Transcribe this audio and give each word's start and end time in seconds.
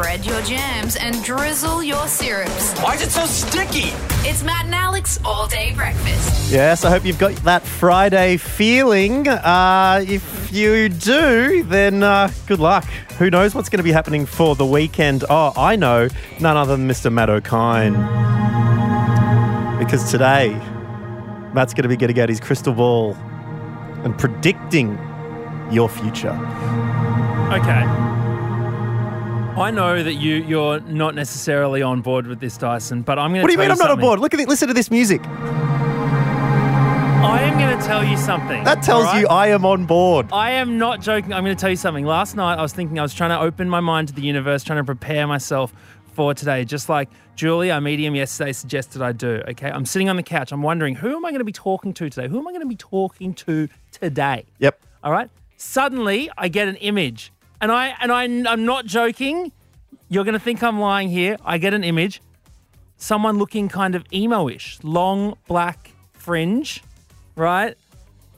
Spread 0.00 0.24
your 0.24 0.40
jams 0.40 0.96
and 0.96 1.22
drizzle 1.22 1.82
your 1.82 2.08
syrups. 2.08 2.72
Why 2.80 2.94
is 2.94 3.02
it 3.02 3.10
so 3.10 3.26
sticky? 3.26 3.90
It's 4.26 4.42
Matt 4.42 4.64
and 4.64 4.74
Alex 4.74 5.20
all 5.26 5.46
day 5.46 5.74
breakfast. 5.74 6.50
Yes, 6.50 6.86
I 6.86 6.90
hope 6.90 7.04
you've 7.04 7.18
got 7.18 7.34
that 7.44 7.62
Friday 7.62 8.38
feeling. 8.38 9.28
Uh, 9.28 10.02
if 10.08 10.50
you 10.50 10.88
do, 10.88 11.64
then 11.64 12.02
uh, 12.02 12.30
good 12.46 12.60
luck. 12.60 12.86
Who 13.18 13.28
knows 13.28 13.54
what's 13.54 13.68
going 13.68 13.76
to 13.76 13.84
be 13.84 13.92
happening 13.92 14.24
for 14.24 14.54
the 14.54 14.64
weekend? 14.64 15.24
Oh, 15.28 15.52
I 15.54 15.76
know, 15.76 16.08
none 16.40 16.56
other 16.56 16.78
than 16.78 16.88
Mr. 16.88 17.12
Matt 17.12 17.28
O'Kine. 17.28 17.92
Because 19.78 20.10
today, 20.10 20.48
Matt's 21.52 21.74
going 21.74 21.82
to 21.82 21.90
be 21.90 21.98
getting 21.98 22.18
out 22.20 22.30
his 22.30 22.40
crystal 22.40 22.72
ball 22.72 23.12
and 24.02 24.16
predicting 24.16 24.98
your 25.70 25.90
future. 25.90 26.32
Okay. 27.52 28.09
I 29.60 29.70
know 29.70 30.02
that 30.02 30.14
you 30.14 30.36
you're 30.36 30.80
not 30.80 31.14
necessarily 31.14 31.82
on 31.82 32.00
board 32.00 32.26
with 32.26 32.40
this, 32.40 32.56
Dyson, 32.56 33.02
but 33.02 33.18
I'm 33.18 33.32
going 33.32 33.40
to. 33.40 33.42
What 33.42 33.48
do 33.48 33.52
you 33.52 33.58
mean 33.58 33.70
I'm 33.70 33.78
not 33.78 33.90
on 33.90 33.90
something. 33.92 34.06
board? 34.06 34.20
Look 34.20 34.32
at 34.32 34.40
it. 34.40 34.48
Listen 34.48 34.68
to 34.68 34.74
this 34.74 34.90
music. 34.90 35.20
I 37.22 37.42
am 37.42 37.58
going 37.58 37.78
to 37.78 37.84
tell 37.86 38.02
you 38.02 38.16
something. 38.16 38.64
That 38.64 38.82
tells 38.82 39.04
all 39.04 39.12
right? 39.12 39.20
you 39.20 39.28
I 39.28 39.48
am 39.48 39.66
on 39.66 39.84
board. 39.84 40.28
I 40.32 40.52
am 40.52 40.78
not 40.78 41.02
joking. 41.02 41.34
I'm 41.34 41.44
going 41.44 41.54
to 41.54 41.60
tell 41.60 41.68
you 41.68 41.76
something. 41.76 42.06
Last 42.06 42.34
night, 42.36 42.58
I 42.58 42.62
was 42.62 42.72
thinking, 42.72 42.98
I 42.98 43.02
was 43.02 43.12
trying 43.12 43.30
to 43.30 43.38
open 43.38 43.68
my 43.68 43.80
mind 43.80 44.08
to 44.08 44.14
the 44.14 44.22
universe, 44.22 44.64
trying 44.64 44.78
to 44.78 44.84
prepare 44.84 45.26
myself 45.26 45.74
for 46.14 46.32
today, 46.32 46.64
just 46.64 46.88
like 46.88 47.10
Julie, 47.36 47.70
our 47.70 47.80
medium 47.80 48.14
yesterday, 48.14 48.52
suggested 48.52 49.02
I 49.02 49.12
do. 49.12 49.42
Okay. 49.48 49.70
I'm 49.70 49.86
sitting 49.86 50.08
on 50.08 50.16
the 50.16 50.22
couch. 50.22 50.52
I'm 50.52 50.62
wondering, 50.62 50.94
who 50.94 51.14
am 51.14 51.24
I 51.24 51.30
going 51.30 51.40
to 51.40 51.44
be 51.44 51.52
talking 51.52 51.92
to 51.94 52.08
today? 52.10 52.28
Who 52.28 52.38
am 52.38 52.48
I 52.48 52.50
going 52.50 52.62
to 52.62 52.68
be 52.68 52.76
talking 52.76 53.34
to 53.34 53.68
today? 53.92 54.46
Yep. 54.58 54.80
All 55.04 55.12
right. 55.12 55.30
Suddenly, 55.56 56.30
I 56.38 56.48
get 56.48 56.68
an 56.68 56.76
image, 56.76 57.32
and 57.60 57.70
I 57.70 57.94
and 58.00 58.10
I, 58.10 58.24
I'm 58.24 58.64
not 58.64 58.86
joking. 58.86 59.52
You're 60.08 60.24
to 60.24 60.40
think 60.40 60.62
I'm 60.62 60.80
lying 60.80 61.08
here. 61.08 61.36
I 61.44 61.58
get 61.58 61.72
an 61.72 61.84
image, 61.84 62.20
someone 62.96 63.38
looking 63.38 63.68
kind 63.68 63.94
of 63.94 64.04
emo-ish, 64.12 64.78
long 64.82 65.36
black 65.46 65.92
fringe, 66.12 66.82
right? 67.36 67.76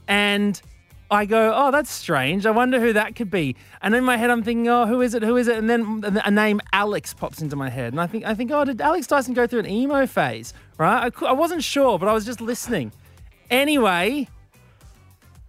And 0.07 0.61
I 1.11 1.27
go, 1.27 1.53
oh, 1.55 1.71
that's 1.71 1.91
strange. 1.91 2.47
I 2.47 2.51
wonder 2.51 2.81
who 2.81 2.93
that 2.95 3.17
could 3.17 3.31
be. 3.31 3.57
And 3.83 3.95
in 3.95 4.03
my 4.03 4.17
head, 4.17 4.31
I'm 4.31 4.43
thinking, 4.43 4.69
oh, 4.69 4.87
who 4.87 5.03
is 5.03 5.15
it? 5.15 5.23
Who 5.23 5.37
is 5.37 5.47
it? 5.47 5.59
And 5.59 5.69
then 5.69 6.03
a 6.25 6.31
name 6.31 6.61
Alex 6.73 7.13
pops 7.13 7.43
into 7.43 7.57
my 7.57 7.69
head, 7.69 7.93
and 7.93 8.01
I 8.01 8.07
think, 8.07 8.25
I 8.25 8.35
think, 8.35 8.51
oh, 8.51 8.65
did 8.65 8.81
Alex 8.81 9.07
Dyson 9.07 9.35
go 9.35 9.47
through 9.47 9.61
an 9.61 9.69
emo 9.69 10.07
phase? 10.07 10.55
Right? 10.79 11.13
I, 11.23 11.27
I 11.27 11.33
wasn't 11.33 11.63
sure, 11.63 11.99
but 11.99 12.09
I 12.09 12.13
was 12.13 12.25
just 12.25 12.41
listening. 12.41 12.93
Anyway, 13.51 14.29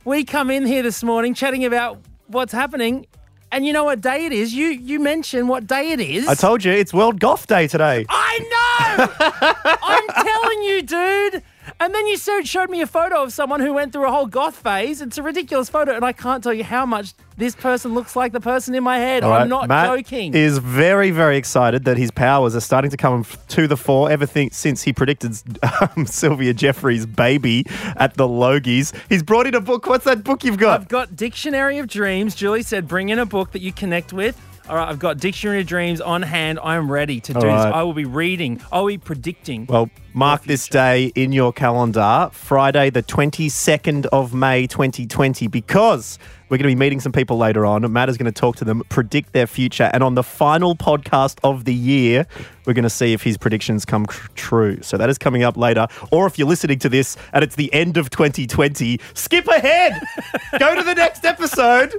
we 0.04 0.26
come 0.26 0.52
in 0.52 0.66
here 0.66 0.84
this 0.84 1.04
morning 1.04 1.34
chatting 1.34 1.64
about 1.64 2.00
what's 2.28 2.52
happening. 2.52 3.08
And 3.54 3.68
you 3.68 3.72
know 3.72 3.84
what 3.84 4.02
day 4.02 4.26
it 4.26 4.34
is? 4.34 4.52
You 4.52 4.70
you 4.70 5.00
mentioned 5.00 5.48
what 5.48 5.68
day 5.68 5.92
it 5.92 6.00
is. 6.00 6.28
I 6.28 6.34
told 6.34 6.64
you 6.64 6.72
it's 6.72 6.92
World 6.92 7.20
Goth 7.20 7.46
Day 7.46 7.68
today. 7.68 8.04
I 8.10 8.40
know. 8.52 9.76
I'm 9.84 10.26
telling 10.26 10.64
you, 10.64 10.82
dude. 10.82 11.44
And 11.84 11.94
then 11.94 12.08
you 12.08 12.16
so- 12.16 12.42
showed 12.44 12.70
me 12.70 12.80
a 12.80 12.88
photo 12.88 13.22
of 13.24 13.34
someone 13.34 13.60
who 13.60 13.74
went 13.74 13.92
through 13.92 14.08
a 14.08 14.10
whole 14.10 14.26
goth 14.26 14.56
phase. 14.56 15.02
It's 15.02 15.18
a 15.18 15.22
ridiculous 15.22 15.68
photo, 15.68 15.94
and 15.94 16.06
I 16.06 16.14
can't 16.14 16.42
tell 16.42 16.54
you 16.54 16.64
how 16.64 16.86
much 16.86 17.14
this 17.36 17.56
person 17.56 17.94
looks 17.94 18.16
like 18.16 18.32
the 18.32 18.40
person 18.40 18.74
in 18.74 18.86
my 18.86 19.00
head. 19.00 19.24
Right, 19.24 19.42
I'm 19.42 19.50
not 19.50 19.68
Matt 19.68 19.88
joking. 19.88 20.34
Is 20.34 20.60
very, 20.60 21.12
very 21.12 21.36
excited 21.36 21.84
that 21.84 21.98
his 21.98 22.10
powers 22.10 22.56
are 22.56 22.62
starting 22.62 22.90
to 22.90 22.96
come 22.96 23.26
to 23.50 23.68
the 23.68 23.76
fore 23.76 24.10
ever 24.10 24.26
think, 24.26 24.54
since 24.54 24.84
he 24.84 24.94
predicted 24.94 25.36
um, 25.62 26.06
Sylvia 26.06 26.54
Jeffrey's 26.54 27.06
baby 27.06 27.66
at 27.98 28.14
the 28.14 28.30
Logies. 28.30 28.94
He's 29.10 29.22
brought 29.22 29.46
in 29.46 29.54
a 29.54 29.60
book. 29.60 29.86
What's 29.86 30.06
that 30.06 30.24
book 30.24 30.46
you've 30.46 30.58
got? 30.58 30.80
I've 30.80 30.88
got 30.88 31.18
Dictionary 31.18 31.80
of 31.80 31.88
Dreams. 31.88 32.34
Julie 32.34 32.64
said, 32.64 32.88
bring 32.88 33.10
in 33.10 33.20
a 33.20 33.26
book 33.26 33.52
that 33.52 33.62
you 33.62 33.74
connect 33.74 34.14
with. 34.14 34.40
All 34.70 34.78
right, 34.78 34.88
I've 34.88 35.00
got 35.00 35.18
Dictionary 35.18 35.60
of 35.60 35.68
Dreams 35.68 36.00
on 36.00 36.22
hand. 36.22 36.62
I 36.64 36.78
am 36.78 36.90
ready 36.90 37.20
to 37.20 37.34
do 37.34 37.40
All 37.40 37.58
this. 37.58 37.74
I 37.76 37.84
will 37.84 37.92
be 37.92 38.06
reading. 38.06 38.62
I 38.72 38.80
will 38.80 38.88
be 38.88 38.98
predicting. 38.98 39.66
well, 39.66 39.90
mark 40.14 40.44
this 40.44 40.68
day 40.68 41.12
in 41.16 41.32
your 41.32 41.52
calendar, 41.52 42.30
Friday, 42.32 42.90
the 42.90 43.02
22nd 43.02 44.06
of 44.08 44.34
May, 44.34 44.68
2020, 44.68 45.48
because 45.48 46.20
we're 46.50 46.58
going 46.58 46.70
to 46.70 46.76
be 46.76 46.80
meeting 46.80 47.00
some 47.00 47.12
people 47.12 47.38
later 47.38 47.66
on. 47.66 47.92
Matt 47.92 48.10
is 48.10 48.18
going 48.18 48.32
to 48.32 48.40
talk 48.40 48.58
to 48.58 48.66
them, 48.66 48.84
predict 48.90 49.34
their 49.34 49.48
future, 49.48 49.90
and 49.92 50.04
on 50.04 50.14
the 50.14 50.22
final 50.22 50.76
podcast 50.76 51.40
of 51.44 51.66
the 51.66 51.74
year, 51.74 52.28
we're 52.66 52.74
going 52.74 52.84
to 52.84 52.92
see 52.92 53.12
if 53.12 53.24
his 53.24 53.38
predictions 53.38 53.86
come 53.86 54.06
cr- 54.06 54.28
true. 54.36 54.80
So 54.84 54.98
that 54.98 55.10
is 55.10 55.18
coming 55.18 55.42
up 55.42 55.58
later. 55.58 55.88
Or 56.12 56.28
if 56.28 56.38
you're 56.38 56.48
listening 56.48 56.78
to 56.80 56.90
this 56.90 57.18
and 57.34 57.44
it's 57.44 57.56
the 57.56 57.74
end 57.74 57.98
of 57.98 58.12
2020, 58.12 59.00
skip 59.16 59.48
ahead, 59.48 60.00
go 60.60 60.76
to 60.76 60.84
the 60.84 60.94
next 60.94 61.26
episode, 61.26 61.96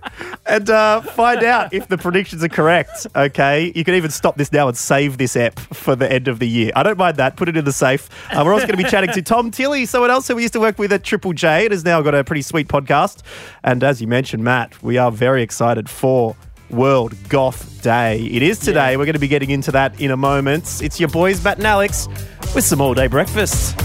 and 0.46 0.70
uh, 0.70 1.00
find 1.00 1.42
out 1.42 1.74
if 1.74 1.88
the 1.88 1.98
predictions 1.98 2.44
are 2.44 2.48
correct. 2.48 3.08
Okay, 3.16 3.72
you 3.74 3.82
can 3.82 3.94
even 3.94 4.10
stop 4.10 4.36
this 4.36 4.52
now 4.52 4.68
and 4.68 4.76
save 4.76 5.18
this 5.18 5.36
app 5.36 5.58
for 5.58 5.96
the 5.96 6.10
end 6.10 6.28
of 6.28 6.38
the 6.38 6.48
year. 6.48 6.70
I 6.76 6.84
don't 6.84 6.98
mind 6.98 7.16
that. 7.16 7.36
Put 7.36 7.48
it 7.48 7.56
in 7.56 7.64
the 7.64 7.72
safe. 7.72 8.03
Uh, 8.30 8.42
we're 8.44 8.52
also 8.52 8.66
going 8.66 8.78
to 8.78 8.82
be 8.84 8.90
chatting 8.90 9.10
to 9.12 9.22
Tom 9.22 9.50
Tilley, 9.50 9.86
someone 9.86 10.10
else 10.10 10.28
who 10.28 10.36
we 10.36 10.42
used 10.42 10.54
to 10.54 10.60
work 10.60 10.78
with 10.78 10.92
at 10.92 11.04
Triple 11.04 11.32
J. 11.32 11.66
It 11.66 11.72
has 11.72 11.84
now 11.84 12.02
got 12.02 12.14
a 12.14 12.24
pretty 12.24 12.42
sweet 12.42 12.68
podcast. 12.68 13.22
And 13.62 13.82
as 13.82 14.00
you 14.00 14.06
mentioned, 14.06 14.44
Matt, 14.44 14.82
we 14.82 14.98
are 14.98 15.10
very 15.10 15.42
excited 15.42 15.88
for 15.88 16.36
World 16.70 17.14
Goth 17.28 17.82
Day. 17.82 18.24
It 18.24 18.42
is 18.42 18.58
today. 18.58 18.96
We're 18.96 19.04
going 19.04 19.14
to 19.14 19.18
be 19.18 19.28
getting 19.28 19.50
into 19.50 19.72
that 19.72 20.00
in 20.00 20.10
a 20.10 20.16
moment. 20.16 20.80
It's 20.82 20.98
your 20.98 21.08
boys, 21.08 21.42
Matt 21.44 21.58
and 21.58 21.66
Alex, 21.66 22.08
with 22.54 22.64
some 22.64 22.80
all 22.80 22.94
day 22.94 23.06
breakfast. 23.06 23.78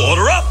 Order 0.00 0.28
up! 0.30 0.44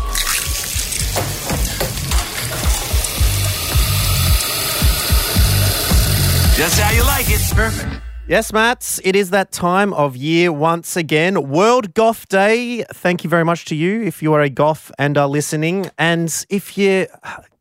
Just 6.56 6.80
how 6.80 6.92
you 6.92 7.04
like 7.04 7.26
it. 7.30 7.42
Perfect. 7.54 7.95
Yes, 8.28 8.52
Matt, 8.52 9.00
it 9.04 9.16
is 9.16 9.30
that 9.30 9.52
time 9.52 9.94
of 9.94 10.16
year 10.16 10.52
once 10.52 10.98
again. 10.98 11.48
World 11.48 11.94
Goth 11.94 12.28
Day. 12.28 12.84
Thank 12.92 13.24
you 13.24 13.30
very 13.30 13.46
much 13.46 13.66
to 13.66 13.76
you 13.76 14.02
if 14.02 14.24
you 14.24 14.34
are 14.34 14.42
a 14.42 14.50
goth 14.50 14.92
and 14.98 15.16
are 15.16 15.28
listening. 15.28 15.92
And 16.00 16.46
if 16.50 16.76
you 16.76 17.06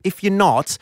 if 0.05 0.25
you're 0.25 0.33
not, 0.33 0.79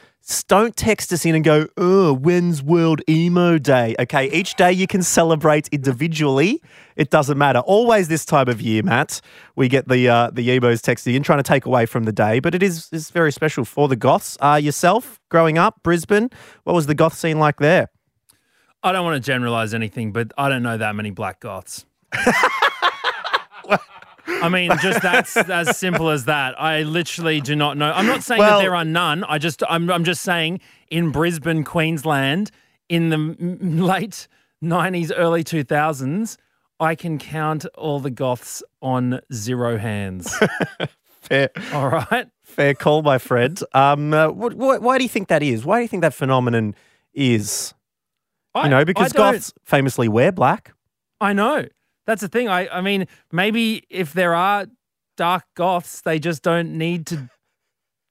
don't 0.47 0.77
text 0.77 1.13
us 1.13 1.27
in 1.27 1.35
and 1.35 1.45
go, 1.45 1.67
oh, 1.77 2.15
when's 2.15 2.63
World 2.63 3.03
Emo 3.09 3.59
Day? 3.59 3.97
Okay, 3.99 4.31
each 4.31 4.55
day 4.55 4.71
you 4.71 4.87
can 4.87 5.03
celebrate 5.03 5.67
individually. 5.73 6.63
It 6.95 7.11
doesn't 7.11 7.37
matter. 7.37 7.59
Always 7.59 8.07
this 8.07 8.25
time 8.25 8.49
of 8.49 8.61
year, 8.61 8.85
Matt, 8.85 9.21
we 9.57 9.67
get 9.67 9.89
the 9.89 10.09
uh, 10.09 10.31
the 10.33 10.49
emos 10.49 10.81
texting 10.81 11.17
in 11.17 11.25
trying 11.25 11.41
to 11.41 11.43
take 11.43 11.67
away 11.67 11.87
from 11.87 12.05
the 12.05 12.13
day, 12.13 12.39
but 12.39 12.55
it 12.55 12.63
is 12.63 12.89
is 12.93 13.11
very 13.11 13.33
special 13.33 13.65
for 13.65 13.89
the 13.89 13.97
goths. 13.97 14.39
Uh, 14.41 14.61
yourself, 14.63 15.19
growing 15.29 15.59
up, 15.59 15.83
Brisbane, 15.83 16.31
what 16.63 16.75
was 16.75 16.87
the 16.87 16.95
goth 16.95 17.15
scene 17.15 17.41
like 17.41 17.57
there? 17.57 17.89
I 18.83 18.93
don't 18.93 19.05
want 19.05 19.23
to 19.23 19.27
generalize 19.27 19.75
anything, 19.75 20.13
but 20.13 20.33
I 20.37 20.49
don't 20.49 20.63
know 20.63 20.77
that 20.77 20.95
many 20.97 21.11
black 21.11 21.41
goths. 21.41 21.85
I 24.27 24.49
mean, 24.49 24.71
just 24.81 25.03
that's 25.03 25.37
as 25.37 25.77
simple 25.79 26.09
as 26.11 26.25
that. 26.25 26.61
I 26.61 26.83
literally 26.83 27.41
do 27.41 27.55
not 27.55 27.77
know. 27.77 27.93
I'm 27.93 28.07
not 28.07 28.23
saying 28.23 28.39
Well- 28.41 28.59
that 28.59 28.63
there 28.65 28.75
are 28.75 28.85
none. 28.85 29.25
I 29.25 29.39
just, 29.39 29.63
I'm, 29.69 29.91
I'm 29.91 30.05
just 30.05 30.23
saying 30.23 30.61
in 30.91 31.11
Brisbane, 31.13 31.65
Queensland, 31.65 32.51
in 32.89 33.11
the 33.11 33.19
late 33.19 34.27
'90s, 34.63 35.13
early 35.15 35.45
2000s, 35.45 36.37
I 36.81 36.95
can 36.95 37.19
count 37.19 37.67
all 37.77 38.01
the 38.01 38.11
goths 38.11 38.63
on 38.81 39.21
zero 39.33 39.79
hands. 39.79 40.37
Fair. 41.21 41.51
all 41.73 41.89
right. 41.89 42.27
Fair 42.43 42.75
call, 42.75 43.03
my 43.03 43.19
friend. 43.19 43.63
Um, 43.73 44.13
uh, 44.13 44.29
what, 44.29 44.55
what, 44.55 44.83
why 44.83 44.99
do 44.99 45.05
you 45.05 45.09
think 45.09 45.29
that 45.29 45.43
is? 45.43 45.65
Why 45.65 45.79
do 45.79 45.83
you 45.83 45.89
think 45.89 46.01
that 46.03 46.15
phenomenon 46.15 46.75
is? 47.15 47.75
I, 48.55 48.65
You 48.65 48.71
know, 48.71 48.85
because 48.85 49.13
goths 49.13 49.53
famously 49.65 50.09
wear 50.09 50.33
black. 50.33 50.73
I 51.21 51.33
know. 51.33 51.67
That's 52.07 52.21
the 52.21 52.29
thing. 52.29 52.49
I, 52.49 52.69
I 52.69 52.81
mean, 52.81 53.07
maybe 53.31 53.85
if 53.89 54.13
there 54.13 54.35
are 54.35 54.67
dark 55.17 55.45
goths, 55.55 56.01
they 56.03 56.19
just 56.19 56.43
don't 56.43 56.77
need 56.77 57.07
to 57.07 57.31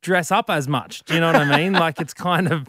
dress 0.02 0.32
up 0.32 0.50
as 0.50 0.68
much. 0.68 1.04
Do 1.04 1.14
you 1.14 1.20
know 1.20 1.28
what 1.28 1.36
I 1.36 1.58
mean? 1.58 1.74
like 1.74 2.00
it's 2.00 2.14
kind 2.14 2.52
of 2.52 2.68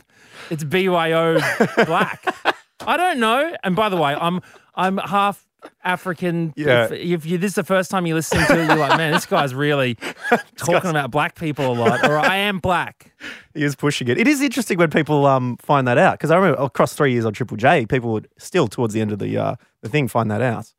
it's 0.50 0.64
BYO 0.64 1.38
black. 1.86 2.24
I 2.86 2.96
don't 2.96 3.20
know. 3.20 3.54
And 3.62 3.76
by 3.76 3.88
the 3.88 3.96
way, 3.96 4.14
I'm 4.14 4.40
I'm 4.74 4.98
half 4.98 5.46
African. 5.84 6.52
Yeah. 6.56 6.84
If, 6.84 6.92
if 6.92 7.26
you 7.26 7.38
this 7.38 7.50
is 7.50 7.54
the 7.56 7.64
first 7.64 7.90
time 7.90 8.06
you're 8.06 8.16
listening 8.16 8.46
to 8.46 8.60
it, 8.60 8.66
you're 8.66 8.76
like, 8.76 8.96
man, 8.96 9.12
this 9.12 9.26
guy's 9.26 9.54
really 9.54 9.96
talking 10.56 10.90
about 10.90 11.10
black 11.10 11.34
people 11.34 11.72
a 11.72 11.74
lot. 11.74 12.08
Or 12.08 12.18
I 12.18 12.36
am 12.36 12.58
black. 12.58 13.12
He 13.54 13.62
is 13.62 13.76
pushing 13.76 14.08
it. 14.08 14.16
It 14.16 14.26
is 14.26 14.40
interesting 14.40 14.78
when 14.78 14.88
people 14.88 15.26
um, 15.26 15.58
find 15.58 15.86
that 15.86 15.98
out 15.98 16.14
because 16.14 16.30
I 16.30 16.36
remember 16.36 16.62
across 16.62 16.94
three 16.94 17.12
years 17.12 17.26
on 17.26 17.34
Triple 17.34 17.58
J, 17.58 17.84
people 17.84 18.10
would 18.12 18.26
still 18.38 18.66
towards 18.66 18.94
the 18.94 19.02
end 19.02 19.12
of 19.12 19.18
the 19.18 19.36
uh, 19.36 19.56
the 19.82 19.90
thing 19.90 20.08
find 20.08 20.30
that 20.30 20.40
out. 20.40 20.72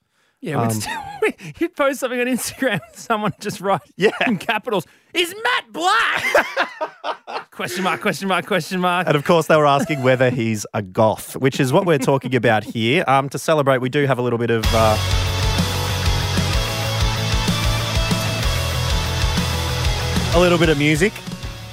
Yeah, 0.44 0.62
Um, 0.62 0.70
still, 0.82 0.92
you'd 1.60 1.74
post 1.74 2.02
something 2.02 2.20
on 2.20 2.28
Instagram, 2.28 2.82
someone 2.94 3.32
just 3.40 3.62
write 3.62 3.80
Yeah. 3.96 4.12
in 4.28 4.38
capitals, 4.38 4.86
"Is 5.14 5.34
Matt 5.42 5.72
black?" 5.72 6.22
question 7.52 7.82
mark, 7.86 8.02
question 8.02 8.28
mark, 8.28 8.46
question 8.46 8.82
mark. 8.82 9.08
And 9.08 9.16
of 9.16 9.24
course, 9.24 9.48
they 9.48 9.56
were 9.56 9.66
asking 9.66 10.04
whether 10.04 10.30
he's 10.30 10.66
a 10.74 10.82
goth, 10.82 11.38
which 11.38 11.62
is 11.62 11.72
what 11.72 11.86
we're 11.86 11.98
talking 12.12 12.36
about 12.36 12.66
here. 12.66 13.06
Um, 13.08 13.30
to 13.30 13.40
celebrate, 13.40 13.78
we 13.78 13.88
do 13.88 14.06
have 14.06 14.20
a 14.20 14.22
little 14.22 14.38
bit 14.40 14.50
of. 14.52 14.66
Uh, 14.74 14.98
a 20.36 20.40
little 20.40 20.58
bit 20.58 20.70
of 20.70 20.80
music. 20.80 21.14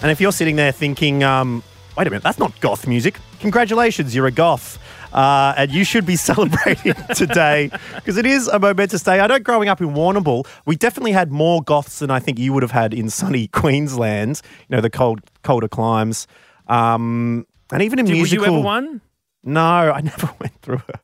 And 0.03 0.11
if 0.11 0.21
you're 0.21 0.33
sitting 0.33 0.57
there 0.57 0.71
thinking, 0.71 1.23
um, 1.25 1.63
wait 1.97 2.07
a 2.07 2.11
minute, 2.11 2.23
that's 2.23 2.39
not 2.39 2.59
goth 2.61 2.87
music, 2.87 3.17
congratulations, 3.41 4.15
you're 4.15 4.27
a 4.27 4.31
goth. 4.31 4.79
Uh, 5.13 5.55
and 5.57 5.71
you 5.71 5.85
should 5.85 6.07
be 6.07 6.17
celebrating 6.31 6.95
today 7.15 7.71
because 7.97 8.17
it 8.17 8.27
is 8.27 8.49
a 8.49 8.59
momentous 8.59 9.03
day. 9.03 9.21
I 9.21 9.27
know 9.27 9.39
growing 9.39 9.69
up 9.69 9.81
in 9.81 9.89
Warrnambool, 9.89 10.47
we 10.67 10.77
definitely 10.77 11.13
had 11.13 11.31
more 11.33 11.63
goths 11.63 11.99
than 11.99 12.11
I 12.11 12.21
think 12.21 12.39
you 12.39 12.53
would 12.53 12.63
have 12.63 12.73
had 12.73 12.95
in 12.95 13.11
sunny 13.11 13.47
Queensland, 13.53 14.41
you 14.69 14.77
know, 14.77 14.81
the 14.81 14.91
cold, 14.91 15.21
colder 15.43 15.69
climes. 15.69 16.27
Um, 16.69 17.47
and 17.73 17.83
even 17.83 17.99
in 17.99 18.07
Did, 18.07 18.13
musical. 18.13 18.45
Were 18.45 18.51
you 18.51 18.57
ever 18.57 18.65
one? 18.65 19.01
No, 19.43 19.63
I 19.63 20.01
never 20.03 20.31
went 20.39 20.61
through 20.61 20.83
it. 20.89 20.97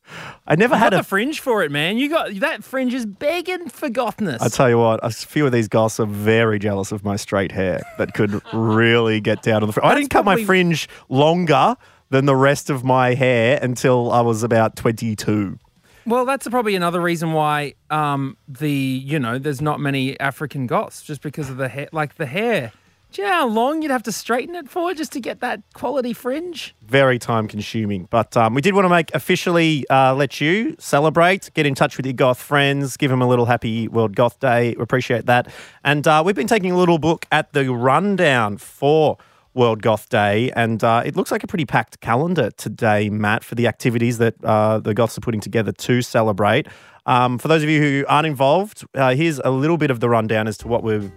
I 0.46 0.56
never 0.56 0.76
had 0.76 0.90
Got 0.90 0.94
a. 0.94 0.96
the 0.98 1.02
fringe 1.04 1.40
for 1.40 1.62
it, 1.62 1.70
man. 1.70 1.96
You 1.96 2.08
got 2.10 2.34
that 2.40 2.62
fringe 2.62 2.92
is 2.92 3.06
begging 3.06 3.68
for 3.68 3.88
gothness. 3.88 4.42
I 4.42 4.48
tell 4.48 4.68
you 4.68 4.78
what, 4.78 5.00
a 5.02 5.10
few 5.10 5.46
of 5.46 5.52
these 5.52 5.68
goths 5.68 5.98
are 5.98 6.06
very 6.06 6.58
jealous 6.58 6.92
of 6.92 7.02
my 7.04 7.16
straight 7.16 7.52
hair 7.52 7.82
that 7.98 8.14
could 8.14 8.42
really 8.52 9.20
get 9.20 9.42
down 9.42 9.62
on 9.62 9.68
the 9.68 9.72
fringe. 9.72 9.86
I 9.86 9.94
didn't 9.94 10.10
cut 10.10 10.24
my 10.24 10.44
fringe 10.44 10.88
longer 11.08 11.76
than 12.10 12.26
the 12.26 12.36
rest 12.36 12.70
of 12.70 12.84
my 12.84 13.14
hair 13.14 13.58
until 13.60 14.12
I 14.12 14.20
was 14.20 14.42
about 14.42 14.76
22. 14.76 15.58
Well, 16.06 16.24
that's 16.24 16.46
probably 16.46 16.76
another 16.76 17.00
reason 17.00 17.32
why 17.32 17.74
um, 17.90 18.36
the 18.46 18.70
you 18.70 19.18
know 19.18 19.38
there's 19.38 19.60
not 19.60 19.80
many 19.80 20.18
African 20.20 20.68
goths 20.68 21.02
just 21.02 21.20
because 21.20 21.50
of 21.50 21.56
the 21.56 21.68
hair, 21.68 21.88
like 21.92 22.14
the 22.14 22.26
hair. 22.26 22.72
Do 23.12 23.22
you 23.22 23.28
know 23.28 23.34
how 23.34 23.48
long 23.48 23.82
you'd 23.82 23.90
have 23.90 24.02
to 24.04 24.12
straighten 24.12 24.54
it 24.56 24.68
for 24.68 24.92
just 24.92 25.12
to 25.12 25.20
get 25.20 25.40
that 25.40 25.62
quality 25.74 26.12
fringe? 26.12 26.74
Very 26.82 27.18
time 27.18 27.48
consuming. 27.48 28.08
But 28.10 28.36
um, 28.36 28.52
we 28.52 28.60
did 28.60 28.74
want 28.74 28.84
to 28.84 28.88
make 28.88 29.14
officially 29.14 29.88
uh, 29.88 30.14
let 30.14 30.40
you 30.40 30.76
celebrate, 30.78 31.50
get 31.54 31.66
in 31.66 31.74
touch 31.74 31.96
with 31.96 32.04
your 32.04 32.12
goth 32.12 32.40
friends, 32.40 32.96
give 32.96 33.10
them 33.10 33.22
a 33.22 33.26
little 33.26 33.46
happy 33.46 33.88
World 33.88 34.14
Goth 34.14 34.38
Day. 34.40 34.74
We 34.76 34.82
appreciate 34.82 35.26
that. 35.26 35.50
And 35.82 36.06
uh, 36.06 36.22
we've 36.26 36.34
been 36.34 36.46
taking 36.46 36.72
a 36.72 36.76
little 36.76 36.98
look 36.98 37.26
at 37.32 37.52
the 37.52 37.72
rundown 37.72 38.58
for 38.58 39.18
World 39.56 39.82
Goth 39.82 40.08
Day, 40.08 40.52
and 40.52 40.84
uh, 40.84 41.02
it 41.04 41.16
looks 41.16 41.32
like 41.32 41.42
a 41.42 41.46
pretty 41.46 41.64
packed 41.64 42.00
calendar 42.00 42.50
today, 42.52 43.10
Matt, 43.10 43.42
for 43.42 43.54
the 43.54 43.66
activities 43.66 44.18
that 44.18 44.34
uh, 44.44 44.78
the 44.78 44.94
Goths 44.94 45.16
are 45.16 45.22
putting 45.22 45.40
together 45.40 45.72
to 45.72 46.02
celebrate. 46.02 46.68
Um, 47.06 47.38
for 47.38 47.48
those 47.48 47.62
of 47.62 47.68
you 47.68 47.80
who 47.80 48.04
aren't 48.08 48.26
involved, 48.26 48.84
uh, 48.94 49.14
here's 49.14 49.38
a 49.40 49.50
little 49.50 49.78
bit 49.78 49.90
of 49.90 50.00
the 50.00 50.08
rundown 50.08 50.46
as 50.46 50.58
to 50.58 50.68
what 50.68 50.82
we've 50.82 51.10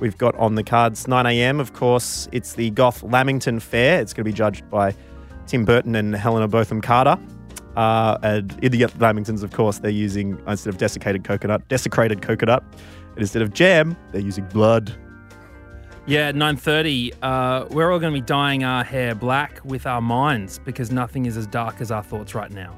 we've 0.00 0.18
got 0.18 0.36
on 0.36 0.54
the 0.54 0.62
cards. 0.62 1.08
9 1.08 1.26
a.m. 1.26 1.58
Of 1.58 1.72
course, 1.72 2.28
it's 2.30 2.54
the 2.54 2.70
Goth 2.70 3.02
Lamington 3.02 3.58
Fair. 3.60 4.00
It's 4.00 4.12
going 4.12 4.24
to 4.24 4.30
be 4.30 4.36
judged 4.36 4.68
by 4.70 4.94
Tim 5.46 5.64
Burton 5.64 5.94
and 5.96 6.14
Helena 6.14 6.46
Bonham 6.46 6.80
Carter. 6.80 7.18
Uh, 7.76 8.18
and 8.22 8.58
in 8.62 8.72
the 8.72 8.80
Lamingtons, 8.80 9.42
of 9.42 9.52
course, 9.52 9.78
they're 9.78 9.90
using 9.90 10.40
instead 10.46 10.72
of 10.72 10.78
desiccated 10.78 11.24
coconut, 11.24 11.66
desecrated 11.68 12.22
coconut, 12.22 12.62
and 13.10 13.18
instead 13.18 13.40
of 13.40 13.52
jam, 13.52 13.96
they're 14.12 14.20
using 14.20 14.44
blood. 14.46 14.94
Yeah, 16.08 16.32
9.30, 16.32 17.16
uh, 17.20 17.66
we're 17.70 17.92
all 17.92 17.98
going 17.98 18.14
to 18.14 18.18
be 18.18 18.24
dyeing 18.24 18.64
our 18.64 18.82
hair 18.82 19.14
black 19.14 19.60
with 19.62 19.84
our 19.84 20.00
minds 20.00 20.58
because 20.58 20.90
nothing 20.90 21.26
is 21.26 21.36
as 21.36 21.46
dark 21.46 21.82
as 21.82 21.90
our 21.90 22.02
thoughts 22.02 22.34
right 22.34 22.50
now. 22.50 22.74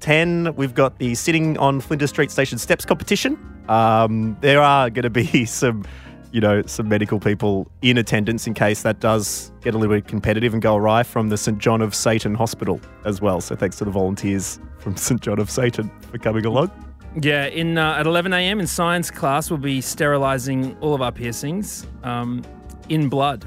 10, 0.00 0.54
we've 0.56 0.74
got 0.74 0.98
the 0.98 1.14
sitting 1.14 1.56
on 1.56 1.80
Flinders 1.80 2.10
Street 2.10 2.30
Station 2.30 2.58
steps 2.58 2.84
competition. 2.84 3.38
Um, 3.70 4.36
there 4.42 4.60
are 4.60 4.90
going 4.90 5.04
to 5.04 5.08
be 5.08 5.44
some, 5.46 5.86
you 6.32 6.42
know, 6.42 6.60
some 6.66 6.86
medical 6.86 7.18
people 7.18 7.66
in 7.80 7.96
attendance 7.96 8.46
in 8.46 8.52
case 8.52 8.82
that 8.82 9.00
does 9.00 9.52
get 9.62 9.74
a 9.74 9.78
little 9.78 9.96
bit 9.96 10.06
competitive 10.06 10.52
and 10.52 10.60
go 10.60 10.76
awry 10.76 11.02
from 11.02 11.30
the 11.30 11.38
St 11.38 11.56
John 11.56 11.80
of 11.80 11.94
Satan 11.94 12.34
Hospital 12.34 12.78
as 13.06 13.22
well. 13.22 13.40
So 13.40 13.56
thanks 13.56 13.78
to 13.78 13.86
the 13.86 13.90
volunteers 13.90 14.60
from 14.76 14.96
St 14.98 15.22
John 15.22 15.38
of 15.38 15.50
Satan 15.50 15.90
for 16.10 16.18
coming 16.18 16.44
along. 16.44 16.89
Yeah, 17.20 17.46
in 17.46 17.76
uh, 17.76 17.94
at 17.94 18.06
11 18.06 18.32
a.m. 18.32 18.60
in 18.60 18.66
science 18.66 19.10
class, 19.10 19.50
we'll 19.50 19.58
be 19.58 19.80
sterilizing 19.80 20.76
all 20.80 20.94
of 20.94 21.02
our 21.02 21.10
piercings 21.10 21.86
um, 22.04 22.44
in 22.88 23.08
blood. 23.08 23.44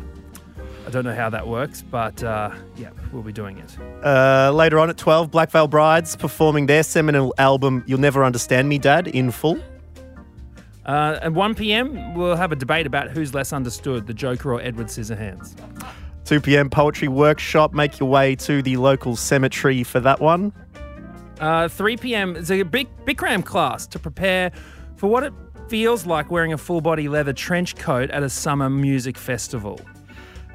I 0.86 0.90
don't 0.90 1.06
know 1.06 1.16
how 1.16 1.30
that 1.30 1.48
works, 1.48 1.82
but 1.82 2.22
uh, 2.24 2.52
yeah, 2.76 2.90
we'll 3.14 3.24
be 3.24 3.32
doing 3.32 3.58
it. 3.58 3.78
Uh, 4.04 4.52
later 4.54 4.80
on 4.80 4.90
at 4.90 4.98
12, 4.98 5.32
Black 5.32 5.50
Veil 5.50 5.68
Brides 5.68 6.16
performing 6.18 6.66
their 6.66 6.84
seminal 6.84 7.34
album, 7.38 7.84
You'll 7.88 8.02
Never 8.02 8.26
Understand 8.26 8.68
Me, 8.68 8.78
Dad, 8.78 9.08
in 9.08 9.32
full. 9.32 9.60
Uh, 10.86 11.20
at 11.22 11.32
1 11.32 11.56
p.m., 11.56 12.16
we'll 12.16 12.36
have 12.36 12.52
a 12.52 12.58
debate 12.58 12.86
about 12.86 13.10
who's 13.10 13.34
less 13.34 13.54
understood, 13.54 14.08
the 14.08 14.14
Joker 14.14 14.54
or 14.54 14.62
Edward 14.62 14.88
Scissorhands. 14.88 15.56
2 16.26 16.42
p.m. 16.42 16.70
poetry 16.70 17.08
workshop. 17.08 17.74
Make 17.74 18.00
your 18.00 18.10
way 18.10 18.36
to 18.38 18.62
the 18.62 18.76
local 18.76 19.16
cemetery 19.16 19.84
for 19.84 20.02
that 20.02 20.20
one. 20.20 20.52
Uh, 21.40 21.68
3 21.68 21.98
p.m. 21.98 22.36
is 22.36 22.52
a 22.52 22.64
big 22.64 22.88
Bikram 23.06 23.44
class 23.44 23.88
to 23.88 24.00
prepare 24.00 24.52
for 24.96 25.10
what 25.10 25.24
it 25.24 25.34
feels 25.68 26.06
like 26.06 26.30
wearing 26.30 26.54
a 26.54 26.58
full 26.58 26.82
body 26.82 27.10
leather 27.10 27.34
trench 27.34 27.76
coat 27.76 28.10
at 28.12 28.24
a 28.24 28.30
summer 28.30 28.70
music 28.70 29.18
festival. 29.18 29.80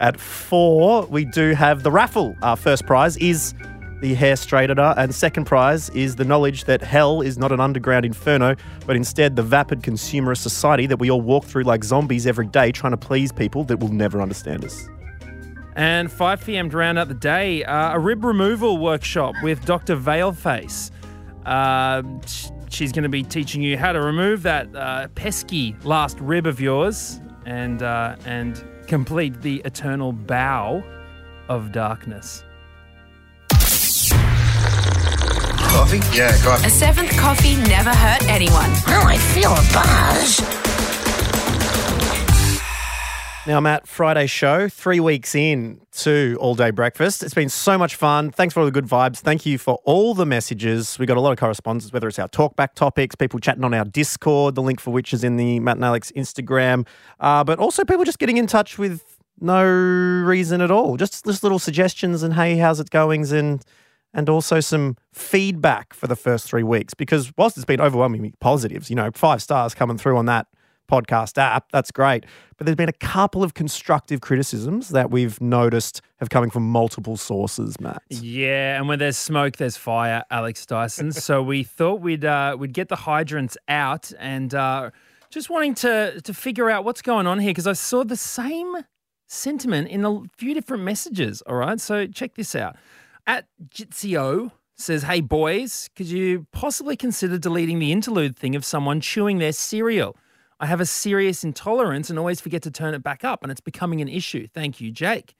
At 0.01 0.21
four, 0.21 1.07
we 1.07 1.25
do 1.25 1.55
have 1.55 1.83
the 1.83 1.91
raffle. 1.91 2.37
Our 2.43 2.57
first 2.57 2.87
prize 2.87 3.17
is 3.17 3.53
the 4.01 4.15
hair 4.15 4.35
straightener, 4.35 4.95
and 4.97 5.13
second 5.13 5.47
prize 5.47 5.91
is 5.91 6.15
the 6.17 6.25
knowledge 6.25 6.65
that 6.65 6.83
hell 6.83 7.21
is 7.21 7.37
not 7.37 7.51
an 7.51 7.59
underground 7.59 8.05
inferno, 8.05 8.55
but 8.87 8.95
instead 8.95 9.35
the 9.35 9.43
vapid 9.43 9.83
consumerist 9.83 10.39
society 10.39 10.87
that 10.87 10.99
we 10.99 11.11
all 11.11 11.21
walk 11.21 11.45
through 11.45 11.65
like 11.65 11.83
zombies 11.83 12.27
every 12.27 12.47
day 12.47 12.71
trying 12.71 12.93
to 12.93 12.97
please 12.97 13.33
people 13.33 13.65
that 13.65 13.81
will 13.81 13.93
never 13.93 14.21
understand 14.21 14.65
us. 14.65 14.89
And 15.79 16.11
5 16.11 16.45
p.m. 16.45 16.69
to 16.71 16.77
round 16.77 16.99
out 16.99 17.07
the 17.07 17.15
day, 17.15 17.63
uh, 17.63 17.95
a 17.95 18.01
rib 18.01 18.25
removal 18.25 18.79
workshop 18.79 19.37
with 19.45 19.65
Dr. 19.65 19.97
Veilface. 19.97 20.91
Uh, 21.47 22.03
she's 22.69 22.91
going 22.91 23.05
to 23.05 23.09
be 23.09 23.23
teaching 23.23 23.63
you 23.63 23.79
how 23.79 23.93
to 23.93 24.01
remove 24.01 24.43
that 24.43 24.75
uh, 24.75 25.07
pesky 25.15 25.77
last 25.85 26.19
rib 26.19 26.47
of 26.47 26.61
yours 26.61 27.21
and 27.47 27.85
uh, 27.85 28.17
and 28.27 28.65
complete 28.89 29.41
the 29.41 29.63
eternal 29.65 30.11
bow 30.11 30.83
of 31.49 31.71
darkness. 31.71 32.43
Coffee? 35.61 36.01
Yeah, 36.13 36.37
coffee. 36.43 36.67
A 36.67 36.71
seventh 36.71 37.17
coffee 37.17 37.55
never 37.69 37.91
hurt 37.91 38.29
anyone. 38.29 38.71
Oh, 38.89 39.05
I 39.07 39.17
feel 39.17 39.53
a 39.53 39.63
buzz. 39.73 40.68
Now, 43.49 43.61
Matt, 43.61 43.89
Friday 43.89 44.27
show, 44.27 44.69
three 44.69 45.01
weeks 45.01 45.35
in 45.35 45.81
to 45.93 46.37
All 46.39 46.55
Day 46.55 46.71
Breakfast. 46.71 47.23
It's 47.23 47.33
been 47.33 47.49
so 47.49 47.79
much 47.79 47.95
fun. 47.95 48.31
Thanks 48.31 48.53
for 48.53 48.61
all 48.61 48.67
the 48.67 48.71
good 48.71 48.85
vibes. 48.85 49.21
Thank 49.21 49.47
you 49.47 49.57
for 49.57 49.81
all 49.85 50.13
the 50.13 50.27
messages. 50.27 50.99
We 50.99 51.07
got 51.07 51.17
a 51.17 51.21
lot 51.23 51.33
of 51.33 51.39
correspondence, 51.39 51.91
whether 51.91 52.07
it's 52.09 52.19
our 52.19 52.29
talkback 52.29 52.75
topics, 52.75 53.15
people 53.15 53.41
chatting 53.41 53.65
on 53.65 53.73
our 53.73 53.87
Discord, 53.87 54.55
the 54.55 54.61
link 54.61 54.81
for 54.81 54.91
which 54.91 55.15
is 55.15 55.25
in 55.25 55.39
the 55.39 55.61
Matt 55.61 55.77
and 55.77 55.85
Alex 55.87 56.13
Instagram, 56.15 56.87
uh, 57.21 57.43
but 57.43 57.59
also 57.59 57.87
people 57.87 58.05
just 58.05 58.19
getting 58.19 58.37
in 58.37 58.47
touch 58.47 58.77
with 58.77 59.19
no 59.41 59.65
reason 59.65 60.61
at 60.61 60.71
all. 60.71 60.99
Just, 60.99 61.25
just 61.25 61.43
little 61.43 61.59
suggestions 61.59 62.23
and 62.23 62.35
hey, 62.35 62.59
how's 62.59 62.81
it 62.81 62.91
goings 62.91 63.33
and 63.33 63.65
and 64.13 64.29
also 64.29 64.61
some 64.61 64.99
feedback 65.15 65.95
for 65.95 66.07
the 66.07 66.17
first 66.17 66.47
three 66.47 66.63
weeks 66.63 66.93
because 66.93 67.33
whilst 67.39 67.57
it's 67.57 67.65
been 67.65 67.81
overwhelmingly 67.81 68.35
positives, 68.41 68.91
you 68.91 68.97
know, 68.97 69.11
five 69.15 69.41
stars 69.41 69.75
coming 69.75 69.97
through 69.97 70.19
on 70.19 70.27
that 70.27 70.49
podcast 70.89 71.39
app. 71.39 71.71
That's 71.71 71.91
great. 71.91 72.25
But 72.57 72.67
there's 72.67 72.77
been 72.77 72.89
a 72.89 72.93
couple 72.93 73.45
of 73.45 73.55
constructive 73.55 74.21
criticisms 74.21 74.89
that 74.89 75.11
we've 75.11 75.41
noticed 75.41 76.01
have 76.17 76.29
coming 76.31 76.51
from 76.51 76.69
multiple 76.69 77.17
sources, 77.17 77.79
Matt. 77.81 78.03
Yeah, 78.09 78.77
and 78.79 78.89
when 78.89 78.99
there's 78.99 79.17
smoke, 79.17 79.57
there's 79.57 79.77
fire, 79.77 80.25
Alex 80.31 80.67
Dyson. 80.67 81.13
so 81.13 81.43
we 81.43 81.63
thought 81.63 82.01
we'd 82.01 82.25
uh, 82.25 82.57
we'd 82.59 82.73
get 82.73 82.89
the 82.89 82.97
hydrants 82.97 83.57
out 83.69 84.13
and 84.19 84.53
uh, 84.55 84.91
just 85.31 85.51
wanting 85.51 85.75
to 85.77 86.21
to 86.23 86.35
figure 86.35 86.69
out 86.69 86.85
what's 86.85 87.03
going 87.03 87.27
on 87.27 87.39
here 87.39 87.51
because 87.51 87.67
I 87.67 87.75
saw 87.75 88.03
the 88.03 88.17
same 88.17 88.75
sentiment 89.29 89.89
in 89.89 90.05
a 90.05 90.23
few 90.37 90.55
different 90.55 90.83
messages. 90.83 91.43
All 91.43 91.57
right, 91.57 91.81
so 91.81 92.07
check 92.07 92.35
this 92.35 92.57
out. 92.57 92.77
At 93.27 93.47
Jitsio 93.69 94.51
says, 94.75 95.03
"Hey 95.05 95.21
boys, 95.21 95.91
could 95.95 96.07
you 96.07 96.47
possibly 96.53 96.97
consider 96.97 97.39
deleting 97.39 97.79
the 97.79 97.93
interlude 97.93 98.37
thing 98.37 98.57
of 98.57 98.65
someone 98.65 99.01
chewing 99.01 99.39
their 99.39 99.53
cereal?" 99.53 100.17
I 100.61 100.67
have 100.67 100.81
a 100.81 100.87
serious 100.87 101.45
intolerance 101.45 102.11
and 102.11 102.19
always 102.19 102.41
forget 102.41 102.63
to 102.63 102.71
turn 102.71 102.95
it 102.95 103.03
back 103.03 103.25
up, 103.25 103.43
and 103.43 103.53
it's 103.53 103.61
becoming 103.61 104.01
an 104.01 104.09
issue. 104.09 104.49
Thank 104.53 104.81
you, 104.81 104.91
Jake. 104.91 105.35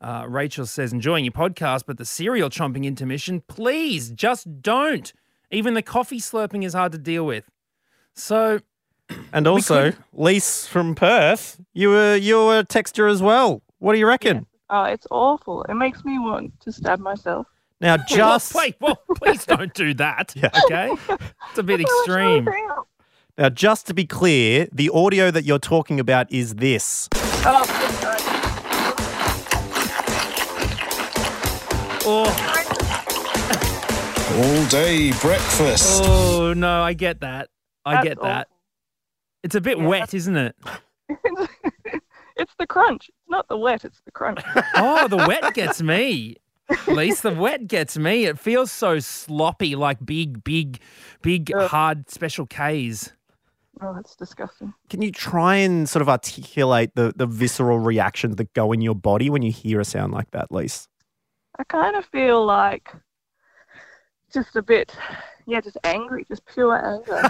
Uh, 0.00 0.24
Rachel 0.28 0.64
says, 0.64 0.92
enjoying 0.92 1.24
your 1.24 1.32
podcast, 1.32 1.82
but 1.86 1.98
the 1.98 2.04
cereal 2.04 2.48
chomping 2.48 2.84
intermission, 2.84 3.42
please 3.48 4.10
just 4.10 4.62
don't. 4.62 5.12
Even 5.50 5.74
the 5.74 5.82
coffee 5.82 6.20
slurping 6.20 6.64
is 6.64 6.72
hard 6.72 6.92
to 6.92 6.98
deal 6.98 7.26
with. 7.26 7.50
So, 8.14 8.60
And 9.32 9.46
also, 9.46 9.92
Lise 10.12 10.66
from 10.66 10.94
Perth, 10.94 11.60
you 11.74 11.88
were 11.88 12.14
you 12.14 12.36
were 12.46 12.60
a 12.60 12.64
texter 12.64 13.10
as 13.10 13.20
well. 13.20 13.60
What 13.78 13.94
do 13.94 13.98
you 13.98 14.06
reckon? 14.06 14.46
Oh, 14.70 14.84
it's 14.84 15.06
awful. 15.10 15.64
It 15.64 15.74
makes 15.74 16.04
me 16.04 16.18
want 16.18 16.58
to 16.60 16.70
stab 16.72 17.00
myself. 17.00 17.46
Now, 17.80 17.96
just 18.08 18.54
wait, 18.54 18.76
well, 18.80 19.02
please 19.16 19.44
don't 19.44 19.74
do 19.74 19.94
that. 19.94 20.32
Yeah. 20.40 20.50
Okay, 20.64 20.90
it's 21.50 21.58
a 21.58 21.62
bit 21.62 21.80
What's 21.80 22.08
wrong 22.08 22.44
with 22.44 22.54
extreme. 22.54 22.68
Him? 23.36 23.42
now, 23.42 23.48
just 23.50 23.86
to 23.88 23.94
be 23.94 24.04
clear, 24.06 24.68
the 24.72 24.90
audio 24.90 25.30
that 25.30 25.44
you're 25.44 25.58
talking 25.58 25.98
about 26.00 26.30
is 26.32 26.56
this. 26.56 27.08
Oh. 27.42 27.66
Oh, 32.02 32.24
All 34.36 34.66
day 34.68 35.12
breakfast. 35.20 36.02
oh 36.04 36.54
no, 36.54 36.82
I 36.82 36.92
get 36.94 37.20
that. 37.20 37.48
I 37.84 37.94
That's 37.94 38.04
get 38.08 38.22
that. 38.22 38.46
awful. 38.48 38.56
It's 39.42 39.54
a 39.54 39.60
bit 39.60 39.78
Yeah, 39.78 39.86
wet, 39.86 40.14
isn't 40.14 40.36
it? 40.36 40.56
it's 42.36 42.54
the 42.58 42.66
crunch. 42.66 43.08
It's 43.10 43.28
not 43.28 43.48
the 43.48 43.56
wet, 43.56 43.84
it's 43.84 44.00
the 44.04 44.10
crunch. 44.12 44.40
Oh, 44.76 45.08
the 45.08 45.16
wet 45.18 45.54
gets 45.54 45.82
me. 45.82 46.36
At 46.68 46.88
least 46.88 47.22
the 47.22 47.34
wet 47.34 47.66
gets 47.66 47.98
me. 47.98 48.24
It 48.26 48.38
feels 48.38 48.70
so 48.72 48.98
sloppy, 49.00 49.74
like 49.76 50.04
big, 50.04 50.42
big, 50.44 50.80
big, 51.22 51.52
Ugh. 51.54 51.68
hard 51.68 52.08
special 52.10 52.46
Ks. 52.46 53.12
Oh, 53.82 53.94
that's 53.94 54.14
disgusting. 54.14 54.74
Can 54.90 55.00
you 55.02 55.10
try 55.10 55.56
and 55.56 55.88
sort 55.88 56.02
of 56.02 56.08
articulate 56.08 56.92
the, 56.94 57.12
the 57.16 57.26
visceral 57.26 57.78
reactions 57.78 58.36
that 58.36 58.52
go 58.52 58.72
in 58.72 58.80
your 58.80 58.94
body 58.94 59.30
when 59.30 59.42
you 59.42 59.50
hear 59.52 59.80
a 59.80 59.84
sound 59.84 60.12
like 60.12 60.30
that, 60.32 60.50
Lise? 60.52 60.86
I 61.58 61.64
kind 61.64 61.96
of 61.96 62.04
feel 62.06 62.44
like 62.44 62.92
just 64.32 64.54
a 64.56 64.62
bit, 64.62 64.94
yeah, 65.46 65.60
just 65.60 65.78
angry, 65.84 66.24
just 66.28 66.44
pure 66.46 66.76
anger. 66.84 67.22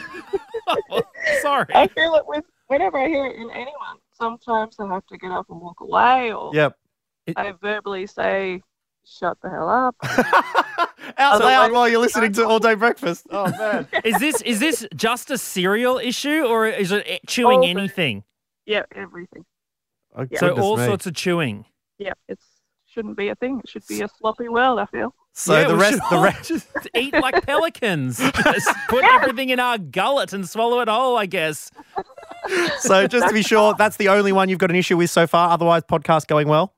Oh, 0.90 1.02
sorry. 1.42 1.66
I 1.74 1.86
feel 1.88 2.14
it 2.14 2.26
with 2.26 2.44
whenever 2.68 2.96
I 2.98 3.06
hear 3.08 3.26
it 3.26 3.36
in 3.36 3.50
anyone. 3.50 3.98
Sometimes 4.18 4.76
I 4.78 4.86
have 4.88 5.06
to 5.08 5.18
get 5.18 5.30
up 5.30 5.46
and 5.50 5.60
walk 5.60 5.80
away, 5.80 6.32
or 6.32 6.54
Yep. 6.54 6.76
I 7.36 7.52
verbally 7.60 8.06
say, 8.06 8.62
"Shut 9.04 9.38
the 9.42 9.50
hell 9.50 9.68
up." 9.68 9.96
Out 11.18 11.38
So, 11.38 11.44
loud 11.44 11.62
like- 11.64 11.72
while 11.72 11.88
you're 11.88 12.00
listening 12.00 12.32
to 12.34 12.46
All 12.46 12.58
Day 12.58 12.74
Breakfast. 12.74 13.26
Oh, 13.30 13.50
man. 13.50 13.86
Is 14.04 14.18
this 14.18 14.40
is 14.42 14.60
this 14.60 14.86
just 14.94 15.30
a 15.30 15.38
cereal 15.38 15.98
issue, 15.98 16.44
or 16.44 16.66
is 16.66 16.92
it 16.92 17.20
chewing 17.26 17.58
All 17.58 17.62
the- 17.64 17.70
anything? 17.70 18.24
yeah, 18.66 18.82
everything. 18.94 19.44
Oh, 20.16 20.26
So 20.36 20.54
all 20.56 20.76
me. 20.76 20.86
sorts 20.86 21.06
of 21.06 21.14
chewing. 21.14 21.64
Yeah, 21.98 22.12
it 22.28 22.38
shouldn't 22.86 23.16
be 23.16 23.28
a 23.28 23.34
thing. 23.34 23.60
It 23.64 23.68
should 23.68 23.86
be 23.88 24.00
a 24.02 24.08
sloppy 24.08 24.48
world. 24.48 24.78
I 24.78 24.86
feel. 24.86 25.12
So 25.32 25.52
Yeah, 25.58 25.66
the 25.68 25.76
rest, 25.76 26.00
the 26.10 26.18
rest, 26.20 26.48
just 26.48 26.68
eat 26.94 27.12
like 27.12 27.42
pelicans. 27.46 28.18
Just 28.18 28.68
put 28.88 29.02
everything 29.04 29.50
in 29.50 29.58
our 29.58 29.76
gullet 29.78 30.32
and 30.32 30.48
swallow 30.48 30.78
it 30.80 30.88
whole. 30.88 31.16
I 31.16 31.26
guess. 31.26 31.70
so 32.78 33.06
just 33.08 33.26
to 33.28 33.34
be 33.34 33.42
sure, 33.42 33.74
that's 33.76 33.96
the 33.96 34.08
only 34.08 34.30
one 34.32 34.48
you've 34.48 34.58
got 34.60 34.70
an 34.70 34.76
issue 34.76 34.96
with 34.96 35.10
so 35.10 35.26
far. 35.26 35.50
Otherwise, 35.50 35.82
podcast 35.82 36.28
going 36.28 36.46
well. 36.48 36.72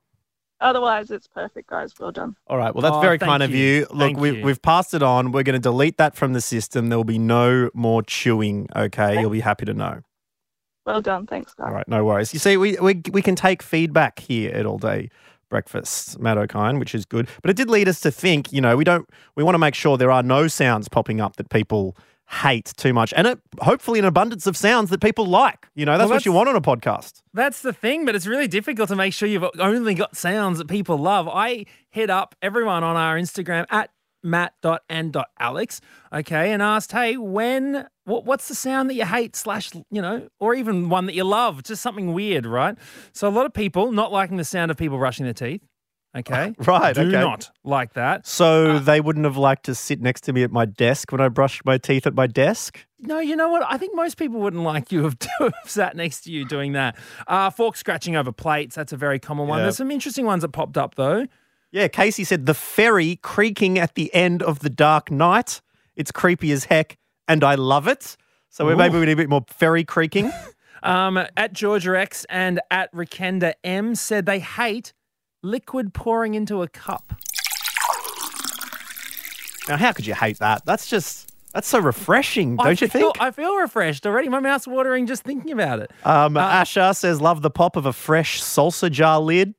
Otherwise, 0.59 1.11
it's 1.11 1.27
perfect, 1.27 1.69
guys. 1.69 1.93
Well 1.99 2.11
done. 2.11 2.35
All 2.47 2.57
right. 2.57 2.73
Well, 2.73 2.81
that's 2.81 2.95
Oh, 2.95 3.01
very 3.01 3.17
thank 3.19 3.29
kind 3.29 3.43
of 3.43 3.51
you. 3.51 3.57
you. 3.57 3.79
Look, 3.91 3.99
Thank 3.99 4.17
we've, 4.17 4.37
you. 4.37 4.43
we've 4.43 4.61
passed 4.61 4.93
it 4.95 5.03
on. 5.03 5.31
We're 5.31 5.43
going 5.43 5.53
to 5.53 5.59
delete 5.59 5.97
that 5.97 6.15
from 6.15 6.33
the 6.33 6.41
system. 6.41 6.89
There 6.89 6.97
will 6.97 7.03
be 7.03 7.19
no 7.19 7.69
more 7.75 8.01
chewing. 8.01 8.67
Okay. 8.75 9.19
You'll 9.19 9.29
be 9.29 9.41
happy 9.41 9.65
to 9.65 9.73
know. 9.73 10.01
Well 10.85 11.01
done. 11.01 11.27
Thanks, 11.27 11.53
guys. 11.53 11.67
All 11.67 11.73
right. 11.73 11.87
No 11.87 12.03
worries. 12.05 12.33
You 12.33 12.39
see, 12.39 12.57
we, 12.57 12.75
we, 12.81 13.01
we 13.11 13.21
can 13.21 13.35
take 13.35 13.61
feedback 13.61 14.19
here 14.19 14.51
at 14.53 14.65
All 14.65 14.77
Day 14.79 15.09
Breakfast, 15.49 16.19
Matt 16.19 16.37
O'Kine, 16.37 16.79
which 16.79 16.95
is 16.95 17.05
good. 17.05 17.27
But 17.41 17.51
it 17.51 17.55
did 17.57 17.69
lead 17.69 17.87
us 17.87 17.99
to 18.01 18.11
think, 18.11 18.51
you 18.51 18.59
know, 18.61 18.75
we 18.75 18.83
don't, 18.83 19.07
we 19.35 19.43
want 19.43 19.53
to 19.55 19.59
make 19.59 19.75
sure 19.75 19.97
there 19.97 20.11
are 20.11 20.23
no 20.23 20.47
sounds 20.47 20.89
popping 20.89 21.21
up 21.21 21.35
that 21.35 21.49
people 21.49 21.95
hate 22.29 22.73
too 22.75 22.93
much 22.93 23.13
and 23.15 23.25
it, 23.25 23.39
hopefully 23.61 23.99
an 23.99 24.05
abundance 24.05 24.47
of 24.47 24.57
sounds 24.57 24.89
that 24.89 24.99
people 24.99 25.25
like. 25.25 25.67
You 25.75 25.85
know, 25.85 25.97
that's 25.97 26.09
Well, 26.09 26.17
what 26.17 26.25
you 26.25 26.33
want 26.33 26.49
on 26.49 26.55
a 26.55 26.61
podcast. 26.61 27.21
That's 27.33 27.61
the 27.61 27.71
thing, 27.73 28.05
but 28.05 28.15
it's 28.15 28.27
really 28.27 28.47
difficult 28.47 28.89
to 28.89 28.95
make 28.95 29.13
sure 29.13 29.29
you've 29.29 29.45
only 29.59 29.93
got 29.93 30.17
sounds 30.17 30.57
that 30.57 30.67
people 30.67 30.97
love. 30.97 31.27
I 31.27 31.65
hit 31.89 32.09
up 32.09 32.35
everyone 32.41 32.83
on 32.83 32.95
our 32.97 33.17
Instagram 33.17 33.65
at 33.69 33.91
matt.and.alex, 34.23 35.81
okay, 36.13 36.51
and 36.51 36.61
asked, 36.61 36.91
hey, 36.91 37.17
when, 37.17 37.87
what, 38.05 38.25
what's 38.25 38.47
the 38.47 38.55
sound 38.55 38.89
that 38.89 38.95
you 38.95 39.05
hate, 39.05 39.35
slash, 39.35 39.71
you 39.89 40.01
know, 40.01 40.27
or 40.39 40.53
even 40.53 40.89
one 40.89 41.05
that 41.05 41.15
you 41.15 41.23
love? 41.23 41.63
Just 41.63 41.81
something 41.81 42.13
weird, 42.13 42.45
right? 42.45 42.75
So 43.13 43.27
a 43.27 43.31
lot 43.31 43.45
of 43.45 43.53
people 43.53 43.91
not 43.91 44.11
liking 44.11 44.37
the 44.37 44.43
sound 44.43 44.71
of 44.71 44.77
people 44.77 44.97
brushing 44.97 45.23
their 45.25 45.33
teeth, 45.33 45.61
okay? 46.15 46.53
Right, 46.65 46.95
Do 46.95 47.01
okay. 47.01 47.11
not 47.11 47.49
like 47.63 47.93
that. 47.93 48.27
So 48.27 48.79
they 48.79 49.01
wouldn't 49.01 49.25
have 49.25 49.37
liked 49.37 49.65
to 49.65 49.75
sit 49.75 50.01
next 50.01 50.21
to 50.21 50.33
me 50.33 50.43
at 50.43 50.51
my 50.51 50.65
desk 50.65 51.11
when 51.11 51.21
I 51.21 51.29
brushed 51.29 51.65
my 51.65 51.77
teeth 51.77 52.07
at 52.07 52.15
my 52.15 52.27
desk? 52.27 52.85
No, 52.99 53.19
you 53.19 53.35
know 53.35 53.49
what? 53.49 53.63
I 53.67 53.77
think 53.77 53.95
most 53.95 54.17
people 54.17 54.39
wouldn't 54.39 54.63
like 54.63 54.91
you 54.91 55.03
have, 55.05 55.19
to 55.19 55.29
have 55.39 55.53
sat 55.65 55.95
next 55.95 56.21
to 56.21 56.31
you 56.31 56.45
doing 56.45 56.73
that. 56.73 56.97
Uh, 57.27 57.49
fork 57.49 57.75
scratching 57.75 58.15
over 58.15 58.31
plates, 58.31 58.75
that's 58.75 58.93
a 58.93 58.97
very 58.97 59.19
common 59.19 59.47
one. 59.47 59.59
Yeah. 59.59 59.63
There's 59.63 59.77
some 59.77 59.91
interesting 59.91 60.25
ones 60.25 60.41
that 60.41 60.49
popped 60.49 60.77
up, 60.77 60.95
though. 60.95 61.27
Yeah, 61.71 61.87
Casey 61.89 62.23
said 62.23 62.45
the 62.45 62.53
ferry 62.53 63.17
creaking 63.17 63.77
at 63.77 63.95
the 63.95 64.13
end 64.13 64.41
of 64.41 64.59
the 64.59 64.69
dark 64.69 65.11
night. 65.11 65.61
It's 65.95 66.11
creepy 66.11 66.51
as 66.51 66.65
heck, 66.65 66.97
and 67.27 67.43
I 67.43 67.55
love 67.55 67.87
it. 67.87 68.15
So 68.49 68.65
we 68.65 68.73
maybe 68.73 68.97
we 68.97 69.05
need 69.05 69.11
a 69.11 69.15
bit 69.17 69.29
more 69.29 69.45
ferry 69.47 69.83
creaking. 69.83 70.31
Um, 70.83 71.17
at 71.35 71.53
Georgia 71.53 71.99
X 71.99 72.23
and 72.29 72.61
at 72.69 72.93
Rikenda 72.93 73.53
M 73.63 73.95
said 73.95 74.27
they 74.27 74.39
hate 74.39 74.93
liquid 75.47 75.93
pouring 75.93 76.33
into 76.33 76.61
a 76.61 76.67
cup. 76.67 77.13
now, 79.67 79.77
how 79.77 79.91
could 79.91 80.05
you 80.05 80.13
hate 80.13 80.39
that? 80.39 80.65
That's 80.65 80.87
just 80.89 81.33
that's 81.53 81.67
so 81.67 81.79
refreshing, 81.79 82.57
don't 82.57 82.67
I 82.67 82.71
you 82.71 82.75
feel, 82.87 82.89
think? 82.89 83.21
I 83.21 83.31
feel 83.31 83.55
refreshed 83.55 84.05
already. 84.05 84.29
My 84.29 84.39
mouth's 84.39 84.67
watering 84.67 85.07
just 85.07 85.23
thinking 85.23 85.51
about 85.51 85.79
it. 85.79 85.91
Um, 86.03 86.35
Asha 86.35 86.95
says 86.95 87.19
love 87.21 87.41
the 87.41 87.49
pop 87.49 87.75
of 87.75 87.85
a 87.85 87.93
fresh 87.93 88.41
salsa 88.41 88.91
jar 88.91 89.19
lid. 89.19 89.55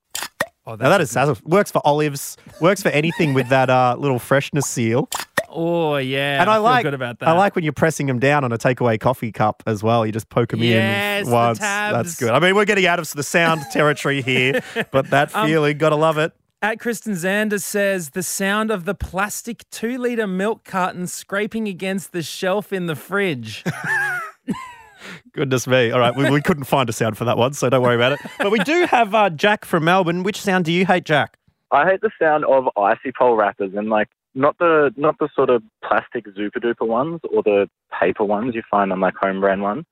Oh, 0.66 0.74
Now 0.74 0.90
that 0.90 1.00
is 1.00 1.16
works 1.44 1.70
for 1.70 1.80
olives. 1.84 2.36
Works 2.60 2.82
for 2.82 2.90
anything 2.90 3.32
with 3.32 3.48
that 3.48 3.70
uh, 3.70 3.96
little 3.98 4.18
freshness 4.18 4.66
seal. 4.66 5.08
Oh 5.50 5.96
yeah, 5.96 6.40
and 6.42 6.50
I, 6.50 6.54
feel 6.56 6.62
like 6.62 6.82
good 6.84 6.94
about 6.94 7.18
that. 7.20 7.28
I 7.28 7.32
like 7.32 7.54
when 7.54 7.64
you're 7.64 7.72
pressing 7.72 8.06
them 8.06 8.18
down 8.18 8.44
on 8.44 8.52
a 8.52 8.58
takeaway 8.58 9.00
coffee 9.00 9.32
cup 9.32 9.62
as 9.66 9.82
well. 9.82 10.04
You 10.04 10.12
just 10.12 10.28
poke 10.28 10.50
them 10.50 10.60
Yes, 10.62 11.24
in 11.24 11.30
the 11.30 11.34
once. 11.36 11.58
tabs. 11.58 11.94
That's 11.96 12.16
good. 12.20 12.30
I 12.30 12.38
mean, 12.40 12.54
we're 12.54 12.64
getting 12.66 12.86
out 12.86 12.98
of 12.98 13.10
the 13.12 13.22
sound 13.22 13.62
territory 13.72 14.20
here, 14.22 14.60
but 14.90 15.10
that 15.10 15.34
Um, 15.34 15.46
feeling, 15.46 15.78
gotta 15.78 15.96
love 15.96 16.18
it. 16.18 16.32
At 16.60 16.80
Kristen 16.80 17.12
Zander 17.14 17.62
says 17.62 18.10
the 18.10 18.22
sound 18.22 18.70
of 18.70 18.84
the 18.84 18.94
plastic 18.94 19.64
two 19.70 19.96
liter 19.96 20.26
milk 20.26 20.64
carton 20.64 21.06
scraping 21.06 21.68
against 21.68 22.12
the 22.12 22.22
shelf 22.22 22.72
in 22.72 22.86
the 22.86 22.96
fridge. 22.96 23.64
Goodness 25.32 25.66
me. 25.66 25.90
All 25.90 26.00
right, 26.00 26.14
we, 26.16 26.28
we 26.30 26.42
couldn't 26.42 26.64
find 26.64 26.88
a 26.88 26.92
sound 26.92 27.16
for 27.16 27.24
that 27.24 27.38
one, 27.38 27.52
so 27.52 27.70
don't 27.70 27.82
worry 27.82 27.94
about 27.94 28.12
it. 28.12 28.18
But 28.38 28.50
we 28.50 28.58
do 28.60 28.86
have 28.86 29.14
uh, 29.14 29.30
Jack 29.30 29.64
from 29.64 29.84
Melbourne. 29.84 30.22
Which 30.24 30.40
sound 30.40 30.64
do 30.64 30.72
you 30.72 30.84
hate, 30.84 31.04
Jack? 31.04 31.38
I 31.70 31.84
hate 31.88 32.00
the 32.00 32.10
sound 32.20 32.44
of 32.44 32.68
icy 32.76 33.12
pole 33.16 33.36
wrappers 33.36 33.72
and 33.76 33.88
like 33.88 34.08
not 34.34 34.56
the 34.58 34.92
not 34.96 35.18
the 35.18 35.28
sort 35.34 35.50
of 35.50 35.62
plastic 35.84 36.26
super 36.36 36.60
duper 36.60 36.86
ones 36.86 37.20
or 37.32 37.42
the 37.42 37.68
paper 37.98 38.24
ones 38.24 38.54
you 38.54 38.62
find 38.70 38.92
on 38.92 39.00
like 39.00 39.14
home 39.16 39.40
brand 39.40 39.62
ones, 39.62 39.84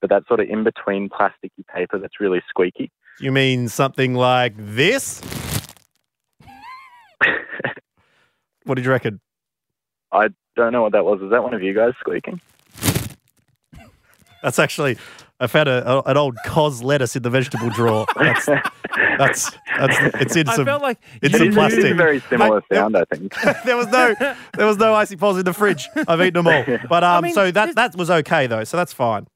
but 0.00 0.10
that 0.10 0.24
sort 0.28 0.40
of 0.40 0.48
in 0.48 0.64
between 0.64 1.08
plasticky 1.08 1.66
paper 1.72 1.98
that's 1.98 2.20
really 2.20 2.42
squeaky. 2.48 2.90
You 3.20 3.32
mean 3.32 3.68
something 3.68 4.14
like 4.14 4.54
this? 4.56 5.22
what 8.64 8.74
did 8.74 8.84
you 8.84 8.90
reckon? 8.90 9.20
I 10.12 10.28
don't 10.54 10.72
know 10.72 10.82
what 10.82 10.92
that 10.92 11.04
was. 11.04 11.20
Is 11.22 11.30
that 11.30 11.42
one 11.42 11.54
of 11.54 11.62
you 11.62 11.72
guys 11.74 11.92
squeaking? 12.00 12.40
That's 14.42 14.58
actually, 14.58 14.96
I 15.40 15.46
found 15.46 15.68
a, 15.68 15.88
a- 15.90 16.02
an 16.02 16.16
old 16.16 16.36
cos 16.46 16.82
lettuce 16.82 17.16
in 17.16 17.22
the 17.22 17.30
vegetable 17.30 17.70
drawer. 17.70 18.06
That's, 18.16 18.46
that's, 18.46 19.50
that's 19.78 20.14
it's 20.20 20.36
in 20.36 20.48
I 20.48 20.56
some. 20.56 20.64
felt 20.66 20.82
like 20.82 20.98
it's 21.22 21.32
you 21.32 21.38
some 21.38 21.46
It 21.46 21.50
is 21.50 21.54
plastic. 21.54 21.84
a 21.92 21.94
very 21.94 22.20
similar 22.28 22.62
Hey, 22.70 22.76
sound, 22.76 22.96
I 22.96 23.04
think. 23.04 23.34
there 23.64 23.76
was 23.76 23.86
no, 23.88 24.14
there 24.54 24.66
was 24.66 24.76
no 24.78 24.94
icy 24.94 25.16
poles 25.16 25.38
in 25.38 25.44
the 25.44 25.52
fridge. 25.52 25.88
I've 26.08 26.20
eaten 26.20 26.44
them 26.44 26.48
all. 26.48 26.78
But 26.88 27.04
um, 27.04 27.24
mean, 27.24 27.34
so 27.34 27.50
that 27.50 27.74
that 27.76 27.96
was 27.96 28.10
okay 28.10 28.46
though. 28.46 28.64
So 28.64 28.76
that's 28.76 28.92
fine. 28.92 29.26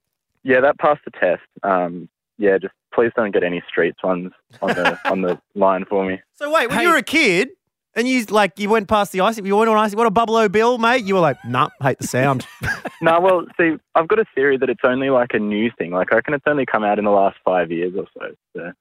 yeah, 0.42 0.60
that 0.60 0.78
passed 0.78 1.00
the 1.04 1.10
test. 1.12 1.42
Um, 1.62 2.08
yeah, 2.38 2.58
just 2.58 2.74
please 2.94 3.12
don't 3.16 3.32
get 3.32 3.42
any 3.42 3.62
streets 3.68 4.02
ones 4.02 4.32
on 4.62 4.68
the 4.70 4.98
on 5.10 5.22
the 5.22 5.40
line 5.54 5.84
for 5.88 6.04
me. 6.04 6.20
So 6.34 6.50
wait, 6.52 6.68
when 6.68 6.78
Hey. 6.78 6.84
you 6.84 6.90
were 6.90 6.96
a 6.96 7.02
kid 7.02 7.50
and 7.94 8.08
you 8.08 8.24
like 8.26 8.58
you 8.58 8.68
went 8.68 8.88
past 8.88 9.12
the 9.12 9.20
icy, 9.20 9.42
you 9.42 9.56
went 9.56 9.70
on 9.70 9.76
icy. 9.76 9.96
What 9.96 10.06
a 10.06 10.10
bubble 10.10 10.36
o 10.36 10.48
bill, 10.48 10.78
mate. 10.78 11.04
You 11.04 11.14
were 11.14 11.20
like, 11.20 11.36
nah, 11.44 11.68
hate 11.82 11.98
the 11.98 12.06
sound. 12.06 12.46
No, 13.02 13.18
well, 13.18 13.46
see, 13.58 13.76
I've 13.94 14.08
got 14.08 14.18
a 14.18 14.26
theory 14.34 14.58
that 14.58 14.68
it's 14.68 14.82
only 14.84 15.08
like 15.08 15.30
a 15.32 15.38
new 15.38 15.70
thing. 15.78 15.90
Like 15.90 16.12
I 16.12 16.16
reckon 16.16 16.34
it's 16.34 16.44
only 16.46 16.66
come 16.66 16.84
out 16.84 16.98
in 16.98 17.06
the 17.06 17.10
last 17.10 17.38
five 17.42 17.70
years 17.70 17.94
or 17.96 18.04
so. 18.12 18.34
so. 18.54 18.72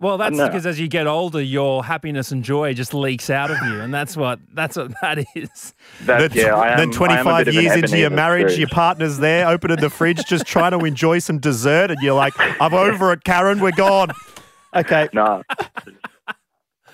Well, 0.00 0.18
that's 0.18 0.36
because 0.36 0.66
as 0.66 0.80
you 0.80 0.88
get 0.88 1.06
older, 1.06 1.40
your 1.40 1.84
happiness 1.84 2.32
and 2.32 2.42
joy 2.42 2.72
just 2.74 2.92
leaks 2.92 3.30
out 3.30 3.52
of 3.52 3.56
you, 3.68 3.80
and 3.80 3.94
that's 3.94 4.16
what 4.16 4.40
that's 4.52 4.76
what 4.76 4.92
that 5.00 5.24
is. 5.36 5.74
That, 6.06 6.32
then, 6.32 6.46
yeah, 6.46 6.56
I 6.56 6.72
am, 6.72 6.78
then 6.78 7.08
I 7.10 7.20
am 7.20 7.26
a 7.26 7.32
25 7.32 7.44
bit 7.44 7.48
of 7.48 7.56
an 7.56 7.62
years 7.62 7.76
into 7.76 7.98
your 7.98 8.10
marriage, 8.10 8.58
your 8.58 8.68
partner's 8.68 9.18
there, 9.18 9.46
opening 9.46 9.76
the 9.78 9.90
fridge, 9.90 10.24
just 10.26 10.44
trying 10.46 10.72
to 10.72 10.84
enjoy 10.84 11.20
some 11.20 11.38
dessert, 11.38 11.92
and 11.92 12.00
you're 12.00 12.14
like, 12.14 12.34
I'm 12.60 12.74
over 12.74 13.12
it, 13.12 13.22
Karen, 13.24 13.60
we're 13.60 13.70
gone. 13.72 14.10
Okay. 14.76 15.08
No. 15.14 15.42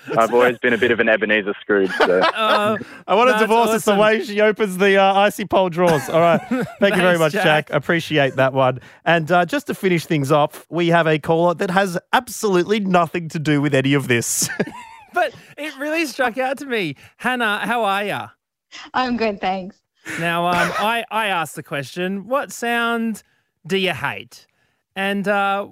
I've 0.17 0.33
always 0.33 0.57
been 0.59 0.73
a 0.73 0.77
bit 0.77 0.91
of 0.91 0.99
an 0.99 1.09
Ebenezer 1.09 1.53
Scrooge. 1.61 1.91
So. 1.97 2.19
Uh, 2.19 2.77
I 3.07 3.15
want 3.15 3.29
to 3.29 3.33
That's 3.33 3.43
divorce 3.43 3.69
us 3.69 3.85
the 3.85 3.95
way 3.95 4.23
she 4.23 4.41
opens 4.41 4.77
the 4.77 4.97
uh, 4.97 5.13
icy 5.13 5.45
pole 5.45 5.69
drawers. 5.69 6.09
All 6.09 6.19
right. 6.19 6.41
Thank 6.79 6.95
you 6.95 7.01
very 7.01 7.17
much, 7.17 7.33
Jack. 7.33 7.43
Jack. 7.43 7.69
Appreciate 7.71 8.35
that 8.35 8.53
one. 8.53 8.79
And 9.05 9.31
uh, 9.31 9.45
just 9.45 9.67
to 9.67 9.73
finish 9.73 10.05
things 10.05 10.31
off, 10.31 10.65
we 10.69 10.87
have 10.87 11.07
a 11.07 11.19
caller 11.19 11.53
that 11.55 11.71
has 11.71 11.97
absolutely 12.13 12.79
nothing 12.79 13.29
to 13.29 13.39
do 13.39 13.61
with 13.61 13.73
any 13.73 13.93
of 13.93 14.07
this. 14.07 14.49
but 15.13 15.33
it 15.57 15.77
really 15.77 16.05
struck 16.05 16.37
out 16.37 16.57
to 16.59 16.65
me, 16.65 16.95
Hannah. 17.17 17.65
How 17.65 17.83
are 17.83 18.03
you? 18.03 18.19
I'm 18.93 19.17
good, 19.17 19.39
thanks. 19.39 19.81
Now, 20.19 20.47
um, 20.47 20.71
I 20.77 21.03
I 21.09 21.27
asked 21.27 21.55
the 21.55 21.63
question, 21.63 22.27
what 22.27 22.51
sound 22.51 23.23
do 23.65 23.77
you 23.77 23.93
hate? 23.93 24.45
And 24.95 25.27
uh, 25.27 25.67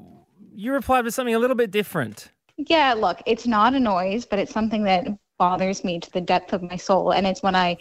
you 0.53 0.73
replied 0.73 1.05
with 1.05 1.13
something 1.13 1.35
a 1.35 1.39
little 1.39 1.55
bit 1.55 1.71
different. 1.71 2.31
Yeah, 2.57 2.93
look, 2.93 3.21
it's 3.25 3.47
not 3.47 3.73
a 3.73 3.79
noise, 3.79 4.25
but 4.25 4.39
it's 4.39 4.53
something 4.53 4.83
that 4.83 5.07
bothers 5.37 5.83
me 5.83 5.99
to 5.99 6.11
the 6.11 6.21
depth 6.21 6.53
of 6.53 6.61
my 6.61 6.75
soul. 6.75 7.11
And 7.11 7.25
it's 7.25 7.41
when 7.41 7.55
I 7.55 7.77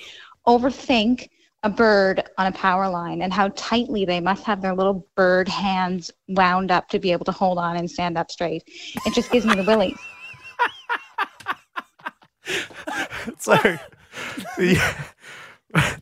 overthink 0.47 1.29
a 1.63 1.71
bird 1.71 2.25
on 2.39 2.47
a 2.47 2.53
power 2.53 2.89
line 2.89 3.23
and 3.23 3.33
how 3.33 3.49
tightly 3.55 4.05
they 4.05 4.21
must 4.21 4.45
have 4.45 4.63
their 4.63 4.75
little 4.75 5.07
bird 5.15 5.49
hands 5.49 6.11
wound 6.29 6.71
up 6.71 6.89
to 6.89 6.99
be 6.99 7.13
able 7.13 7.25
to 7.25 7.33
hold 7.33 7.59
on 7.59 7.77
and 7.77 7.91
stand 7.91 8.19
up 8.19 8.31
straight. 8.31 8.65
It 9.07 9.15
just 9.15 9.31
gives 9.31 9.47
me 9.47 9.55
the 9.55 9.63
willies. 9.63 9.99
so, 13.39 13.57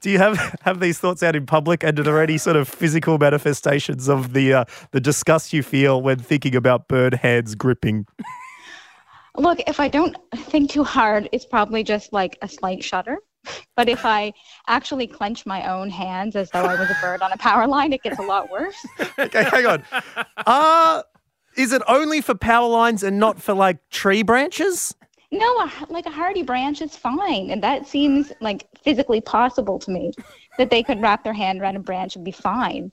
do 0.00 0.10
you, 0.10 0.18
have 0.18 0.56
have 0.62 0.80
these 0.80 0.98
thoughts 0.98 1.22
out 1.22 1.36
in 1.36 1.46
public, 1.46 1.84
and 1.84 1.98
are 1.98 2.02
there 2.02 2.22
any 2.22 2.38
sort 2.38 2.56
of 2.56 2.68
physical 2.68 3.18
manifestations 3.18 4.08
of 4.08 4.32
the 4.32 4.54
uh, 4.54 4.64
the 4.92 5.00
disgust 5.00 5.52
you 5.52 5.62
feel 5.62 6.00
when 6.00 6.18
thinking 6.18 6.56
about 6.56 6.88
bird 6.88 7.14
hands 7.14 7.54
gripping? 7.54 8.06
Look, 9.37 9.60
if 9.66 9.80
I 9.80 9.88
don't 9.88 10.16
think 10.34 10.70
too 10.70 10.84
hard, 10.84 11.28
it's 11.32 11.44
probably 11.44 11.82
just 11.84 12.12
like 12.12 12.38
a 12.42 12.49
slight 12.49 12.82
shudder. 12.82 13.18
But 13.76 13.88
if 13.88 14.04
I 14.04 14.32
actually 14.68 15.06
clench 15.06 15.46
my 15.46 15.70
own 15.72 15.88
hands 15.88 16.37
as 16.37 16.50
though 16.50 16.64
I 16.64 16.78
was 16.78 16.90
a 16.90 16.96
bird 17.00 17.22
on 17.22 17.32
a 17.32 17.38
power 17.38 17.66
line, 17.66 17.92
it 17.92 18.02
gets 18.02 18.18
a 18.18 18.22
lot 18.22 18.50
worse. 18.50 18.76
Okay, 19.18 19.44
hang 19.44 19.66
on. 19.66 19.84
Uh 20.46 21.02
is 21.56 21.72
it 21.72 21.82
only 21.88 22.20
for 22.20 22.34
power 22.34 22.68
lines 22.68 23.02
and 23.02 23.18
not 23.18 23.42
for 23.42 23.54
like 23.54 23.78
tree 23.90 24.22
branches? 24.22 24.94
No, 25.32 25.46
a, 25.58 25.70
like 25.88 26.06
a 26.06 26.10
hardy 26.10 26.42
branch 26.42 26.80
is 26.80 26.96
fine. 26.96 27.50
And 27.50 27.62
that 27.62 27.87
seems 27.87 28.32
like 28.40 28.66
physically 28.82 29.20
possible 29.20 29.78
to 29.78 29.90
me 29.90 30.12
that 30.58 30.70
they 30.70 30.82
could 30.82 31.00
wrap 31.00 31.22
their 31.22 31.32
hand 31.32 31.60
around 31.60 31.76
a 31.76 31.80
branch 31.80 32.16
and 32.16 32.25
be 32.25 32.32
fine. 32.32 32.92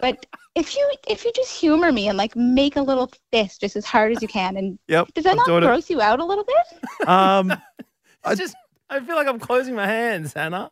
But 0.00 0.26
if 0.54 0.76
you 0.76 0.90
if 1.08 1.24
you 1.24 1.32
just 1.34 1.58
humor 1.60 1.92
me 1.92 2.08
and 2.08 2.16
like 2.16 2.34
make 2.36 2.76
a 2.76 2.82
little 2.82 3.10
fist 3.32 3.60
just 3.60 3.76
as 3.76 3.84
hard 3.84 4.12
as 4.12 4.22
you 4.22 4.28
can 4.28 4.56
and 4.56 4.78
Yep. 4.88 5.14
does 5.14 5.24
that 5.24 5.30
I'm 5.30 5.36
not 5.36 5.46
doing 5.46 5.62
it. 5.62 5.66
gross 5.66 5.90
you 5.90 6.00
out 6.00 6.20
a 6.20 6.24
little 6.24 6.44
bit? 6.44 7.08
Um 7.08 7.52
It's 8.26 8.40
just, 8.40 8.56
I 8.90 9.00
feel 9.00 9.14
like 9.16 9.26
I'm 9.28 9.38
closing 9.38 9.74
my 9.74 9.86
hands, 9.86 10.32
Hannah. 10.34 10.70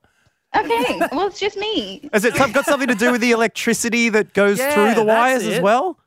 Okay. 0.56 0.98
well 1.12 1.26
it's 1.28 1.38
just 1.40 1.56
me. 1.56 2.08
has 2.12 2.24
it 2.24 2.34
some- 2.36 2.52
got 2.52 2.64
something 2.66 2.88
to 2.88 2.94
do 2.94 3.12
with 3.12 3.20
the 3.20 3.30
electricity 3.32 4.08
that 4.10 4.32
goes 4.34 4.58
Yeah, 4.58 4.74
through 4.74 4.94
the 5.00 5.04
that's 5.04 5.42
wires 5.42 5.46
as 5.46 5.60
well? 5.60 5.98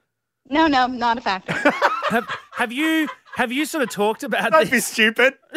No, 0.49 0.67
no, 0.67 0.87
not 0.87 1.17
a 1.17 1.21
factor. 1.21 1.53
Have, 2.09 2.27
have 2.53 2.71
you 2.71 3.07
have 3.39 3.53
you 3.53 3.65
sort 3.65 3.81
of 3.81 3.89
talked 3.89 4.23
about 4.23 4.51
Don't 4.51 4.69
be 4.69 4.81
stupid. 4.81 5.33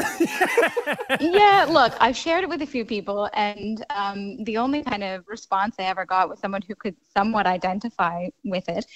yeah, 1.21 1.67
look, 1.69 1.93
I've 1.99 2.17
shared 2.17 2.45
it 2.45 2.49
with 2.49 2.62
a 2.62 2.67
few 2.67 2.85
people, 2.85 3.29
and 3.35 3.85
um, 3.91 4.37
the 4.45 4.57
only 4.59 4.85
kind 4.85 5.03
of 5.03 5.25
response 5.27 5.75
I 5.81 5.83
ever 5.83 6.07
got 6.07 6.29
was 6.29 6.39
someone 6.39 6.62
who 6.62 6.77
could 6.77 6.95
somewhat 7.12 7.49
identify 7.49 8.29
with 8.45 8.69
it 8.69 8.87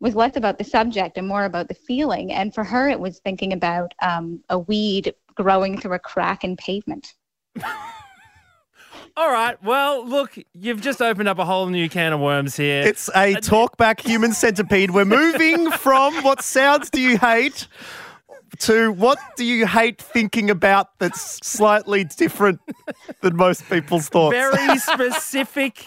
was 0.00 0.16
less 0.16 0.34
about 0.34 0.58
the 0.58 0.64
subject 0.64 1.18
and 1.18 1.28
more 1.28 1.44
about 1.44 1.68
the 1.68 1.74
feeling. 1.74 2.32
And 2.32 2.52
for 2.52 2.64
her, 2.64 2.88
it 2.88 2.98
was 2.98 3.20
thinking 3.20 3.52
about 3.52 3.94
um, 4.02 4.42
a 4.48 4.58
weed 4.58 5.14
growing 5.36 5.80
through 5.80 5.94
a 5.94 6.00
crack 6.00 6.42
in 6.42 6.56
pavement. 6.56 7.14
All 9.16 9.30
right. 9.30 9.62
Well, 9.62 10.04
look, 10.04 10.36
you've 10.52 10.80
just 10.80 11.00
opened 11.00 11.28
up 11.28 11.38
a 11.38 11.44
whole 11.44 11.66
new 11.68 11.88
can 11.88 12.12
of 12.12 12.18
worms 12.18 12.56
here. 12.56 12.82
It's 12.82 13.08
a 13.10 13.34
talkback 13.34 14.00
human 14.00 14.32
centipede. 14.32 14.90
We're 14.90 15.04
moving 15.04 15.70
from 15.70 16.24
what 16.24 16.42
sounds 16.42 16.90
do 16.90 17.00
you 17.00 17.18
hate 17.18 17.68
to 18.60 18.92
what 18.92 19.18
do 19.36 19.44
you 19.44 19.66
hate 19.66 20.00
thinking 20.00 20.50
about 20.50 20.98
that's 20.98 21.38
slightly 21.46 22.04
different 22.04 22.60
than 23.20 23.36
most 23.36 23.68
people's 23.68 24.08
thoughts. 24.08 24.36
very 24.36 24.78
specific 24.78 25.84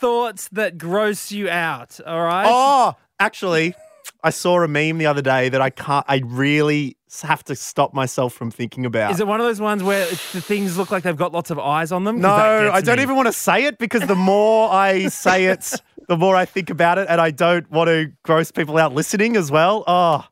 thoughts 0.00 0.48
that 0.52 0.78
gross 0.78 1.32
you 1.32 1.48
out. 1.48 2.00
All 2.06 2.22
right. 2.22 2.46
Oh, 2.48 2.96
actually, 3.20 3.74
I 4.22 4.30
saw 4.30 4.62
a 4.62 4.68
meme 4.68 4.98
the 4.98 5.06
other 5.06 5.22
day 5.22 5.48
that 5.48 5.60
I 5.60 5.70
can't. 5.70 6.04
I 6.08 6.22
really 6.24 6.96
have 7.22 7.42
to 7.44 7.56
stop 7.56 7.94
myself 7.94 8.34
from 8.34 8.50
thinking 8.50 8.84
about. 8.84 9.12
Is 9.12 9.20
it 9.20 9.26
one 9.26 9.40
of 9.40 9.46
those 9.46 9.60
ones 9.60 9.82
where 9.82 10.06
the 10.06 10.40
things 10.40 10.76
look 10.76 10.90
like 10.90 11.02
they've 11.02 11.16
got 11.16 11.32
lots 11.32 11.50
of 11.50 11.58
eyes 11.58 11.92
on 11.92 12.04
them? 12.04 12.20
No, 12.20 12.28
I 12.28 12.80
don't 12.80 12.96
me. 12.96 13.02
even 13.02 13.16
want 13.16 13.26
to 13.26 13.32
say 13.32 13.64
it 13.64 13.78
because 13.78 14.06
the 14.06 14.14
more 14.14 14.70
I 14.70 15.08
say 15.08 15.46
it, 15.46 15.72
the 16.08 16.16
more 16.16 16.36
I 16.36 16.44
think 16.44 16.70
about 16.70 16.98
it, 16.98 17.06
and 17.08 17.20
I 17.20 17.30
don't 17.30 17.70
want 17.70 17.88
to 17.88 18.12
gross 18.22 18.50
people 18.50 18.78
out 18.78 18.94
listening 18.94 19.36
as 19.36 19.50
well. 19.50 19.84
Oh, 19.86 20.24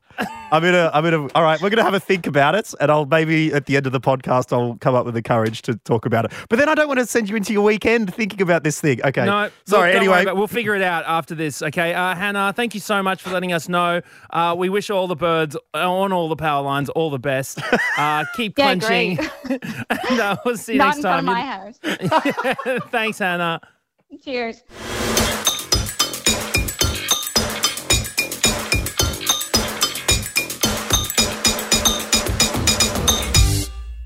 I'm 0.51 0.63
gonna, 0.63 0.89
I'm 0.93 1.03
gonna. 1.03 1.27
All 1.35 1.43
right, 1.43 1.61
we're 1.61 1.69
gonna 1.69 1.83
have 1.83 1.93
a 1.93 1.99
think 1.99 2.25
about 2.25 2.55
it, 2.55 2.73
and 2.79 2.89
I'll 2.89 3.05
maybe 3.05 3.53
at 3.53 3.65
the 3.65 3.75
end 3.77 3.85
of 3.85 3.91
the 3.91 3.99
podcast 3.99 4.51
I'll 4.53 4.75
come 4.77 4.95
up 4.95 5.05
with 5.05 5.13
the 5.13 5.21
courage 5.21 5.61
to 5.63 5.75
talk 5.75 6.05
about 6.05 6.25
it. 6.25 6.31
But 6.49 6.57
then 6.57 6.69
I 6.69 6.75
don't 6.75 6.87
want 6.87 6.99
to 6.99 7.05
send 7.05 7.29
you 7.29 7.35
into 7.35 7.53
your 7.53 7.63
weekend 7.63 8.13
thinking 8.13 8.41
about 8.41 8.63
this 8.63 8.79
thing. 8.81 8.99
Okay, 9.03 9.25
No, 9.25 9.49
sorry. 9.65 9.91
don't 9.91 10.01
anyway, 10.01 10.25
we'll 10.33 10.47
figure 10.47 10.73
it 10.73 10.81
out 10.81 11.03
after 11.05 11.35
this. 11.35 11.61
Okay, 11.61 11.93
uh, 11.93 12.15
Hannah, 12.15 12.53
thank 12.55 12.73
you 12.73 12.79
so 12.79 13.03
much 13.03 13.21
for 13.21 13.29
letting 13.29 13.51
us 13.53 13.67
know. 13.69 14.01
Uh, 14.29 14.55
we 14.57 14.69
wish 14.69 14.89
all 14.89 15.07
the 15.07 15.15
birds 15.15 15.57
on 15.73 16.11
all 16.13 16.29
the 16.29 16.35
power 16.37 16.63
lines 16.63 16.89
all 16.89 17.09
the 17.09 17.19
best. 17.19 17.59
Uh, 17.97 18.23
keep 18.35 18.57
Yeah, 18.57 18.75
clenching. 18.75 19.19
no, 20.15 20.37
we'll 20.45 20.57
see 20.57 20.73
you 20.73 20.77
Not 20.79 20.95
next 20.95 20.97
in 20.97 21.01
front 21.03 21.27
time. 21.27 21.73
of 21.83 22.23
my 22.23 22.51
house. 22.79 22.89
Thanks, 22.89 23.19
Hannah. 23.19 23.61
Cheers. 24.23 24.63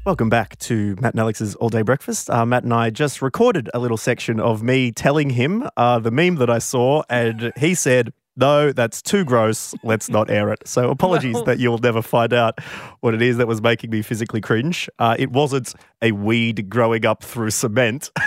Welcome 0.03 0.29
back 0.29 0.57
to 0.59 0.95
Matt 0.99 1.13
and 1.13 1.19
Alex's 1.19 1.53
All 1.55 1.69
Day 1.69 1.83
Breakfast. 1.83 2.27
Uh, 2.27 2.43
Matt 2.43 2.63
and 2.63 2.73
I 2.73 2.89
just 2.89 3.21
recorded 3.21 3.69
a 3.71 3.77
little 3.77 3.97
section 3.97 4.39
of 4.39 4.63
me 4.63 4.91
telling 4.91 5.29
him 5.29 5.69
uh, 5.77 5.99
the 5.99 6.09
meme 6.09 6.37
that 6.37 6.49
I 6.49 6.57
saw, 6.57 7.03
and 7.07 7.53
he 7.55 7.75
said, 7.75 8.11
No, 8.35 8.71
that's 8.71 9.03
too 9.03 9.23
gross. 9.23 9.75
Let's 9.83 10.09
not 10.09 10.31
air 10.31 10.49
it. 10.49 10.67
So 10.67 10.89
apologies 10.89 11.43
that 11.43 11.59
you'll 11.59 11.77
never 11.77 12.01
find 12.01 12.33
out 12.33 12.59
what 13.01 13.13
it 13.13 13.21
is 13.21 13.37
that 13.37 13.47
was 13.47 13.61
making 13.61 13.91
me 13.91 14.01
physically 14.01 14.41
cringe. 14.41 14.89
Uh, 14.97 15.15
it 15.19 15.31
wasn't 15.31 15.75
a 16.01 16.13
weed 16.13 16.67
growing 16.67 17.05
up 17.05 17.23
through 17.23 17.51
cement. 17.51 18.09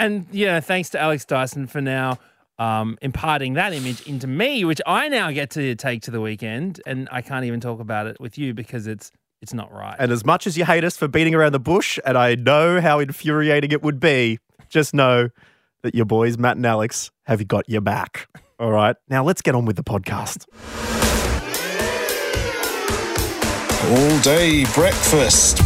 And 0.00 0.26
yeah, 0.32 0.60
thanks 0.60 0.88
to 0.90 0.98
Alex 0.98 1.26
Dyson 1.26 1.66
for 1.66 1.82
now 1.82 2.18
um, 2.58 2.96
imparting 3.02 3.52
that 3.54 3.74
image 3.74 4.06
into 4.06 4.26
me, 4.26 4.64
which 4.64 4.80
I 4.86 5.08
now 5.08 5.30
get 5.30 5.50
to 5.50 5.74
take 5.74 6.00
to 6.02 6.10
the 6.10 6.22
weekend, 6.22 6.80
and 6.86 7.06
I 7.12 7.20
can't 7.20 7.44
even 7.44 7.60
talk 7.60 7.80
about 7.80 8.06
it 8.06 8.18
with 8.18 8.38
you 8.38 8.54
because 8.54 8.86
it's 8.86 9.12
it's 9.42 9.54
not 9.54 9.72
right. 9.72 9.96
and 9.98 10.12
as 10.12 10.24
much 10.24 10.46
as 10.46 10.56
you 10.56 10.64
hate 10.64 10.84
us 10.84 10.96
for 10.96 11.08
beating 11.08 11.34
around 11.34 11.52
the 11.52 11.60
bush, 11.60 11.98
and 12.04 12.16
I 12.18 12.34
know 12.34 12.80
how 12.80 12.98
infuriating 12.98 13.72
it 13.72 13.82
would 13.82 13.98
be, 14.00 14.38
just 14.68 14.94
know 14.94 15.30
that 15.82 15.94
your 15.94 16.04
boys, 16.04 16.36
Matt 16.38 16.56
and 16.56 16.66
Alex, 16.66 17.10
have 17.24 17.46
got 17.48 17.68
your 17.68 17.80
back. 17.80 18.28
All 18.58 18.70
right. 18.70 18.96
Now 19.08 19.24
let's 19.24 19.40
get 19.40 19.54
on 19.54 19.64
with 19.64 19.76
the 19.76 19.84
podcast. 19.84 20.46
All 23.82 24.20
day 24.20 24.64
breakfast. 24.74 25.58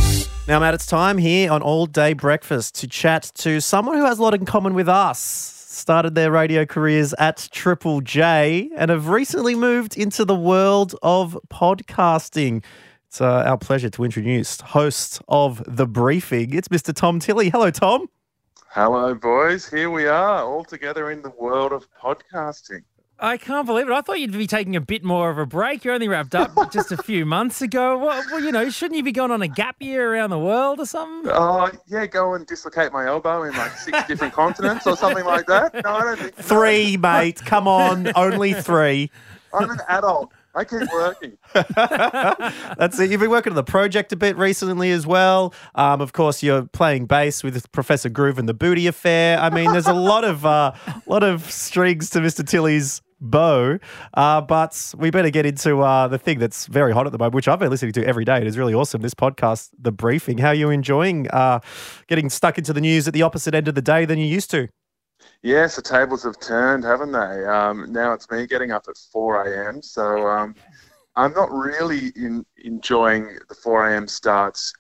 Now, 0.47 0.61
Matt, 0.61 0.75
it's 0.75 0.87
time 0.87 1.19
here 1.19 1.51
on 1.51 1.63
All 1.63 1.87
Day 1.87 2.13
Breakfast 2.13 2.75
to 2.77 2.87
chat 2.87 3.33
to 3.37 3.61
someone 3.61 3.97
who 3.97 4.05
has 4.05 4.19
a 4.19 4.23
lot 4.23 4.35
in 4.35 4.45
common 4.45 4.75
with 4.75 4.89
us. 4.89 5.19
Started 5.19 6.15
their 6.15 6.31
radio 6.31 6.65
careers 6.65 7.15
at 7.19 7.49
Triple 7.51 8.01
J 8.03 8.71
and 8.77 8.91
have 8.91 9.09
recently 9.09 9.55
moved 9.55 9.97
into 9.97 10.25
the 10.25 10.35
world 10.35 10.95
of 11.03 11.37
podcasting. 11.51 12.63
It's 13.15 13.21
uh, 13.21 13.45
our 13.47 13.57
pleasure 13.57 13.91
to 13.91 14.03
introduce 14.03 14.61
host 14.61 15.23
of 15.29 15.63
The 15.69 15.87
Briefing. 15.87 16.53
It's 16.53 16.67
Mr. 16.67 16.93
Tom 16.93 17.21
Tilley. 17.21 17.49
Hello, 17.49 17.71
Tom. 17.71 18.09
Hello, 18.71 19.15
boys. 19.15 19.69
Here 19.69 19.89
we 19.89 20.09
are, 20.09 20.43
all 20.43 20.65
together 20.65 21.13
in 21.13 21.23
the 21.23 21.31
world 21.31 21.71
of 21.71 21.87
podcasting. 21.95 22.81
I 23.21 23.37
can't 23.37 23.67
believe 23.67 23.89
it. 23.89 23.93
I 23.93 24.01
thought 24.01 24.19
you'd 24.19 24.33
be 24.33 24.49
taking 24.49 24.75
a 24.75 24.81
bit 24.81 25.05
more 25.05 25.31
of 25.31 25.39
a 25.39 25.47
break. 25.47 25.85
You 25.85 25.93
only 25.93 26.09
wrapped 26.09 26.35
up 26.35 26.51
just 26.73 26.91
a 26.91 26.97
few 26.97 27.25
months 27.25 27.63
ago. 27.63 27.97
Well, 27.99 28.21
well, 28.33 28.41
you 28.41 28.51
know, 28.51 28.69
shouldn't 28.69 28.97
you 28.97 29.05
be 29.05 29.13
going 29.13 29.31
on 29.31 29.43
a 29.43 29.47
gap 29.47 29.77
year 29.79 30.13
around 30.13 30.31
the 30.31 30.39
world 30.41 30.81
or 30.81 30.87
something? 30.87 31.31
Oh, 31.33 31.71
yeah, 31.87 32.07
go 32.07 32.35
and 32.35 32.45
dislocate 32.45 32.93
my 32.93 33.07
elbow 33.07 33.45
in 33.45 33.53
like 33.53 33.77
six 33.77 34.05
different 34.09 34.35
continents 34.35 34.89
or 34.89 34.97
something 34.97 35.25
like 35.25 35.47
that. 35.47 35.73
No, 35.73 35.95
I 35.95 36.01
don't 36.03 36.19
think 36.19 36.35
Three, 36.35 36.97
mate. 36.97 37.41
Come 37.45 37.69
on. 37.69 38.11
Only 38.17 38.55
three. 38.55 39.13
I'm 39.53 39.71
an 39.71 39.79
adult. 39.89 40.33
I 40.55 40.65
keep 40.65 40.93
working. 40.93 41.39
That's 41.53 42.99
it. 42.99 43.11
You've 43.11 43.21
been 43.21 43.31
working 43.31 43.53
on 43.53 43.57
the 43.57 43.65
project 43.65 44.13
a 44.13 44.17
bit 44.17 44.37
recently 44.37 44.91
as 44.91 45.07
well. 45.07 45.53
Um, 45.75 46.01
of 46.01 46.13
course, 46.13 46.43
you're 46.43 46.67
playing 46.67 47.07
bass 47.07 47.43
with 47.43 47.71
Professor 47.73 48.09
Groove 48.09 48.39
and 48.39 48.49
the 48.49 48.55
Booty 48.55 48.87
Affair. 48.87 49.39
I 49.39 49.51
mean, 49.51 49.73
there's 49.73 49.87
a 49.87 49.93
lot 49.93 50.25
of 50.25 50.47
uh, 50.47 50.73
lot 51.07 51.23
of 51.23 51.51
strings 51.51 52.11
to 52.11 52.21
Mr. 52.21 52.47
Tilley's 52.47 53.03
bow. 53.21 53.79
Uh, 54.15 54.41
but 54.41 54.95
we 54.99 55.11
better 55.11 55.31
get 55.31 55.47
into 55.47 55.81
uh, 55.81 56.09
the 56.09 56.19
thing 56.19 56.39
that's 56.39 56.67
very 56.67 56.93
hot 56.93 57.07
at 57.07 57.13
the 57.13 57.19
moment, 57.19 57.35
which 57.35 57.49
I've 57.49 57.59
been 57.59 57.71
listening 57.71 57.93
to 57.93 58.07
every 58.07 58.25
day. 58.25 58.37
It 58.39 58.47
is 58.47 58.59
really 58.59 58.75
awesome. 58.75 59.03
This 59.03 59.15
podcast, 59.15 59.71
The 59.79 59.93
Briefing. 59.93 60.39
How 60.39 60.49
are 60.49 60.55
you 60.55 60.71
enjoying 60.71 61.29
uh, 61.31 61.61
getting 62.07 62.31
stuck 62.31 62.59
into 62.59 62.73
the 62.73 62.81
news 62.81 63.09
at 63.09 63.15
the 63.15 63.23
opposite 63.23 63.55
end 63.55 63.69
of 63.69 63.75
the 63.75 63.83
day 63.83 64.05
than 64.05 64.19
you 64.19 64.27
used 64.27 64.51
to? 64.53 64.69
Yes, 65.43 65.77
the 65.77 65.83
tables 65.83 66.23
have 66.23 66.39
turned, 66.41 66.85
haven't 66.85 67.13
they? 67.13 67.45
Um, 67.45 67.93
now 67.93 68.13
it's 68.13 68.31
me 68.31 68.47
getting 68.47 68.73
up 68.73 68.87
at 68.89 68.97
4 68.97 69.45
a.m. 69.45 69.83
So 69.83 70.27
um, 70.27 70.55
I'm 71.17 71.33
not 71.33 71.51
really 71.51 72.09
in, 72.17 72.45
enjoying 72.65 73.39
the 73.49 73.55
4 73.55 73.91
a.m. 73.91 74.09
starts 74.09 74.73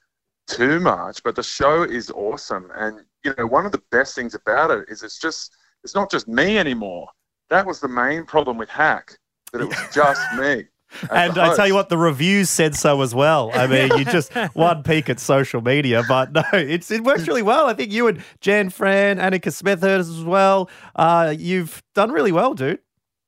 too 0.47 0.81
much, 0.81 1.23
but 1.23 1.37
the 1.37 1.43
show 1.43 1.83
is 1.83 2.11
awesome. 2.11 2.71
And, 2.75 3.01
you 3.25 3.35
know, 3.37 3.47
one 3.47 3.67
of 3.67 3.73
the 3.73 3.83
best 3.91 4.15
things 4.15 4.35
about 4.35 4.71
it 4.71 4.87
is 4.89 5.03
it's 5.03 5.21
just, 5.21 5.57
it's 5.83 5.95
not 5.95 6.11
just 6.11 6.29
me 6.29 6.59
anymore. 6.59 7.09
That 7.51 7.67
was 7.67 7.81
the 7.81 7.89
main 7.89 8.25
problem 8.25 8.57
with 8.57 8.69
Hack, 8.69 9.19
that 9.53 9.61
it 9.61 9.69
was 9.69 9.79
just 9.93 10.23
me. 10.39 10.65
As 11.03 11.09
And 11.11 11.39
I 11.39 11.55
tell 11.55 11.67
you 11.67 11.75
what, 11.75 11.89
the 11.89 11.99
reviews 11.99 12.51
said 12.51 12.75
so 12.75 13.03
as 13.03 13.15
well. 13.15 13.51
I 13.55 13.67
mean, 13.67 13.97
you 13.97 14.05
just 14.05 14.33
one 14.55 14.83
peek 14.83 15.09
at 15.09 15.21
social 15.21 15.61
media, 15.61 16.03
but 16.09 16.33
no, 16.33 16.45
it's 16.53 16.91
it 16.91 17.05
works 17.05 17.27
really 17.27 17.43
well. 17.43 17.67
I 17.67 17.75
think 17.75 17.93
you 17.93 18.09
and 18.09 18.23
Jan 18.41 18.71
Fran, 18.71 19.19
Annika 19.19 19.51
Smethurst 19.51 20.19
as 20.19 20.25
well. 20.25 20.71
Uh, 20.95 21.35
you've 21.37 21.83
done 21.95 22.13
really 22.13 22.33
well, 22.33 22.55
dude. 22.55 22.81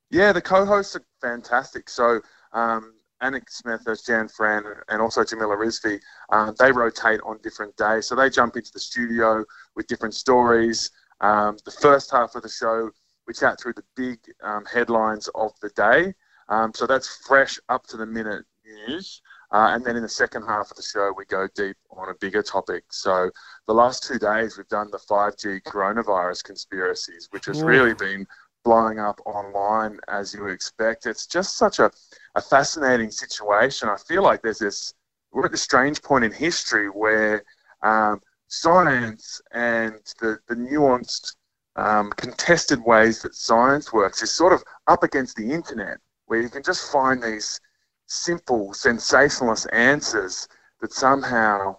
Yeah, 0.09 0.31
the 0.31 0.41
co-hosts 0.41 0.95
are 0.95 1.03
fantastic. 1.21 1.89
So 1.89 2.21
um, 2.53 2.93
Annika 3.21 3.49
Smethurst, 3.49 3.87
as 3.87 4.01
Jan 4.01 4.27
Fran, 4.27 4.63
and 4.89 5.01
also 5.01 5.23
Jamila 5.23 5.55
Rizvi, 5.55 5.99
um, 6.31 6.53
they 6.59 6.71
rotate 6.71 7.19
on 7.25 7.39
different 7.43 7.75
days. 7.77 8.07
So 8.07 8.15
they 8.15 8.29
jump 8.29 8.55
into 8.55 8.71
the 8.71 8.79
studio 8.79 9.43
with 9.75 9.87
different 9.87 10.13
stories. 10.13 10.91
Um, 11.21 11.57
the 11.65 11.71
first 11.71 12.11
half 12.11 12.35
of 12.35 12.43
the 12.43 12.49
show, 12.49 12.91
we 13.27 13.33
chat 13.33 13.59
through 13.59 13.73
the 13.73 13.83
big 13.95 14.19
um, 14.43 14.65
headlines 14.65 15.29
of 15.35 15.51
the 15.61 15.69
day. 15.69 16.13
Um, 16.49 16.71
so 16.73 16.87
that's 16.87 17.17
fresh, 17.25 17.59
up 17.69 17.85
to 17.87 17.97
the 17.97 18.05
minute 18.05 18.45
news. 18.65 19.21
Uh, 19.51 19.69
and 19.71 19.85
then 19.85 19.95
in 19.95 20.01
the 20.01 20.09
second 20.09 20.43
half 20.43 20.69
of 20.69 20.75
the 20.75 20.83
show, 20.83 21.13
we 21.15 21.25
go 21.25 21.47
deep 21.55 21.77
on 21.91 22.09
a 22.09 22.13
bigger 22.15 22.43
topic. 22.43 22.83
So 22.89 23.31
the 23.65 23.73
last 23.73 24.03
two 24.03 24.19
days, 24.19 24.57
we've 24.57 24.67
done 24.67 24.91
the 24.91 24.97
5G 24.97 25.61
coronavirus 25.63 26.43
conspiracies, 26.43 27.29
which 27.31 27.45
has 27.45 27.63
really 27.63 27.93
been 27.93 28.27
blowing 28.65 28.99
up 28.99 29.21
online 29.25 29.97
as 30.09 30.33
you 30.33 30.43
would 30.43 30.51
expect. 30.51 31.05
It's 31.05 31.25
just 31.25 31.57
such 31.57 31.79
a, 31.79 31.89
a 32.35 32.41
fascinating 32.41 33.11
situation. 33.11 33.87
I 33.87 33.95
feel 33.95 34.21
like 34.21 34.41
there's 34.41 34.59
this, 34.59 34.93
we're 35.31 35.45
at 35.45 35.51
this 35.51 35.61
strange 35.61 36.01
point 36.01 36.25
in 36.25 36.33
history 36.33 36.89
where 36.89 37.43
um, 37.81 38.19
science 38.47 39.41
and 39.53 39.95
the, 40.19 40.39
the 40.49 40.55
nuanced, 40.55 41.35
um, 41.77 42.11
contested 42.17 42.83
ways 42.83 43.21
that 43.21 43.35
science 43.35 43.93
works 43.93 44.21
is 44.21 44.31
sort 44.31 44.51
of 44.51 44.63
up 44.87 45.03
against 45.03 45.37
the 45.37 45.49
internet, 45.51 45.99
where 46.27 46.41
you 46.41 46.49
can 46.49 46.63
just 46.63 46.91
find 46.91 47.21
these 47.21 47.59
simple, 48.05 48.73
sensationalist 48.73 49.67
answers 49.73 50.47
that 50.81 50.93
somehow 50.93 51.75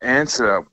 answer 0.00 0.64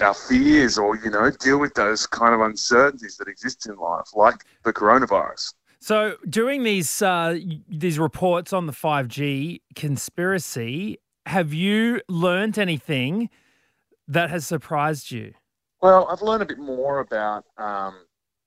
our 0.00 0.14
fears 0.14 0.78
or, 0.78 0.96
you 0.96 1.10
know, 1.10 1.30
deal 1.30 1.58
with 1.58 1.74
those 1.74 2.06
kind 2.06 2.34
of 2.34 2.40
uncertainties 2.40 3.16
that 3.18 3.28
exist 3.28 3.68
in 3.68 3.76
life, 3.76 4.08
like 4.14 4.44
the 4.64 4.72
coronavirus. 4.72 5.52
So 5.80 6.16
during 6.28 6.62
these 6.62 7.02
uh, 7.02 7.38
these 7.68 7.98
reports 7.98 8.52
on 8.52 8.66
the 8.66 8.72
5G 8.72 9.60
conspiracy, 9.74 10.98
have 11.26 11.52
you 11.52 12.00
learnt 12.08 12.56
anything 12.56 13.28
that 14.08 14.30
has 14.30 14.46
surprised 14.46 15.10
you? 15.10 15.34
Well, 15.82 16.08
I've 16.10 16.22
learned 16.22 16.42
a 16.42 16.46
bit 16.46 16.58
more 16.58 17.00
about 17.00 17.44
um, 17.58 17.94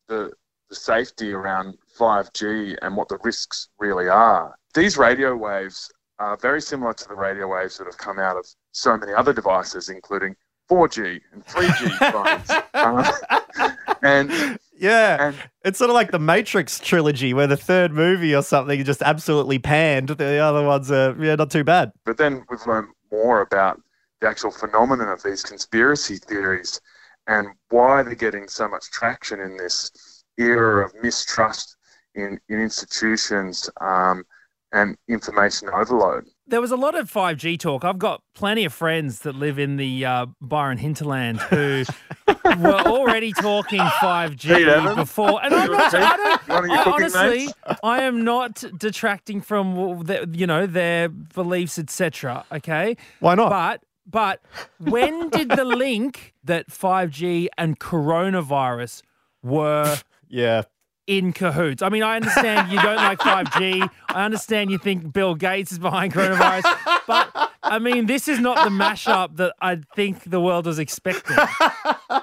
the, 0.07 0.31
the 0.69 0.75
safety 0.75 1.33
around 1.33 1.77
5G 1.97 2.77
and 2.81 2.95
what 2.95 3.09
the 3.09 3.17
risks 3.23 3.69
really 3.79 4.07
are. 4.07 4.55
These 4.73 4.97
radio 4.97 5.35
waves 5.35 5.91
are 6.19 6.37
very 6.37 6.61
similar 6.61 6.93
to 6.93 7.07
the 7.07 7.15
radio 7.15 7.47
waves 7.47 7.77
that 7.77 7.85
have 7.85 7.97
come 7.97 8.19
out 8.19 8.37
of 8.37 8.45
so 8.71 8.97
many 8.97 9.13
other 9.13 9.33
devices, 9.33 9.89
including 9.89 10.35
4G 10.69 11.19
and 11.33 11.45
3G 11.45 12.11
phones. 12.11 12.51
Um, 12.73 13.75
and 14.03 14.59
Yeah, 14.77 15.33
it's 15.65 15.77
sort 15.77 15.89
of 15.89 15.93
like 15.93 16.11
the 16.11 16.19
Matrix 16.19 16.79
trilogy, 16.79 17.33
where 17.33 17.47
the 17.47 17.57
third 17.57 17.91
movie 17.91 18.35
or 18.35 18.43
something 18.43 18.83
just 18.85 19.01
absolutely 19.01 19.59
panned. 19.59 20.09
The 20.09 20.37
other 20.37 20.63
ones 20.63 20.91
are 20.91 21.15
yeah, 21.19 21.35
not 21.35 21.51
too 21.51 21.63
bad. 21.63 21.91
But 22.05 22.17
then 22.17 22.45
we've 22.49 22.65
learned 22.65 22.89
more 23.11 23.41
about 23.41 23.81
the 24.21 24.27
actual 24.27 24.51
phenomenon 24.51 25.09
of 25.09 25.23
these 25.23 25.43
conspiracy 25.43 26.17
theories 26.17 26.79
and 27.27 27.47
why 27.69 28.03
they're 28.03 28.15
getting 28.15 28.47
so 28.47 28.67
much 28.67 28.89
traction 28.91 29.39
in 29.39 29.57
this 29.57 29.91
era 30.39 30.85
of 30.85 30.93
mistrust 31.01 31.75
in, 32.15 32.39
in 32.49 32.61
institutions 32.61 33.69
um, 33.81 34.23
and 34.71 34.95
information 35.07 35.69
overload. 35.69 36.25
There 36.47 36.61
was 36.61 36.71
a 36.71 36.75
lot 36.75 36.95
of 36.95 37.11
5G 37.11 37.59
talk. 37.59 37.83
I've 37.83 37.99
got 37.99 38.23
plenty 38.33 38.65
of 38.65 38.73
friends 38.73 39.19
that 39.19 39.35
live 39.35 39.59
in 39.59 39.77
the 39.77 40.05
uh, 40.05 40.25
Byron 40.41 40.79
hinterland 40.79 41.39
who 41.41 41.83
were 42.57 42.81
already 42.87 43.33
talking 43.33 43.79
5G 43.79 44.95
before. 44.95 45.43
And 45.43 45.53
I'm 45.53 45.71
not, 45.71 45.93
I 45.93 46.17
don't, 46.17 46.47
One 46.47 46.63
of 46.63 46.69
your 46.69 46.79
I, 46.79 46.91
honestly, 46.91 47.45
mates? 47.45 47.53
I 47.83 48.01
am 48.01 48.23
not 48.23 48.63
detracting 48.77 49.41
from, 49.41 50.07
you 50.33 50.47
know, 50.47 50.65
their 50.65 51.09
beliefs, 51.09 51.77
etc. 51.77 52.45
Okay? 52.51 52.97
Why 53.19 53.35
not? 53.35 53.49
But 53.49 53.83
but 54.09 54.41
when 54.79 55.29
did 55.29 55.49
the 55.49 55.65
link 55.65 56.33
that 56.43 56.69
5G 56.69 57.47
and 57.59 57.79
coronavirus 57.79 59.03
were 59.43 59.97
Yeah. 60.29 60.63
in 61.07 61.33
cahoots. 61.33 61.81
I 61.81 61.89
mean, 61.89 62.03
I 62.03 62.15
understand 62.17 62.71
you 62.71 62.79
don't 62.81 62.95
like 62.97 63.17
5G. 63.19 63.89
I 64.09 64.25
understand 64.25 64.69
you 64.69 64.77
think 64.77 65.11
Bill 65.11 65.33
Gates 65.35 65.71
is 65.71 65.79
behind 65.79 66.13
coronavirus. 66.13 66.63
But 67.07 67.51
I 67.63 67.79
mean, 67.79 68.05
this 68.05 68.27
is 68.27 68.39
not 68.39 68.63
the 68.63 68.69
mashup 68.69 69.35
that 69.37 69.55
I 69.61 69.79
think 69.95 70.29
the 70.29 70.39
world 70.39 70.65
was 70.67 70.77
expecting. 70.79 71.35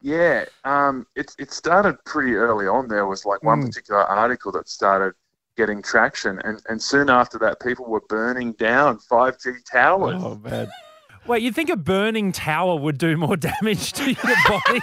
Yeah, 0.00 0.44
um, 0.62 1.06
it, 1.16 1.34
it 1.40 1.50
started 1.52 1.96
pretty 2.04 2.34
early 2.34 2.68
on. 2.68 2.86
There 2.86 3.06
was 3.06 3.24
like 3.26 3.42
one 3.42 3.62
Mm. 3.62 3.66
particular 3.66 4.04
article 4.04 4.52
that 4.52 4.68
started 4.68 5.14
getting 5.56 5.82
traction, 5.82 6.40
and, 6.44 6.62
and 6.68 6.80
soon 6.80 7.10
after 7.10 7.36
that, 7.40 7.58
people 7.60 7.84
were 7.84 8.02
burning 8.08 8.52
down 8.52 9.00
5G 9.10 9.56
towers. 9.70 10.22
Oh 10.24 10.36
man. 10.36 10.68
Wait, 11.26 11.42
you 11.42 11.50
think 11.50 11.68
a 11.68 11.76
burning 11.76 12.30
tower 12.30 12.76
would 12.76 12.96
do 12.96 13.16
more 13.16 13.36
damage 13.50 13.92
to 13.94 14.12
your 14.12 14.36
body? 14.46 14.80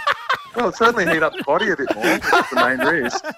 Well, 0.56 0.68
it 0.70 0.76
certainly 0.76 1.06
heat 1.06 1.22
up 1.22 1.34
the 1.36 1.44
body 1.44 1.70
a 1.70 1.76
bit 1.76 1.94
more, 1.94 2.04
which 2.04 2.24
is 2.24 2.50
the 2.50 2.56
main 2.56 2.78
risk. 2.78 3.24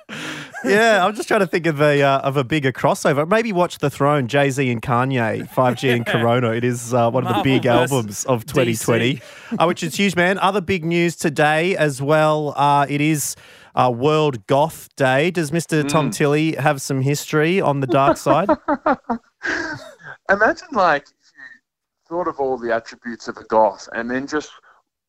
Yeah, 0.64 1.06
I'm 1.06 1.14
just 1.14 1.28
trying 1.28 1.38
to 1.38 1.46
think 1.46 1.66
of 1.66 1.80
a 1.80 2.02
uh, 2.02 2.18
of 2.18 2.36
a 2.36 2.42
bigger 2.42 2.72
crossover. 2.72 3.28
Maybe 3.28 3.52
watch 3.52 3.78
The 3.78 3.90
Throne, 3.90 4.26
Jay 4.26 4.50
Z 4.50 4.68
and 4.68 4.82
Kanye, 4.82 5.48
5G 5.48 5.94
and 5.94 6.04
Corona. 6.04 6.50
It 6.50 6.64
is 6.64 6.92
uh, 6.92 7.08
one 7.12 7.24
of 7.24 7.36
the 7.36 7.42
big 7.44 7.64
albums 7.64 8.24
of 8.24 8.44
2020, 8.44 9.22
uh, 9.56 9.66
which 9.66 9.84
is 9.84 9.94
huge, 9.94 10.16
man. 10.16 10.36
Other 10.38 10.60
big 10.60 10.84
news 10.84 11.14
today 11.14 11.76
as 11.76 12.02
well. 12.02 12.54
Uh, 12.56 12.86
it 12.88 13.00
is. 13.00 13.36
Uh, 13.76 13.88
World 13.90 14.44
Goth 14.48 14.88
Day. 14.96 15.30
Does 15.30 15.52
Mr. 15.52 15.86
Tom 15.86 16.10
Tilley 16.10 16.56
have 16.56 16.82
some 16.82 17.00
history 17.00 17.60
on 17.60 17.78
the 17.78 17.86
dark 17.86 18.16
side? 18.16 18.48
Imagine, 20.28 20.68
like, 20.72 21.02
if 21.04 21.30
you 21.36 21.60
thought 22.08 22.26
of 22.26 22.40
all 22.40 22.58
the 22.58 22.74
attributes 22.74 23.28
of 23.28 23.36
a 23.36 23.44
goth 23.44 23.88
and 23.92 24.10
then 24.10 24.26
just 24.26 24.50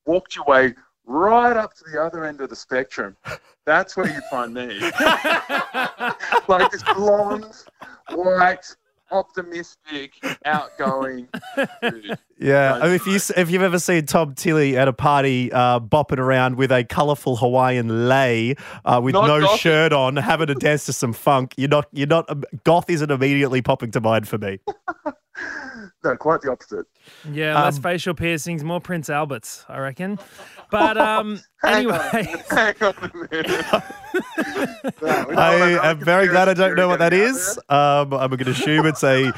walked 0.05 0.35
your 0.35 0.45
way 0.45 0.75
right 1.09 1.57
up 1.57 1.73
to 1.73 1.83
the 1.91 2.01
other 2.01 2.23
end 2.25 2.39
of 2.39 2.49
the 2.49 2.55
spectrum. 2.55 3.17
That's 3.65 3.97
where 3.97 4.07
you'd 4.07 4.23
find 4.31 4.53
me. 4.53 4.79
like 6.47 6.71
this 6.71 6.83
blonde, 6.95 7.45
white, 8.13 8.65
optimistic, 9.11 10.13
outgoing 10.45 11.27
dude. 11.81 12.17
Yeah, 12.37 12.75
I 12.75 12.85
mean, 12.85 12.93
if 12.93 13.07
you 13.07 13.15
if 13.35 13.49
you've 13.49 13.61
ever 13.61 13.79
seen 13.79 14.05
Tom 14.05 14.33
Tilley 14.33 14.77
at 14.77 14.87
a 14.87 14.93
party 14.93 15.51
uh, 15.51 15.79
bopping 15.79 16.19
around 16.19 16.55
with 16.55 16.71
a 16.71 16.83
colourful 16.83 17.35
Hawaiian 17.37 18.07
lei 18.07 18.55
uh, 18.85 19.01
with 19.03 19.13
Not 19.13 19.27
no 19.27 19.41
gothic. 19.41 19.59
shirt 19.59 19.93
on, 19.93 20.15
having 20.15 20.47
to 20.47 20.55
dance 20.55 20.85
to 20.85 20.93
some 20.93 21.13
funk, 21.13 21.53
you're 21.57 21.69
not 21.69 21.87
you're 21.91 22.07
not 22.07 22.29
um, 22.29 22.43
goth 22.63 22.89
isn't 22.89 23.11
immediately 23.11 23.61
popping 23.61 23.91
to 23.91 23.99
mind 23.99 24.27
for 24.27 24.37
me. 24.37 24.59
No, 26.03 26.15
quite 26.15 26.39
the 26.41 26.49
opposite. 26.51 26.85
Yeah, 27.29 27.61
less 27.61 27.75
Um, 27.75 27.83
facial 27.83 28.13
piercings, 28.13 28.63
more 28.63 28.79
Prince 28.79 29.09
Alberts, 29.09 29.65
I 29.67 29.79
reckon. 29.79 30.17
But 30.71 30.97
um, 31.09 31.41
Hang 31.61 31.91
on, 31.91 31.99
anyway, 32.13 32.43
hang 32.49 32.75
on 32.81 32.93
a 33.01 33.17
minute. 33.17 33.65
No, 35.01 35.09
I 35.37 35.89
am 35.89 35.99
very 35.99 36.27
glad 36.27 36.47
I 36.47 36.53
don't 36.53 36.75
know 36.75 36.87
what 36.87 36.99
that 36.99 37.11
theory 37.11 37.25
getting 37.27 37.35
is. 37.35 37.57
Um, 37.67 38.13
I'm 38.13 38.29
going 38.29 38.45
to 38.45 38.51
assume 38.51 38.85
it's 38.85 39.03
a 39.03 39.33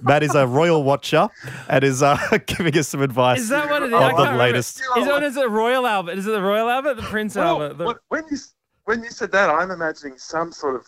Matt 0.00 0.22
is 0.22 0.34
a 0.36 0.46
royal 0.46 0.84
watcher 0.84 1.28
and 1.68 1.82
is 1.82 2.02
uh, 2.04 2.16
giving 2.46 2.76
us 2.78 2.88
some 2.88 3.02
advice 3.02 3.40
is 3.40 3.48
that 3.48 3.68
what 3.68 3.82
it 3.82 3.86
is? 3.86 3.92
on 3.94 4.32
the 4.32 4.38
latest. 4.38 4.80
Is 4.96 5.06
it, 5.06 5.22
is 5.24 5.36
it 5.36 5.50
Royal 5.50 5.86
Albert? 5.86 6.18
Is 6.18 6.26
it 6.26 6.30
the 6.30 6.42
Royal 6.42 6.68
Albert? 6.68 6.94
The 6.94 7.02
Prince 7.02 7.34
Well, 7.34 7.62
Albert? 7.62 7.78
The- 7.78 7.98
when 8.08 8.22
you 8.30 8.36
when 8.84 9.02
you 9.02 9.10
said 9.10 9.32
that, 9.32 9.50
I'm 9.50 9.72
imagining 9.72 10.18
some 10.18 10.52
sort 10.52 10.76
of 10.76 10.86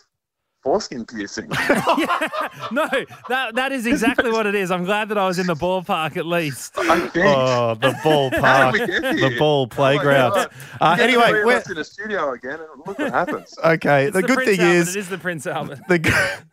foreskin 0.63 1.05
piercing. 1.07 1.49
no, 2.73 2.87
that 3.29 3.55
that 3.55 3.73
is 3.73 3.87
exactly 3.87 4.31
what 4.31 4.47
it 4.47 4.55
is. 4.55 4.71
I'm 4.71 4.85
glad 4.85 5.09
that 5.11 5.19
I 5.19 5.27
was 5.27 5.39
in 5.39 5.47
the 5.47 5.55
ballpark 5.55 6.17
at 6.17 6.27
least. 6.27 6.77
I 6.79 7.01
think. 7.09 7.27
Oh, 7.27 7.75
the 7.75 7.97
ball 8.05 8.31
How 8.31 8.41
park, 8.41 8.75
did 8.77 8.89
we 8.89 9.01
get 9.01 9.31
the 9.31 9.39
ball 9.39 9.63
Oh 9.63 9.67
playground. 9.67 10.33
God. 10.35 10.51
uh, 10.81 10.97
anyway, 11.01 11.31
we're, 11.33 11.53
us 11.53 11.71
in 11.71 11.79
a 11.79 11.85
studio 11.85 12.33
again, 12.33 12.55
and 12.61 12.83
look 12.87 12.99
what 12.99 13.13
happens. 13.13 13.57
okay. 13.65 14.07
It's 14.07 14.15
The, 14.17 14.23
good 14.23 14.39
thing 14.45 14.61
Albert. 14.61 14.73
is, 14.75 14.97
it 14.97 14.99
is 15.01 15.09
the 15.09 15.19
Prince 15.19 15.47
Albert. 15.47 15.81
the, 15.89 15.99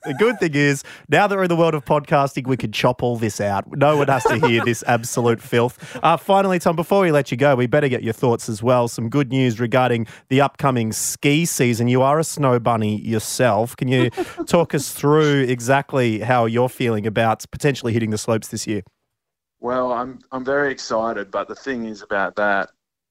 the 0.06 0.14
good 0.16 0.40
thing 0.40 0.56
is, 0.56 0.84
now 1.10 1.28
that 1.28 1.36
we're 1.36 1.44
in 1.44 1.50
the 1.50 1.56
world 1.56 1.74
of 1.76 1.84
podcasting, 1.86 2.48
we 2.48 2.58
can 2.58 2.72
chop 2.72 3.04
all 3.04 3.18
this 3.18 3.40
out. 3.42 3.66
No 3.76 3.98
one 3.98 4.08
has 4.08 4.24
to 4.24 4.38
hear 4.48 4.64
this 4.64 4.84
absolute 4.88 5.42
filth. 5.42 5.98
Uh, 6.04 6.18
finally, 6.18 6.60
Tom, 6.60 6.76
before 6.76 7.02
we 7.02 7.12
let 7.12 7.32
you 7.32 7.38
go, 7.38 7.56
we 7.56 7.68
better 7.68 7.90
get 7.90 8.04
your 8.04 8.14
thoughts 8.14 8.50
as 8.50 8.62
well. 8.64 8.88
Some 8.88 9.10
good 9.10 9.30
news 9.30 9.60
regarding 9.60 10.08
the 10.30 10.42
upcoming 10.42 10.92
ski 10.92 11.46
season. 11.46 11.88
You 11.88 12.02
are 12.02 12.20
a 12.20 12.24
snow 12.24 12.60
bunny 12.60 13.00
yourself. 13.02 13.76
Can 13.76 13.88
you 13.88 13.95
talk 14.48 14.74
us 14.74 14.92
through 14.92 15.44
exactly 15.44 16.20
how 16.20 16.46
you're 16.46 16.70
feeling 16.70 17.06
about 17.08 17.46
potentially 17.52 17.94
hitting 17.94 18.12
the 18.12 18.18
slopes 18.18 18.50
this 18.50 18.68
year? 18.68 18.84
Well, 19.60 19.94
I'm 19.94 20.20
I'm 20.32 20.46
very 20.46 20.72
excited, 20.72 21.32
but 21.32 21.48
the 21.48 21.56
thing 21.56 21.86
is 21.86 22.02
about 22.02 22.36
that, 22.36 22.70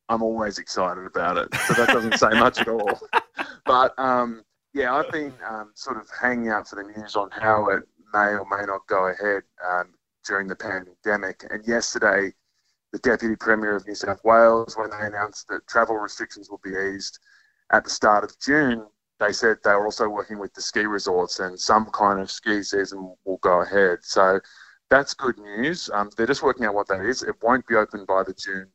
I'm 0.09 0.23
always 0.23 0.59
excited 0.59 1.05
about 1.07 1.37
it. 1.37 1.49
So 1.67 1.75
that 1.75 1.89
doesn't 1.89 2.19
say 2.19 2.31
much 2.31 2.61
at 2.61 2.69
all. 2.69 3.01
But 3.65 3.99
um, 3.99 4.43
yeah, 4.73 4.95
I've 4.95 5.11
been 5.11 5.33
um, 5.49 5.73
sort 5.75 5.97
of 5.97 6.07
hanging 6.21 6.49
out 6.49 6.69
for 6.69 6.77
the 6.77 7.01
news 7.01 7.17
on 7.17 7.31
how 7.31 7.69
it 7.71 7.85
may 8.13 8.37
or 8.37 8.47
may 8.51 8.65
not 8.67 8.87
go 8.87 9.07
ahead 9.07 9.43
um, 9.69 9.95
during 10.27 10.47
the 10.49 10.57
pandemic. 10.57 11.45
And 11.51 11.67
yesterday, 11.67 12.33
the 12.93 12.99
Deputy 12.99 13.37
Premier 13.37 13.75
of 13.75 13.87
New 13.87 13.95
South 13.95 14.23
Wales, 14.25 14.77
when 14.77 14.91
they 14.91 15.07
announced 15.07 15.49
that 15.49 15.67
travel 15.67 15.97
restrictions 15.97 16.51
will 16.51 16.61
be 16.63 16.71
eased 16.71 17.19
at 17.73 17.85
the 17.85 17.91
start 17.91 18.23
of 18.23 18.39
June, 18.39 18.87
they 19.21 19.33
said 19.33 19.59
they 19.65 19.71
were 19.73 19.85
also 19.87 20.09
working 20.09 20.39
with 20.39 20.53
the 20.55 20.63
ski 20.63 20.81
resorts 20.87 21.39
and 21.41 21.59
some 21.59 21.87
kind 21.93 22.21
of 22.21 22.31
ski 22.31 22.63
season 22.63 23.15
will 23.25 23.39
go 23.39 23.61
ahead. 23.63 23.99
So 24.03 24.41
that's 24.91 25.15
good 25.15 25.39
news. 25.39 25.89
Um, 25.93 26.11
they're 26.17 26.27
just 26.27 26.43
working 26.43 26.67
out 26.67 26.75
what 26.75 26.89
that 26.89 27.01
is. 27.01 27.23
It 27.23 27.37
won't 27.43 27.67
be 27.67 27.77
open 27.77 28.05
by 28.07 28.23
the 28.25 28.35
June 28.35 28.69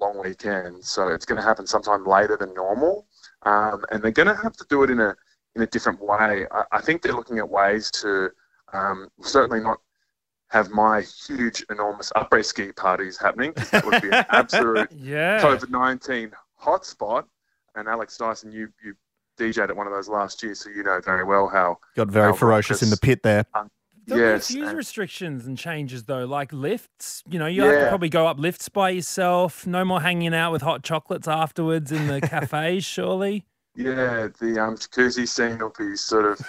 long 0.00 0.20
weekend, 0.22 0.84
so 0.84 1.08
it's 1.08 1.24
going 1.24 1.40
to 1.40 1.46
happen 1.46 1.66
sometime 1.66 2.04
later 2.04 2.36
than 2.36 2.52
normal. 2.54 3.06
Um, 3.42 3.84
and 3.90 4.02
they're 4.02 4.10
going 4.10 4.28
to 4.28 4.42
have 4.42 4.54
to 4.54 4.66
do 4.68 4.82
it 4.82 4.90
in 4.90 5.00
a 5.00 5.14
in 5.54 5.62
a 5.62 5.66
different 5.66 6.00
way. 6.00 6.46
I, 6.50 6.64
I 6.72 6.80
think 6.80 7.02
they're 7.02 7.12
looking 7.14 7.38
at 7.38 7.48
ways 7.48 7.90
to 8.02 8.30
um, 8.72 9.08
certainly 9.22 9.60
not 9.60 9.78
have 10.48 10.70
my 10.70 11.02
huge, 11.26 11.64
enormous 11.70 12.12
après 12.16 12.44
ski 12.44 12.72
parties 12.72 13.16
happening. 13.18 13.52
That 13.70 13.84
would 13.86 14.02
be 14.02 14.08
an 14.08 14.24
absolute 14.30 14.90
Yeah. 14.92 15.40
COVID 15.40 15.70
nineteen 15.70 16.32
hotspot. 16.60 17.24
And 17.76 17.88
Alex 17.88 18.16
Dyson, 18.16 18.50
you 18.52 18.68
you 18.84 18.94
DJ'd 19.38 19.70
at 19.70 19.76
one 19.76 19.86
of 19.86 19.92
those 19.92 20.08
last 20.08 20.42
year, 20.42 20.54
so 20.54 20.70
you 20.70 20.82
know 20.82 21.00
very 21.04 21.24
well 21.24 21.48
how. 21.48 21.78
Got 21.96 22.08
very 22.08 22.32
how 22.32 22.36
ferocious 22.36 22.82
in 22.82 22.90
the 22.90 22.96
pit 22.96 23.22
there. 23.22 23.44
There'll 24.06 24.22
be 24.22 24.32
yes, 24.32 24.50
a 24.50 24.52
few 24.52 24.68
and- 24.68 24.76
restrictions 24.76 25.46
and 25.46 25.56
changes 25.56 26.04
though, 26.04 26.24
like 26.24 26.52
lifts. 26.52 27.22
You 27.28 27.38
know, 27.38 27.46
you 27.46 27.62
have 27.62 27.84
to 27.84 27.88
probably 27.88 28.10
go 28.10 28.26
up 28.26 28.38
lifts 28.38 28.68
by 28.68 28.90
yourself. 28.90 29.66
No 29.66 29.84
more 29.84 30.00
hanging 30.00 30.34
out 30.34 30.52
with 30.52 30.62
hot 30.62 30.82
chocolates 30.82 31.26
afterwards 31.26 31.90
in 31.90 32.06
the 32.06 32.20
cafes, 32.28 32.84
surely. 32.84 33.46
Yeah, 33.76 34.28
the 34.38 34.62
um, 34.62 34.76
jacuzzi 34.76 35.26
scene 35.26 35.58
will 35.58 35.72
be 35.76 35.96
sort 35.96 36.26
of 36.26 36.40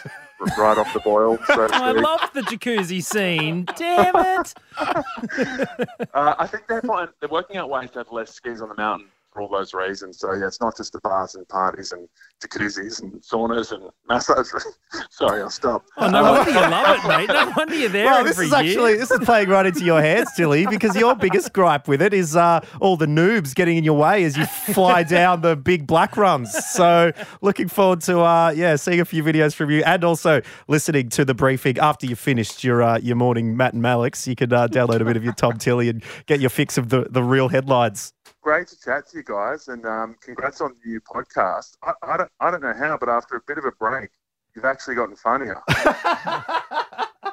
right 0.60 0.78
off 0.78 0.94
the 0.94 1.00
boil. 1.00 1.40
So 1.48 1.68
to 1.68 1.76
I 1.76 1.92
love 1.92 2.30
the 2.34 2.42
jacuzzi 2.42 3.04
scene. 3.04 3.66
Damn 3.76 4.16
it! 4.16 4.54
uh, 6.14 6.36
I 6.38 6.46
think 6.46 6.68
they're 6.68 6.82
fine. 6.82 7.08
They're 7.20 7.30
working 7.30 7.58
out 7.58 7.70
ways 7.70 7.90
to 7.92 8.00
have 8.00 8.12
less 8.12 8.32
skis 8.32 8.62
on 8.62 8.70
the 8.70 8.76
mountain 8.76 9.08
for 9.36 9.42
all 9.42 9.50
those 9.50 9.74
reasons. 9.74 10.18
So 10.20 10.34
yeah, 10.34 10.48
it's 10.48 10.62
not 10.62 10.78
just 10.78 10.94
the 10.94 11.02
bars 11.02 11.36
and 11.36 11.46
parties 11.50 11.92
and 11.92 12.08
jacuzzis 12.42 13.02
and 13.02 13.22
saunas 13.22 13.74
and 13.74 13.84
massage. 14.08 14.48
Sorry, 15.12 15.42
I'll 15.42 15.50
stop. 15.50 15.84
Oh, 15.98 16.10
no 16.10 16.24
wonder 16.24 16.52
you 16.52 16.58
love 16.58 17.04
it, 17.04 17.08
mate. 17.08 17.28
No 17.28 17.52
wonder 17.58 17.76
you're 17.76 17.90
there 17.90 18.06
Well, 18.06 18.18
every 18.20 18.30
this 18.30 18.40
is 18.40 18.50
year. 18.52 18.60
actually 18.60 18.96
this 18.96 19.12
is 19.12 19.20
playing 19.26 19.50
right 19.50 19.66
into 19.66 19.84
your 19.84 20.02
hands, 20.02 20.30
Tilley, 20.38 20.66
because 20.68 20.96
your 20.96 21.16
biggest 21.16 21.52
gripe 21.52 21.88
with 21.90 22.02
it 22.02 22.14
is 22.14 22.36
uh, 22.38 22.62
all 22.80 22.96
the 22.96 23.06
noobs 23.06 23.54
getting 23.54 23.76
in 23.76 23.84
your 23.84 23.98
way 23.98 24.24
as 24.24 24.38
you 24.38 24.46
fly 24.46 25.04
down 25.18 25.42
the 25.42 25.58
big 25.58 25.86
black 25.86 26.16
runs. 26.16 26.54
So, 26.66 27.12
looking 27.42 27.68
forward 27.68 28.02
to 28.02 28.22
uh, 28.22 28.54
yeah, 28.56 28.78
seeing 28.78 29.02
a 29.02 29.06
few 29.06 29.22
videos 29.22 29.54
from 29.54 29.70
you, 29.70 29.84
and 29.86 30.06
also 30.06 30.42
listening 30.70 31.10
to 31.10 31.26
the 31.26 31.34
briefing 31.34 31.78
after 31.80 32.06
you 32.06 32.16
finished 32.16 32.64
your 32.64 32.82
uh, 32.82 33.00
your 33.00 33.18
morning 33.18 33.58
Matt 33.58 33.74
and 33.74 33.84
Malix. 33.84 34.28
You 34.28 34.36
could 34.38 34.54
uh, 34.54 34.70
download 34.70 35.02
a 35.02 35.06
bit 35.06 35.18
of 35.18 35.26
your 35.26 35.34
Tom 35.34 35.58
Tilley 35.58 35.90
and 35.90 36.02
get 36.26 36.40
your 36.40 36.50
fix 36.50 36.78
of 36.78 36.88
the 36.88 37.08
the 37.10 37.22
real 37.22 37.50
headlines. 37.50 38.14
Great 38.46 38.68
to 38.68 38.80
chat 38.80 39.08
to 39.10 39.18
you 39.18 39.24
guys, 39.24 39.70
and 39.70 39.84
um, 39.88 40.16
congrats 40.22 40.62
on 40.62 40.76
the 40.84 40.88
new 40.88 41.02
podcast. 41.02 41.78
I, 41.82 41.94
I 42.04 42.16
don't, 42.16 42.32
I 42.40 42.52
don't 42.52 42.62
know 42.62 42.76
how, 42.78 42.96
but 42.96 43.10
after 43.10 43.38
a 43.38 43.42
bit 43.48 43.58
of 43.58 43.66
a 43.66 43.72
break, 43.72 44.12
you've 44.54 44.66
actually 44.66 44.94
gotten 44.94 45.16
funnier. 45.16 45.62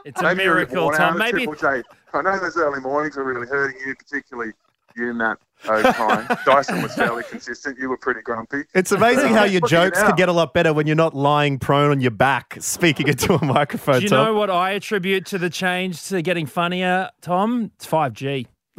It's 0.05 0.21
a 0.21 0.25
Maybe 0.25 0.43
you're 0.43 0.55
miracle, 0.55 0.91
Tom. 0.91 1.17
Maybe 1.17 1.45
Triple 1.45 1.55
J. 1.55 1.83
I 2.13 2.23
know 2.23 2.41
those 2.41 2.57
early 2.57 2.81
mornings 2.81 3.17
are 3.17 3.23
really 3.23 3.47
hurting 3.47 3.81
you, 3.87 3.95
particularly 3.95 4.53
you, 4.97 5.15
Matt. 5.15 5.39
O'Kine. 5.69 6.27
Dyson 6.45 6.83
was 6.83 6.93
fairly 6.95 7.23
consistent. 7.23 7.79
You 7.79 7.89
were 7.89 7.99
pretty 7.99 8.21
grumpy. 8.23 8.63
It's 8.75 8.91
amazing 8.91 9.35
how 9.35 9.45
your 9.45 9.61
jokes 9.61 10.03
can 10.03 10.17
get 10.17 10.29
a 10.29 10.33
lot 10.33 10.55
better 10.55 10.73
when 10.73 10.89
you're 10.89 10.97
not 10.97 11.15
lying 11.15 11.61
prone 11.61 11.93
on 11.93 12.01
your 12.01 12.11
back 12.11 12.57
speaking 12.59 13.07
into 13.07 13.35
a 13.35 13.45
microphone. 13.45 13.99
Do 13.99 14.03
you 14.03 14.09
Tom. 14.09 14.25
know 14.25 14.35
what 14.35 14.51
I 14.51 14.71
attribute 14.71 15.27
to 15.27 15.39
the 15.39 15.51
change 15.51 16.03
to 16.09 16.21
getting 16.21 16.47
funnier, 16.47 17.11
Tom? 17.21 17.71
It's 17.77 17.87
5G. 17.87 18.47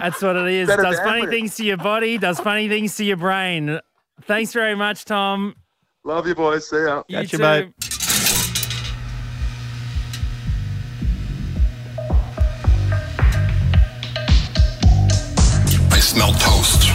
That's 0.00 0.22
what 0.22 0.36
it 0.36 0.46
is. 0.48 0.68
Better 0.68 0.82
Does 0.82 0.98
funny 1.00 1.22
bandwidth. 1.22 1.30
things 1.30 1.56
to 1.56 1.64
your 1.64 1.76
body, 1.76 2.18
does 2.18 2.40
funny 2.40 2.68
things 2.68 2.96
to 2.96 3.04
your 3.04 3.16
brain. 3.16 3.80
Thanks 4.22 4.52
very 4.52 4.74
much, 4.74 5.04
Tom. 5.04 5.54
Love 6.04 6.26
you, 6.26 6.34
boys. 6.34 6.68
See 6.68 6.76
ya. 6.82 7.02
Catch 7.10 7.32
you 7.32 7.38
you, 7.38 7.44
mate. 7.44 7.72
I 15.90 15.98
smell 16.00 16.32
toast. 16.34 16.92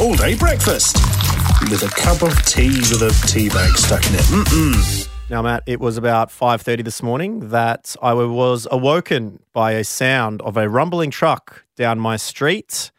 All 0.00 0.14
day 0.14 0.34
breakfast 0.34 0.99
with 1.70 1.84
a 1.84 1.88
cup 1.88 2.20
of 2.22 2.34
tea 2.46 2.68
with 2.68 3.00
a 3.00 3.26
tea 3.28 3.48
bag 3.48 3.76
stuck 3.76 4.04
in 4.08 4.14
it. 4.14 4.22
Mm-mm. 4.22 5.08
Now, 5.30 5.40
Matt, 5.40 5.62
it 5.66 5.78
was 5.78 5.96
about 5.96 6.28
5.30 6.28 6.84
this 6.84 7.00
morning 7.00 7.50
that 7.50 7.94
I 8.02 8.12
was 8.12 8.66
awoken 8.72 9.40
by 9.52 9.72
a 9.72 9.84
sound 9.84 10.42
of 10.42 10.56
a 10.56 10.68
rumbling 10.68 11.12
truck 11.12 11.64
down 11.76 12.00
my 12.00 12.16
street. 12.16 12.90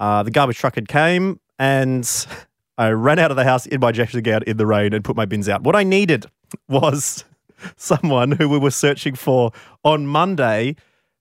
Uh, 0.00 0.24
the 0.24 0.32
garbage 0.32 0.58
truck 0.58 0.74
had 0.74 0.88
came 0.88 1.38
and 1.60 2.26
I 2.78 2.88
ran 2.88 3.20
out 3.20 3.30
of 3.30 3.36
the 3.36 3.44
house 3.44 3.64
in 3.64 3.78
my 3.78 3.92
jersey 3.92 4.20
gown 4.20 4.42
in 4.44 4.56
the 4.56 4.66
rain 4.66 4.92
and 4.92 5.04
put 5.04 5.14
my 5.14 5.24
bins 5.24 5.48
out. 5.48 5.62
What 5.62 5.76
I 5.76 5.84
needed 5.84 6.26
was 6.68 7.24
someone 7.76 8.32
who 8.32 8.48
we 8.48 8.58
were 8.58 8.72
searching 8.72 9.14
for 9.14 9.52
on 9.84 10.08
Monday 10.08 10.74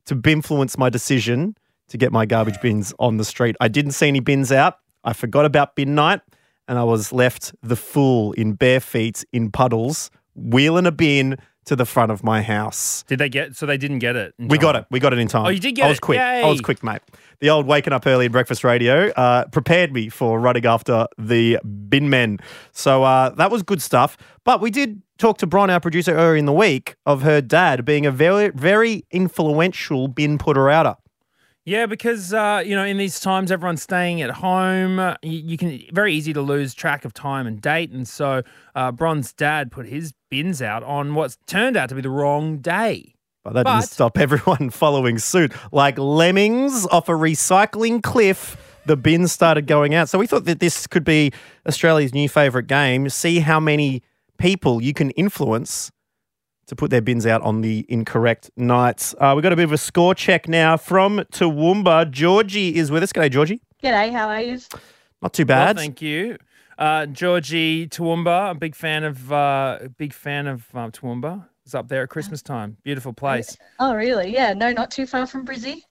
to 0.08 0.20
influence 0.26 0.76
my 0.76 0.89
decision 0.89 1.56
to 1.89 1.98
get 2.00 2.12
my 2.12 2.26
garbage 2.26 2.60
bins 2.62 2.96
on 2.98 3.18
the 3.18 3.26
street. 3.26 3.56
I 3.60 3.68
didn't 3.68 3.91
see 3.91 4.08
any 4.08 4.22
bins 4.22 4.52
out. 4.52 4.80
I 5.04 5.13
forgot 5.13 5.46
about 5.46 5.76
bin 5.76 5.94
night 5.94 6.22
and 6.67 6.78
I 6.78 6.84
was 6.84 7.12
left 7.12 7.54
the 7.62 7.75
fool 7.75 8.34
in 8.34 8.54
bare 8.54 8.80
feet 8.80 9.23
in 9.32 9.51
puddles, 9.51 10.12
wheeling 10.36 10.86
a 10.86 10.91
bin 10.91 11.38
to 11.65 11.75
the 11.75 11.86
front 11.86 12.12
of 12.12 12.23
my 12.23 12.41
house. 12.41 13.04
Did 13.08 13.19
they 13.19 13.30
get? 13.30 13.56
So 13.56 13.65
they 13.65 13.78
didn't 13.78 13.99
get 13.99 14.15
it. 14.15 14.34
We 14.38 14.58
got 14.58 14.75
it. 14.75 14.86
We 14.91 14.99
got 14.99 15.13
it 15.13 15.19
in 15.19 15.28
time. 15.28 15.47
Oh, 15.47 15.49
you 15.49 15.60
did 15.60 15.75
get 15.75 15.84
it. 15.84 15.86
I 15.86 15.89
was 15.89 15.97
it. 15.97 16.01
quick. 16.01 16.19
I 16.19 16.45
was 16.45 16.62
quick, 16.62 16.84
mate. 16.84 17.01
The 17.39 17.49
old 17.49 17.65
waking 17.65 17.91
up 17.91 18.06
early 18.08 18.28
in 18.28 18.32
breakfast 18.32 18.63
radio 18.63 19.10
uh, 19.10 19.45
prepared 19.47 19.91
me 19.91 20.10
for 20.10 20.39
running 20.39 20.65
after 20.65 21.08
the 21.17 21.60
bin 21.89 22.10
men. 22.10 22.39
So 22.71 23.04
uh, 23.04 23.30
that 23.32 23.51
was 23.51 23.63
good 23.63 23.82
stuff. 23.82 24.15
But 24.43 24.62
we 24.62 24.69
did 24.69 25.01
talk 25.17 25.38
to 25.39 25.47
Bron, 25.47 25.69
our 25.69 25.80
producer, 25.80 26.13
earlier 26.13 26.38
in 26.38 26.45
the 26.45 26.54
week, 26.54 26.95
of 27.06 27.23
her 27.23 27.41
dad 27.41 27.84
being 27.84 28.06
a 28.06 28.12
very, 28.12 28.49
very 28.49 29.06
influential 29.12 30.08
bin 30.08 30.38
putter 30.38 30.69
outer. 30.69 30.95
Yeah, 31.65 31.88
because 31.88 32.32
uh, 32.32 32.62
you 32.63 32.75
know, 32.75 32.86
in 32.86 32.97
these 32.97 33.19
times, 33.19 33.51
everyone's 33.51 33.82
staying 33.82 34.21
at 34.21 34.30
home. 34.30 34.99
Uh, 34.99 35.15
You, 35.23 35.32
you 35.39 35.58
can 35.58 35.82
very 35.91 36.13
easy 36.13 36.32
to 36.34 36.41
lose 36.41 36.75
track 36.75 37.06
of 37.06 37.13
time 37.13 37.47
and 37.47 37.60
date, 37.60 37.89
and 37.91 38.08
so 38.08 38.43
uh, 38.75 38.91
Bron's 38.91 39.34
dad 39.34 39.71
put 39.71 39.88
his 39.88 40.13
bins 40.30 40.62
out 40.62 40.84
on 40.84 41.15
what's 41.15 41.38
turned 41.47 41.75
out 41.75 41.89
to 41.89 41.95
be 41.95 42.01
the 42.01 42.10
wrong 42.12 42.60
day. 42.60 43.15
But 43.43 43.54
that 43.54 43.63
But- 43.63 43.80
didn't 43.80 43.89
stop 43.91 44.17
everyone 44.17 44.69
following 44.71 45.17
suit. 45.17 45.54
Like 45.71 45.97
lemmings 45.97 46.86
off 46.88 47.10
a 47.10 47.13
recycling 47.13 48.01
cliff, 48.04 48.58
the 48.86 48.95
bins 48.95 49.32
started 49.32 49.65
going 49.65 49.95
out. 49.95 50.08
So 50.10 50.19
we 50.19 50.28
thought 50.28 50.45
that 50.45 50.60
this 50.60 50.86
could 50.86 51.04
be 51.04 51.32
Australia's 51.67 52.13
new 52.13 52.30
favourite 52.30 52.67
game. 52.67 53.10
See 53.10 53.39
how 53.39 53.60
many 53.60 54.04
people 54.38 54.84
you 54.84 54.93
can 54.93 55.10
influence 55.12 55.91
to 56.67 56.75
put 56.75 56.89
their 56.91 57.01
bins 57.01 57.25
out 57.25 57.41
on 57.41 57.62
the 57.62 57.86
incorrect 57.89 58.49
nights. 58.58 59.13
Uh, 59.19 59.34
we've 59.36 59.43
got 59.43 59.54
a 59.54 59.56
bit 59.56 59.65
of 59.65 59.71
a 59.71 59.78
score 59.78 60.15
check 60.15 60.47
now 60.47 60.78
from 60.78 61.17
Toowoomba. 61.32 62.10
Georgie 62.12 62.75
is 62.75 62.91
with 62.91 63.04
us. 63.04 63.12
G'day, 63.13 63.32
Georgie. 63.32 63.62
G'day, 63.84 64.12
how 64.12 64.30
are 64.30 64.41
you? 64.41 64.60
Not 65.21 65.34
too 65.34 65.43
Well, 65.43 65.58
bad. 65.67 65.78
thank 65.78 66.01
you, 66.01 66.38
uh, 66.78 67.06
Georgie 67.08 67.88
Toowoomba. 67.88 68.51
A 68.51 68.56
big 68.56 68.75
fan 68.75 69.04
of 69.04 69.32
uh, 69.32 69.80
a 69.82 69.89
big 69.89 70.13
fan 70.13 70.47
of 70.47 70.63
um, 70.73 70.91
Toowoomba. 70.91 71.45
It's 71.65 71.73
up 71.73 71.88
there 71.88 72.04
at 72.04 72.10
Christmas 72.10 72.41
time. 72.43 72.78
Beautiful 72.84 73.12
place. 73.13 73.58
Oh, 73.80 73.95
really? 73.95 74.32
Yeah, 74.32 74.54
no, 74.54 74.71
not 74.71 74.91
too 74.91 75.08
far 75.08 75.25
from 75.25 75.45
Brizzy. 75.47 75.82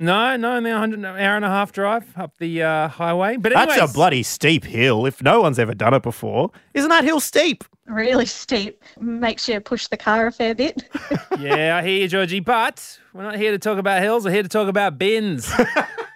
No, 0.00 0.34
no, 0.36 0.56
only 0.56 0.70
a 0.70 0.78
hundred 0.78 1.04
hour 1.04 1.16
and 1.36 1.44
a 1.44 1.48
half 1.48 1.72
drive 1.72 2.16
up 2.16 2.38
the 2.38 2.62
uh, 2.62 2.88
highway. 2.88 3.36
But 3.36 3.52
That's 3.52 3.76
a 3.76 3.86
bloody 3.92 4.22
steep 4.22 4.64
hill. 4.64 5.04
If 5.06 5.22
no 5.22 5.42
one's 5.42 5.58
ever 5.58 5.74
done 5.74 5.92
it 5.94 6.02
before, 6.02 6.50
isn't 6.74 6.88
that 6.88 7.04
hill 7.04 7.20
steep? 7.20 7.64
Really 7.90 8.26
steep. 8.26 8.82
Makes 9.00 9.48
you 9.48 9.60
push 9.60 9.88
the 9.88 9.96
car 9.96 10.28
a 10.28 10.32
fair 10.32 10.54
bit. 10.54 10.88
yeah, 11.40 11.76
I 11.76 11.82
hear 11.82 12.02
you, 12.02 12.08
Georgie. 12.08 12.38
But 12.40 13.00
we're 13.12 13.24
not 13.24 13.34
here 13.36 13.50
to 13.50 13.58
talk 13.58 13.78
about 13.78 14.00
hills. 14.00 14.24
We're 14.24 14.30
here 14.30 14.44
to 14.44 14.48
talk 14.48 14.68
about 14.68 14.96
bins. 14.96 15.50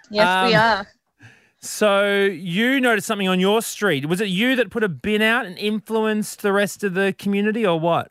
yes, 0.09 0.47
we 0.47 0.53
Um, 0.55 0.55
are. 0.55 0.87
so 1.59 2.23
you 2.23 2.79
noticed 2.79 3.07
something 3.07 3.27
on 3.27 3.41
your 3.41 3.61
street. 3.61 4.05
Was 4.05 4.21
it 4.21 4.29
you 4.29 4.55
that 4.55 4.69
put 4.71 4.83
a 4.85 4.89
bin 4.89 5.21
out 5.21 5.45
and 5.45 5.57
influenced 5.57 6.41
the 6.41 6.53
rest 6.53 6.83
of 6.85 6.93
the 6.93 7.13
community, 7.19 7.65
or 7.67 7.77
what? 7.77 8.09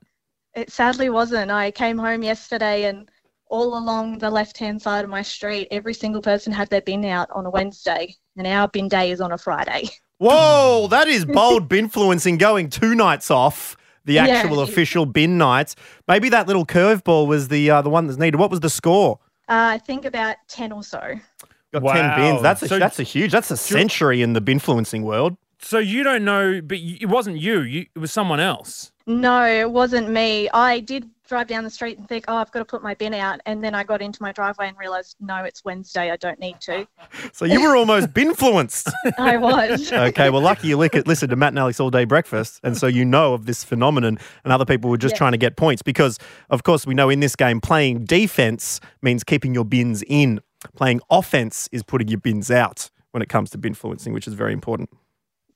It 0.54 0.70
sadly 0.70 1.08
wasn't. 1.08 1.50
I 1.50 1.70
came 1.70 1.96
home 1.96 2.22
yesterday 2.22 2.84
and 2.84 3.08
all 3.48 3.78
along 3.78 4.18
the 4.18 4.30
left 4.30 4.58
hand 4.58 4.82
side 4.82 5.04
of 5.04 5.10
my 5.10 5.22
street, 5.22 5.68
every 5.70 5.94
single 5.94 6.20
person 6.20 6.52
had 6.52 6.68
their 6.70 6.80
bin 6.82 7.04
out 7.04 7.30
on 7.30 7.46
a 7.46 7.50
Wednesday, 7.50 8.14
and 8.36 8.46
our 8.46 8.68
bin 8.68 8.88
day 8.88 9.10
is 9.10 9.20
on 9.22 9.32
a 9.32 9.38
Friday. 9.38 9.88
Whoa, 10.24 10.86
that 10.88 11.08
is 11.08 11.24
bold 11.24 11.72
influencing 11.72 12.38
going 12.38 12.70
two 12.70 12.94
nights 12.94 13.30
off 13.30 13.76
the 14.04 14.14
Yeah. 14.14 14.26
actual 14.26 14.60
official 14.60 15.06
bin 15.06 15.38
nights. 15.38 15.76
Maybe 16.08 16.28
that 16.30 16.46
little 16.46 16.66
curveball 16.66 17.26
was 17.26 17.48
the 17.48 17.70
uh, 17.70 17.82
the 17.82 17.90
one 17.90 18.06
that's 18.06 18.18
needed. 18.18 18.38
What 18.38 18.50
was 18.50 18.60
the 18.60 18.70
score? 18.70 19.18
Uh, 19.48 19.74
I 19.74 19.78
think 19.78 20.04
about 20.04 20.36
10 20.48 20.72
or 20.72 20.82
so. 20.82 21.00
Got 21.72 21.82
Wow. 21.82 21.92
ten 21.92 22.16
bins. 22.18 22.42
That's 22.42 22.62
a, 22.62 22.68
So- 22.68 22.78
that's 22.78 22.98
a 23.00 23.02
huge. 23.02 23.32
That's 23.32 23.50
a 23.50 23.56
century 23.56 24.22
in 24.22 24.32
the 24.32 24.40
binfluencing 24.40 25.02
world. 25.02 25.36
So 25.60 25.78
you 25.78 26.02
don't 26.04 26.24
know, 26.24 26.60
but 26.62 26.78
y- 26.78 26.98
it 27.00 27.06
wasn't 27.06 27.38
you. 27.38 27.60
you 27.60 27.86
it 27.94 27.98
was 27.98 28.12
someone 28.12 28.38
else. 28.40 28.92
No, 29.06 29.44
it 29.44 29.70
wasn't 29.70 30.08
me. 30.10 30.48
I 30.52 30.80
did 30.80 31.08
drive 31.26 31.46
down 31.46 31.64
the 31.64 31.70
street 31.70 31.98
and 31.98 32.08
think, 32.08 32.26
oh, 32.28 32.36
I've 32.36 32.50
got 32.52 32.58
to 32.60 32.64
put 32.64 32.82
my 32.82 32.94
bin 32.94 33.14
out. 33.14 33.40
And 33.46 33.64
then 33.64 33.74
I 33.74 33.82
got 33.82 34.02
into 34.02 34.22
my 34.22 34.32
driveway 34.32 34.68
and 34.68 34.78
realised, 34.78 35.16
no, 35.20 35.44
it's 35.44 35.64
Wednesday. 35.64 36.10
I 36.10 36.16
don't 36.16 36.38
need 36.38 36.60
to. 36.62 36.86
So 37.32 37.44
you 37.44 37.62
were 37.62 37.74
almost 37.76 38.12
binfluenced. 38.12 38.92
I 39.18 39.36
was. 39.36 39.90
okay, 39.92 40.30
well, 40.30 40.42
lucky 40.42 40.68
you 40.68 40.76
lick 40.76 40.94
it, 40.94 41.06
listen 41.08 41.28
to 41.30 41.36
Matt 41.36 41.48
and 41.48 41.58
Alex 41.58 41.80
all 41.80 41.90
day 41.90 42.04
breakfast, 42.04 42.60
and 42.62 42.76
so 42.76 42.86
you 42.86 43.04
know 43.04 43.34
of 43.34 43.46
this 43.46 43.64
phenomenon, 43.64 44.18
and 44.44 44.52
other 44.52 44.64
people 44.64 44.88
were 44.90 44.96
just 44.98 45.14
Yeah. 45.14 45.18
trying 45.18 45.32
to 45.32 45.38
get 45.38 45.56
points 45.56 45.82
because, 45.82 46.18
of 46.50 46.62
course, 46.62 46.86
we 46.86 46.94
know 46.94 47.08
in 47.10 47.20
this 47.20 47.34
game 47.34 47.60
playing 47.60 48.04
defense 48.04 48.80
means 49.02 49.24
keeping 49.24 49.54
your 49.54 49.64
bins 49.64 50.02
in. 50.06 50.40
Playing 50.76 51.00
offense 51.10 51.68
is 51.72 51.82
putting 51.82 52.08
your 52.08 52.20
bins 52.20 52.50
out 52.50 52.90
when 53.10 53.22
it 53.22 53.28
comes 53.28 53.50
to 53.50 53.58
binfluencing, 53.58 54.12
which 54.12 54.26
is 54.28 54.34
very 54.34 54.52
important. 54.52 54.90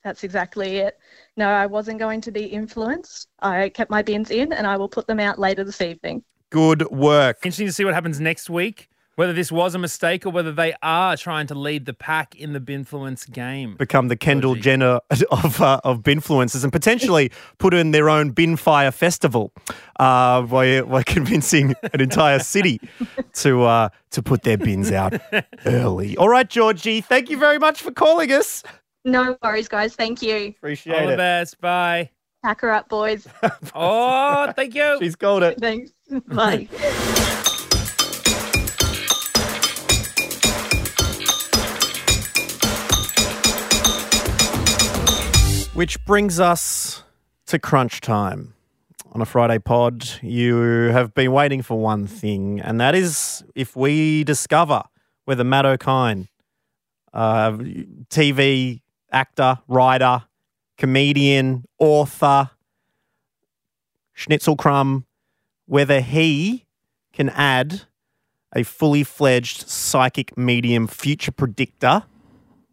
That's 0.03 0.23
exactly 0.23 0.77
it. 0.77 0.97
No, 1.35 1.49
I 1.49 1.65
wasn't 1.65 1.99
going 1.99 2.21
to 2.21 2.31
be 2.31 2.45
influenced. 2.45 3.27
I 3.39 3.69
kept 3.69 3.91
my 3.91 4.01
bins 4.01 4.31
in 4.31 4.53
and 4.53 4.65
I 4.65 4.77
will 4.77 4.89
put 4.89 5.07
them 5.07 5.19
out 5.19 5.39
later 5.39 5.63
this 5.63 5.81
evening. 5.81 6.23
Good 6.49 6.89
work. 6.89 7.37
Interesting 7.43 7.67
to 7.67 7.73
see 7.73 7.85
what 7.85 7.93
happens 7.93 8.19
next 8.19 8.49
week. 8.49 8.89
Whether 9.15 9.33
this 9.33 9.51
was 9.51 9.75
a 9.75 9.79
mistake 9.79 10.25
or 10.25 10.29
whether 10.29 10.53
they 10.53 10.73
are 10.81 11.17
trying 11.17 11.45
to 11.47 11.53
lead 11.53 11.85
the 11.85 11.93
pack 11.93 12.35
in 12.35 12.53
the 12.53 12.61
Binfluence 12.61 13.29
game. 13.29 13.75
Become 13.75 14.07
the 14.07 14.15
Kendall 14.15 14.55
Jenner 14.55 15.01
of 15.31 15.61
uh, 15.61 15.81
of 15.83 16.03
binfluencers 16.03 16.63
and 16.63 16.71
potentially 16.71 17.29
put 17.57 17.73
in 17.73 17.91
their 17.91 18.09
own 18.09 18.29
bin 18.29 18.55
fire 18.55 18.91
festival 18.91 19.51
uh, 19.99 20.43
by, 20.43 20.81
by 20.83 21.03
convincing 21.05 21.75
an 21.91 21.99
entire 21.99 22.39
city 22.39 22.79
to 23.33 23.63
uh, 23.63 23.89
to 24.11 24.23
put 24.23 24.43
their 24.43 24.57
bins 24.57 24.89
out 24.89 25.19
early. 25.65 26.15
All 26.15 26.29
right, 26.29 26.49
Georgie, 26.49 27.01
thank 27.01 27.29
you 27.29 27.37
very 27.37 27.59
much 27.59 27.81
for 27.81 27.91
calling 27.91 28.31
us. 28.31 28.63
No 29.05 29.37
worries, 29.41 29.67
guys. 29.67 29.95
Thank 29.95 30.21
you. 30.21 30.49
Appreciate 30.57 30.99
All 30.99 31.07
the 31.07 31.13
it. 31.13 31.17
best. 31.17 31.59
Bye. 31.61 32.09
Pack 32.43 32.61
her 32.61 32.71
up, 32.71 32.89
boys. 32.89 33.27
Oh, 33.75 34.51
thank 34.55 34.75
you. 34.75 34.97
She's 34.99 35.15
called 35.15 35.43
it. 35.43 35.59
Thanks. 35.59 35.91
Bye. 36.27 36.67
Which 45.73 46.03
brings 46.05 46.39
us 46.41 47.03
to 47.47 47.57
crunch 47.57 48.01
time. 48.01 48.53
On 49.13 49.21
a 49.21 49.25
Friday 49.25 49.59
pod, 49.59 50.07
you 50.21 50.55
have 50.91 51.13
been 51.13 51.31
waiting 51.31 51.61
for 51.61 51.79
one 51.79 52.05
thing, 52.05 52.59
and 52.59 52.79
that 52.81 52.93
is 52.95 53.43
if 53.55 53.75
we 53.75 54.23
discover 54.25 54.83
whether 55.25 55.43
Matt 55.43 55.65
O'Kine, 55.65 56.27
uh, 57.13 57.51
TV 58.09 58.81
actor, 59.11 59.59
writer, 59.67 60.23
comedian, 60.77 61.65
author, 61.77 62.49
Schnitzel 64.13 64.55
Crumb, 64.55 65.05
whether 65.65 66.01
he 66.01 66.65
can 67.13 67.29
add 67.29 67.81
a 68.55 68.63
fully 68.63 69.03
fledged 69.03 69.69
psychic 69.69 70.37
medium 70.37 70.87
future 70.87 71.31
predictor 71.31 72.03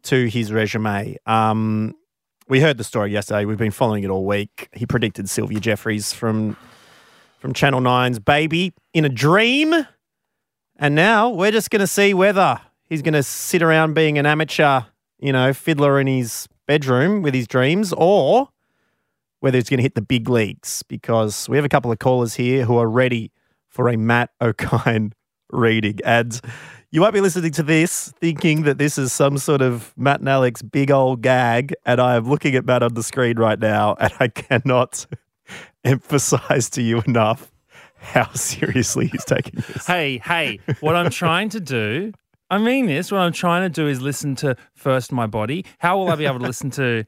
to 0.02 0.26
his 0.26 0.52
resume. 0.52 1.16
Um, 1.26 1.94
we 2.48 2.60
heard 2.60 2.78
the 2.78 2.84
story 2.84 3.12
yesterday. 3.12 3.44
We've 3.44 3.58
been 3.58 3.72
following 3.72 4.04
it 4.04 4.10
all 4.10 4.24
week. 4.24 4.68
He 4.72 4.86
predicted 4.86 5.28
Sylvia 5.28 5.60
Jeffreys 5.60 6.12
from 6.12 6.56
from 7.38 7.52
Channel 7.52 7.80
9's 7.80 8.18
Baby 8.18 8.72
in 8.94 9.04
a 9.04 9.08
dream. 9.08 9.74
And 10.78 10.94
now 10.94 11.28
we're 11.28 11.50
just 11.50 11.70
going 11.70 11.80
to 11.80 11.86
see 11.86 12.14
whether 12.14 12.60
he's 12.88 13.02
going 13.02 13.14
to 13.14 13.22
sit 13.22 13.62
around 13.62 13.94
being 13.94 14.18
an 14.18 14.26
amateur, 14.26 14.80
you 15.18 15.32
know, 15.32 15.52
fiddler 15.52 16.00
in 16.00 16.06
his 16.06 16.48
bedroom 16.66 17.22
with 17.22 17.34
his 17.34 17.46
dreams 17.46 17.92
or 17.96 18.48
whether 19.40 19.58
he's 19.58 19.68
going 19.68 19.78
to 19.78 19.82
hit 19.82 19.94
the 19.94 20.02
big 20.02 20.28
leagues 20.28 20.82
because 20.88 21.48
we 21.48 21.56
have 21.56 21.64
a 21.64 21.68
couple 21.68 21.92
of 21.92 21.98
callers 21.98 22.34
here 22.34 22.64
who 22.64 22.76
are 22.76 22.88
ready 22.88 23.30
for 23.68 23.88
a 23.88 23.96
Matt 23.96 24.30
O'Kine 24.40 25.12
reading. 25.50 25.98
And 26.04 26.40
you 26.90 27.00
might 27.00 27.12
be 27.12 27.20
listening 27.20 27.52
to 27.52 27.62
this 27.62 28.12
thinking 28.18 28.62
that 28.62 28.78
this 28.78 28.98
is 28.98 29.12
some 29.12 29.38
sort 29.38 29.62
of 29.62 29.92
Matt 29.96 30.20
and 30.20 30.28
Alex 30.28 30.62
big 30.62 30.90
old 30.90 31.22
gag. 31.22 31.74
And 31.84 32.00
I 32.00 32.16
am 32.16 32.28
looking 32.28 32.54
at 32.54 32.64
Matt 32.64 32.82
on 32.82 32.94
the 32.94 33.02
screen 33.02 33.38
right 33.38 33.58
now 33.58 33.96
and 34.00 34.12
I 34.18 34.28
cannot 34.28 35.06
emphasize 35.84 36.70
to 36.70 36.82
you 36.82 37.02
enough 37.06 37.52
how 37.98 38.30
seriously 38.34 39.08
he's 39.08 39.24
taking 39.24 39.62
this. 39.68 39.86
Hey, 39.86 40.18
hey, 40.18 40.60
what 40.80 40.96
I'm 40.96 41.10
trying 41.10 41.50
to 41.50 41.60
do, 41.60 42.12
I 42.50 42.58
mean 42.58 42.86
this, 42.86 43.10
what 43.10 43.20
I'm 43.20 43.32
trying 43.32 43.62
to 43.62 43.68
do 43.68 43.88
is 43.88 44.00
listen 44.00 44.36
to 44.36 44.56
first 44.74 45.10
my 45.12 45.26
body. 45.26 45.64
How 45.78 45.98
will 45.98 46.10
I 46.10 46.14
be 46.16 46.26
able 46.26 46.38
to 46.38 46.46
listen 46.46 46.70
to 46.72 47.04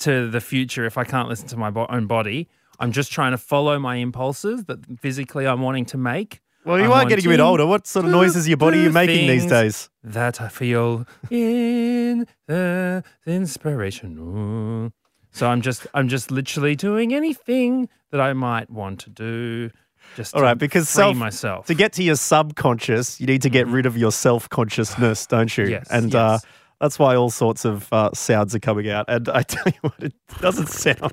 to 0.00 0.30
the 0.30 0.40
future 0.40 0.84
if 0.84 0.98
I 0.98 1.04
can't 1.04 1.28
listen 1.28 1.48
to 1.48 1.56
my 1.56 1.70
bo- 1.70 1.86
own 1.88 2.06
body? 2.06 2.48
I'm 2.78 2.92
just 2.92 3.10
trying 3.12 3.32
to 3.32 3.38
follow 3.38 3.78
my 3.78 3.96
impulses 3.96 4.64
that 4.64 5.00
physically 5.00 5.46
I'm 5.46 5.62
wanting 5.62 5.86
to 5.86 5.98
make. 5.98 6.40
Well, 6.64 6.78
you 6.78 6.92
I'm 6.92 7.06
are 7.06 7.08
getting 7.08 7.26
a 7.26 7.28
bit 7.28 7.40
older. 7.40 7.64
What 7.64 7.86
sort 7.86 8.06
of 8.06 8.10
noises 8.10 8.46
are 8.46 8.48
your 8.48 8.56
body 8.56 8.84
do 8.84 8.90
making 8.92 9.28
these 9.28 9.46
days? 9.46 9.88
That 10.02 10.40
I 10.40 10.48
feel 10.48 11.06
in 11.30 12.26
the 12.48 13.04
inspiration. 13.24 14.92
So 15.30 15.48
I'm 15.48 15.60
just 15.60 15.86
I'm 15.94 16.08
just 16.08 16.30
literally 16.30 16.74
doing 16.74 17.14
anything 17.14 17.88
that 18.10 18.20
I 18.20 18.32
might 18.32 18.70
want 18.70 19.00
to 19.00 19.10
do. 19.10 19.70
Just 20.16 20.34
All 20.34 20.40
right, 20.40 20.56
because 20.56 20.88
self, 20.88 21.14
myself. 21.14 21.66
to 21.66 21.74
get 21.74 21.92
to 21.94 22.02
your 22.02 22.16
subconscious, 22.16 23.20
you 23.20 23.26
need 23.26 23.42
to 23.42 23.50
get 23.50 23.66
rid 23.66 23.84
of 23.84 23.98
your 23.98 24.10
self 24.10 24.48
consciousness, 24.48 25.26
don't 25.26 25.54
you? 25.58 25.66
Yes, 25.66 25.86
and 25.90 26.14
uh, 26.14 26.38
that's 26.80 26.98
why 26.98 27.14
all 27.14 27.28
sorts 27.28 27.66
of 27.66 27.92
uh, 27.92 28.10
sounds 28.14 28.54
are 28.54 28.58
coming 28.58 28.88
out. 28.88 29.04
And 29.08 29.28
I 29.28 29.42
tell 29.42 29.66
you 29.66 29.78
what, 29.82 30.02
it 30.02 30.14
doesn't 30.40 30.68
sound 30.68 31.12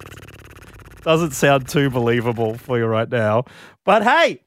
doesn't 1.03 1.31
sound 1.31 1.67
too 1.67 1.89
believable 1.89 2.57
for 2.57 2.77
you 2.77 2.85
right 2.85 3.09
now. 3.09 3.43
But 3.83 4.03
hey, 4.03 4.39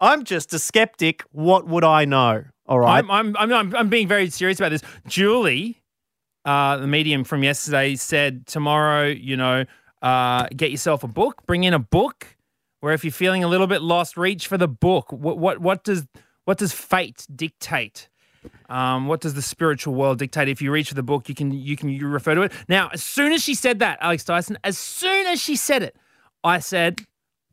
I'm 0.00 0.22
just 0.22 0.54
a 0.54 0.60
skeptic. 0.60 1.24
What 1.32 1.66
would 1.66 1.82
I 1.82 2.04
know? 2.04 2.44
All 2.66 2.78
right. 2.78 2.98
I'm, 2.98 3.10
I'm, 3.10 3.36
I'm, 3.36 3.52
I'm, 3.52 3.76
I'm 3.76 3.88
being 3.88 4.06
very 4.06 4.30
serious 4.30 4.60
about 4.60 4.70
this. 4.70 4.82
Julie, 5.08 5.82
uh, 6.44 6.76
the 6.76 6.86
medium 6.86 7.24
from 7.24 7.42
yesterday, 7.42 7.96
said 7.96 8.46
tomorrow, 8.46 9.06
you 9.06 9.36
know, 9.36 9.64
uh, 10.02 10.46
get 10.56 10.70
yourself 10.70 11.02
a 11.02 11.08
book, 11.08 11.44
bring 11.46 11.64
in 11.64 11.74
a 11.74 11.78
book, 11.80 12.36
where 12.82 12.92
if 12.92 13.04
you're 13.04 13.12
feeling 13.12 13.44
a 13.44 13.48
little 13.48 13.68
bit 13.68 13.80
lost, 13.80 14.16
reach 14.16 14.48
for 14.48 14.58
the 14.58 14.66
book. 14.66 15.12
What, 15.12 15.38
what, 15.38 15.60
what 15.60 15.84
does, 15.84 16.04
what 16.46 16.58
does 16.58 16.72
fate 16.72 17.24
dictate? 17.32 18.08
Um, 18.68 19.06
what 19.06 19.20
does 19.20 19.34
the 19.34 19.40
spiritual 19.40 19.94
world 19.94 20.18
dictate? 20.18 20.48
If 20.48 20.60
you 20.60 20.72
reach 20.72 20.88
for 20.88 20.96
the 20.96 21.02
book, 21.04 21.28
you 21.28 21.34
can, 21.36 21.52
you 21.52 21.76
can 21.76 21.90
you 21.90 22.08
refer 22.08 22.34
to 22.34 22.42
it. 22.42 22.52
Now, 22.68 22.90
as 22.92 23.00
soon 23.00 23.32
as 23.32 23.40
she 23.40 23.54
said 23.54 23.78
that, 23.78 23.98
Alex 24.00 24.24
Dyson, 24.24 24.58
as 24.64 24.76
soon 24.76 25.28
as 25.28 25.40
she 25.40 25.54
said 25.54 25.84
it, 25.84 25.96
I 26.42 26.58
said, 26.58 27.02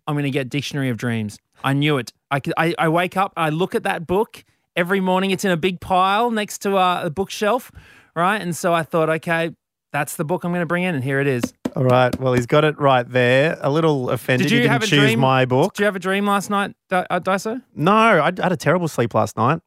I'm 0.07 0.15
going 0.15 0.23
to 0.23 0.31
get 0.31 0.49
Dictionary 0.49 0.89
of 0.89 0.97
Dreams. 0.97 1.37
I 1.63 1.73
knew 1.73 1.99
it. 1.99 2.11
I, 2.31 2.41
I, 2.57 2.73
I 2.79 2.87
wake 2.89 3.15
up, 3.15 3.31
I 3.37 3.49
look 3.49 3.75
at 3.75 3.83
that 3.83 4.07
book 4.07 4.43
every 4.75 4.99
morning. 4.99 5.29
It's 5.29 5.45
in 5.45 5.51
a 5.51 5.57
big 5.57 5.79
pile 5.79 6.31
next 6.31 6.63
to 6.63 6.75
uh, 6.75 7.01
a 7.03 7.11
bookshelf, 7.11 7.71
right? 8.15 8.41
And 8.41 8.55
so 8.55 8.73
I 8.73 8.81
thought, 8.81 9.11
okay, 9.11 9.51
that's 9.93 10.15
the 10.15 10.25
book 10.25 10.43
I'm 10.43 10.51
going 10.51 10.63
to 10.63 10.65
bring 10.65 10.85
in, 10.85 10.95
and 10.95 11.03
here 11.03 11.19
it 11.19 11.27
is. 11.27 11.53
All 11.75 11.84
right. 11.84 12.17
Well, 12.19 12.34
he's 12.34 12.45
got 12.45 12.63
it 12.63 12.79
right 12.79 13.08
there. 13.10 13.58
A 13.62 13.69
little 13.69 14.10
offended. 14.10 14.45
Did 14.47 14.51
you 14.51 14.58
he 14.58 14.62
didn't 14.63 14.71
have 14.73 14.84
a 14.84 14.88
choose 14.88 14.99
dream? 15.01 15.19
my 15.19 15.45
book. 15.45 15.73
Did 15.73 15.82
you 15.82 15.86
have 15.86 15.95
a 15.95 15.99
dream 15.99 16.25
last 16.25 16.49
night, 16.49 16.75
Di- 16.89 17.05
uh, 17.10 17.19
Dyso? 17.19 17.62
No, 17.75 17.91
I 17.93 18.25
had 18.25 18.51
a 18.51 18.58
terrible 18.58 18.88
sleep 18.88 19.13
last 19.13 19.38
night. 19.38 19.62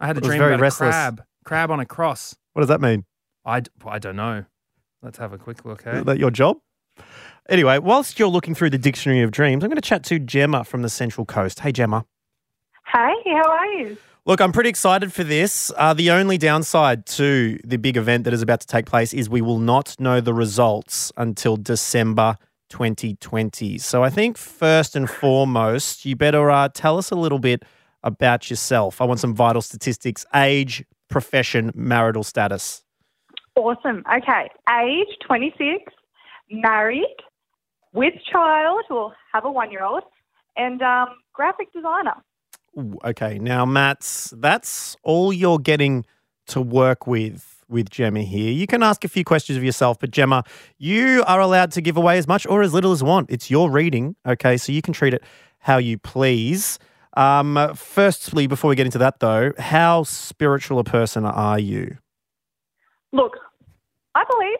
I 0.00 0.06
had 0.06 0.16
a 0.16 0.18
I 0.18 0.20
was 0.20 0.28
dream 0.28 0.38
very 0.38 0.54
about 0.54 0.62
restless. 0.62 0.88
a 0.88 0.92
crab, 0.92 1.22
crab 1.44 1.70
on 1.70 1.80
a 1.80 1.86
cross. 1.86 2.36
What 2.52 2.60
does 2.62 2.68
that 2.68 2.80
mean? 2.80 3.04
I, 3.44 3.60
d- 3.60 3.70
I 3.86 3.98
don't 3.98 4.16
know. 4.16 4.44
Let's 5.02 5.18
have 5.18 5.32
a 5.32 5.38
quick 5.38 5.64
look. 5.64 5.86
eh? 5.86 5.98
Is 5.98 6.04
that 6.04 6.18
your 6.18 6.30
job? 6.30 6.58
Anyway, 7.48 7.78
whilst 7.78 8.18
you're 8.18 8.28
looking 8.28 8.54
through 8.54 8.70
the 8.70 8.78
Dictionary 8.78 9.22
of 9.22 9.30
Dreams, 9.30 9.64
I'm 9.64 9.70
going 9.70 9.76
to 9.76 9.88
chat 9.88 10.04
to 10.04 10.18
Gemma 10.18 10.64
from 10.64 10.82
the 10.82 10.88
Central 10.88 11.24
Coast. 11.24 11.60
Hey, 11.60 11.72
Gemma. 11.72 12.04
Hey, 12.92 13.14
how 13.26 13.50
are 13.50 13.66
you? 13.66 13.96
Look, 14.28 14.42
I'm 14.42 14.52
pretty 14.52 14.68
excited 14.68 15.10
for 15.10 15.24
this. 15.24 15.72
Uh, 15.74 15.94
the 15.94 16.10
only 16.10 16.36
downside 16.36 17.06
to 17.06 17.58
the 17.64 17.78
big 17.78 17.96
event 17.96 18.24
that 18.24 18.34
is 18.34 18.42
about 18.42 18.60
to 18.60 18.66
take 18.66 18.84
place 18.84 19.14
is 19.14 19.30
we 19.30 19.40
will 19.40 19.58
not 19.58 19.98
know 19.98 20.20
the 20.20 20.34
results 20.34 21.10
until 21.16 21.56
December 21.56 22.36
2020. 22.68 23.78
So 23.78 24.04
I 24.04 24.10
think 24.10 24.36
first 24.36 24.94
and 24.94 25.08
foremost, 25.08 26.04
you 26.04 26.14
better 26.14 26.50
uh, 26.50 26.68
tell 26.68 26.98
us 26.98 27.10
a 27.10 27.14
little 27.14 27.38
bit 27.38 27.62
about 28.02 28.50
yourself. 28.50 29.00
I 29.00 29.06
want 29.06 29.18
some 29.18 29.34
vital 29.34 29.62
statistics 29.62 30.26
age, 30.34 30.84
profession, 31.08 31.72
marital 31.74 32.22
status. 32.22 32.84
Awesome. 33.56 34.04
Okay, 34.14 34.50
age 34.68 35.08
26, 35.26 35.90
married, 36.50 37.16
with 37.94 38.12
child, 38.30 38.82
will 38.90 39.14
have 39.32 39.46
a 39.46 39.50
one 39.50 39.70
year 39.70 39.84
old, 39.84 40.02
and 40.58 40.82
um, 40.82 41.16
graphic 41.32 41.72
designer. 41.72 42.22
Okay, 43.04 43.38
now 43.38 43.64
Matt's 43.64 44.32
that's 44.36 44.96
all 45.02 45.32
you're 45.32 45.58
getting 45.58 46.06
to 46.46 46.60
work 46.60 47.06
with 47.06 47.64
with 47.68 47.90
Gemma 47.90 48.20
here. 48.20 48.52
You 48.52 48.66
can 48.66 48.82
ask 48.82 49.04
a 49.04 49.08
few 49.08 49.24
questions 49.24 49.58
of 49.58 49.64
yourself, 49.64 49.98
but 49.98 50.10
Gemma, 50.10 50.44
you 50.78 51.22
are 51.26 51.40
allowed 51.40 51.72
to 51.72 51.80
give 51.80 51.96
away 51.96 52.18
as 52.18 52.26
much 52.26 52.46
or 52.46 52.62
as 52.62 52.72
little 52.72 52.92
as 52.92 53.00
you 53.00 53.06
want. 53.06 53.30
It's 53.30 53.50
your 53.50 53.70
reading, 53.70 54.16
okay? 54.26 54.56
So 54.56 54.72
you 54.72 54.80
can 54.80 54.94
treat 54.94 55.12
it 55.12 55.22
how 55.58 55.76
you 55.78 55.98
please. 55.98 56.78
Um, 57.16 57.72
firstly, 57.74 58.46
before 58.46 58.68
we 58.70 58.76
get 58.76 58.86
into 58.86 58.98
that 58.98 59.20
though, 59.20 59.52
how 59.58 60.04
spiritual 60.04 60.78
a 60.78 60.84
person 60.84 61.24
are 61.24 61.58
you? 61.58 61.98
Look, 63.12 63.36
I 64.14 64.24
believe. 64.30 64.58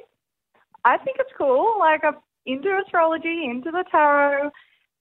I 0.85 0.99
think 0.99 1.19
it's 1.21 1.31
cool. 1.37 1.77
Like, 1.79 2.05
I'm 2.05 2.17
into 2.47 2.81
astrology, 2.85 3.45
into 3.45 3.71
the 3.71 3.85
tarot, 3.91 4.51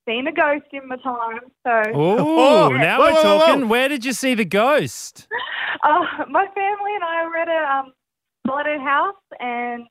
seen 0.07 0.27
a 0.27 0.31
ghost 0.31 0.65
in 0.71 0.87
my 0.87 0.95
time. 0.97 1.39
So 1.65 1.91
Oh, 1.93 2.69
now 2.69 2.99
we're 2.99 3.11
Whoa, 3.13 3.21
whoa, 3.21 3.37
whoa. 3.37 3.39
talking. 3.45 3.69
Where 3.69 3.87
did 3.89 4.05
you 4.05 4.13
see 4.13 4.33
the 4.33 4.45
ghost? 4.45 5.27
Uh, 5.83 6.25
my 6.29 6.45
family 6.55 6.95
and 6.95 7.03
I 7.03 7.23
were 7.27 7.37
at 7.37 7.47
a 7.47 7.71
um, 7.77 7.93
haunted 8.47 8.81
house 8.81 9.13
and 9.39 9.83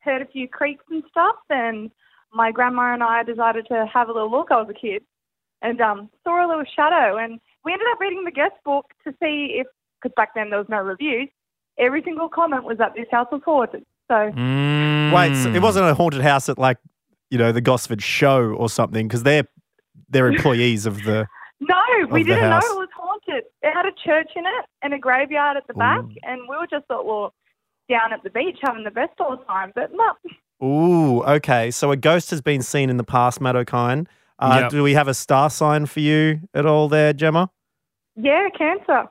heard 0.00 0.22
a 0.22 0.26
few 0.26 0.48
creaks 0.48 0.84
and 0.90 1.02
stuff. 1.10 1.36
And 1.50 1.90
my 2.32 2.50
grandma 2.50 2.94
and 2.94 3.02
I 3.02 3.22
decided 3.22 3.66
to 3.68 3.86
have 3.92 4.08
a 4.08 4.12
little 4.12 4.30
look. 4.30 4.48
I 4.50 4.56
was 4.56 4.68
a 4.70 4.74
kid 4.74 5.02
and 5.60 5.78
um, 5.82 6.08
saw 6.24 6.44
a 6.44 6.48
little 6.48 6.64
shadow. 6.74 7.18
And 7.18 7.38
we 7.64 7.72
ended 7.72 7.86
up 7.92 8.00
reading 8.00 8.24
the 8.24 8.30
guest 8.30 8.54
book 8.64 8.86
to 9.04 9.12
see 9.22 9.58
if, 9.60 9.66
because 10.00 10.14
back 10.16 10.30
then 10.34 10.48
there 10.48 10.58
was 10.58 10.68
no 10.70 10.78
reviews, 10.78 11.28
every 11.78 12.02
single 12.02 12.30
comment 12.30 12.64
was 12.64 12.78
that 12.78 12.94
this 12.96 13.06
house 13.10 13.28
was 13.30 13.42
haunted. 13.44 13.84
So 14.08 14.14
Mm. 14.14 15.12
Wait, 15.14 15.36
so 15.42 15.50
it 15.50 15.60
wasn't 15.60 15.86
a 15.86 15.94
haunted 15.94 16.22
house 16.22 16.48
at 16.48 16.56
like, 16.58 16.78
you 17.30 17.36
know, 17.36 17.52
the 17.52 17.60
Gosford 17.60 18.02
show 18.02 18.52
or 18.54 18.70
something 18.70 19.06
because 19.06 19.22
they're 19.24 19.46
they're 20.08 20.28
employees 20.32 20.86
of 20.86 21.02
the. 21.04 21.26
no, 21.60 21.76
we 22.10 22.22
the 22.22 22.30
didn't 22.30 22.50
know 22.50 22.58
it 22.58 22.76
was 22.78 22.88
haunted. 22.96 23.44
It 23.62 23.72
had 23.72 23.86
a 23.86 23.92
church 24.04 24.30
in 24.36 24.44
it 24.46 24.64
and 24.82 24.92
a 24.94 24.98
graveyard 24.98 25.56
at 25.56 25.66
the 25.66 25.74
back. 25.74 26.04
And 26.22 26.42
we 26.48 26.56
were 26.56 26.66
just 26.70 26.86
thought, 26.86 27.06
well, 27.06 27.34
down 27.88 28.12
at 28.12 28.22
the 28.22 28.30
beach 28.30 28.58
having 28.62 28.84
the 28.84 28.90
best 28.90 29.12
all 29.20 29.36
the 29.36 29.44
time. 29.44 29.72
But 29.74 29.90
no, 29.92 30.66
Ooh, 30.66 31.22
okay. 31.24 31.70
So 31.70 31.90
a 31.90 31.96
ghost 31.96 32.30
has 32.30 32.40
been 32.40 32.62
seen 32.62 32.90
in 32.90 32.96
the 32.96 33.04
past, 33.04 33.40
Matt 33.40 33.56
O'Kine. 33.56 34.08
Uh, 34.38 34.58
Yep. 34.62 34.70
Do 34.70 34.82
we 34.82 34.92
have 34.94 35.08
a 35.08 35.14
star 35.14 35.48
sign 35.50 35.86
for 35.86 36.00
you 36.00 36.40
at 36.54 36.66
all 36.66 36.88
there, 36.88 37.12
Gemma? 37.12 37.50
yeah, 38.16 38.48
cancer. 38.56 39.04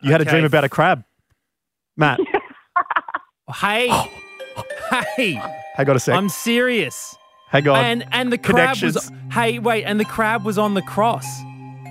You 0.00 0.12
had 0.12 0.20
a 0.20 0.24
dream 0.24 0.44
about 0.44 0.62
a 0.64 0.68
crab. 0.68 1.04
Matt, 1.96 2.20
Hey, 3.56 3.88
hey, 5.16 5.32
hang 5.74 5.90
on 5.90 5.96
a 5.96 5.98
sec. 5.98 6.14
I'm 6.14 6.28
serious. 6.28 7.16
Hang 7.48 7.68
on. 7.68 7.84
And 7.84 8.06
and 8.12 8.32
the 8.32 8.38
crab 8.38 8.80
was 8.82 9.10
hey 9.32 9.58
wait, 9.58 9.84
and 9.84 9.98
the 9.98 10.04
crab 10.04 10.44
was 10.44 10.58
on 10.58 10.74
the 10.74 10.82
cross. 10.82 11.26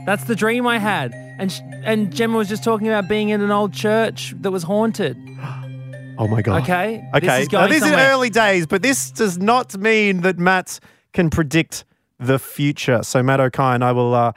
That's 0.05 0.23
the 0.23 0.35
dream 0.35 0.65
I 0.65 0.77
had. 0.77 1.13
And 1.39 1.51
sh- 1.51 1.61
and 1.83 2.13
Gemma 2.15 2.37
was 2.37 2.49
just 2.49 2.63
talking 2.63 2.87
about 2.87 3.07
being 3.07 3.29
in 3.29 3.41
an 3.41 3.51
old 3.51 3.73
church 3.73 4.33
that 4.41 4.51
was 4.51 4.63
haunted. 4.63 5.17
oh 6.17 6.27
my 6.27 6.41
God. 6.41 6.63
Okay, 6.63 7.03
Okay. 7.13 7.45
This 7.45 7.47
is 7.47 7.51
now, 7.51 7.65
are 7.65 7.79
somewhere. 7.79 8.11
early 8.11 8.29
days, 8.29 8.65
but 8.65 8.81
this 8.81 9.11
does 9.11 9.37
not 9.37 9.77
mean 9.77 10.21
that 10.21 10.39
Matt 10.39 10.79
can 11.13 11.29
predict 11.29 11.85
the 12.19 12.39
future. 12.39 13.03
So, 13.03 13.21
Matt 13.21 13.39
O'Kine, 13.39 13.83
I 13.83 13.91
will, 13.91 14.13
uh, 14.13 14.31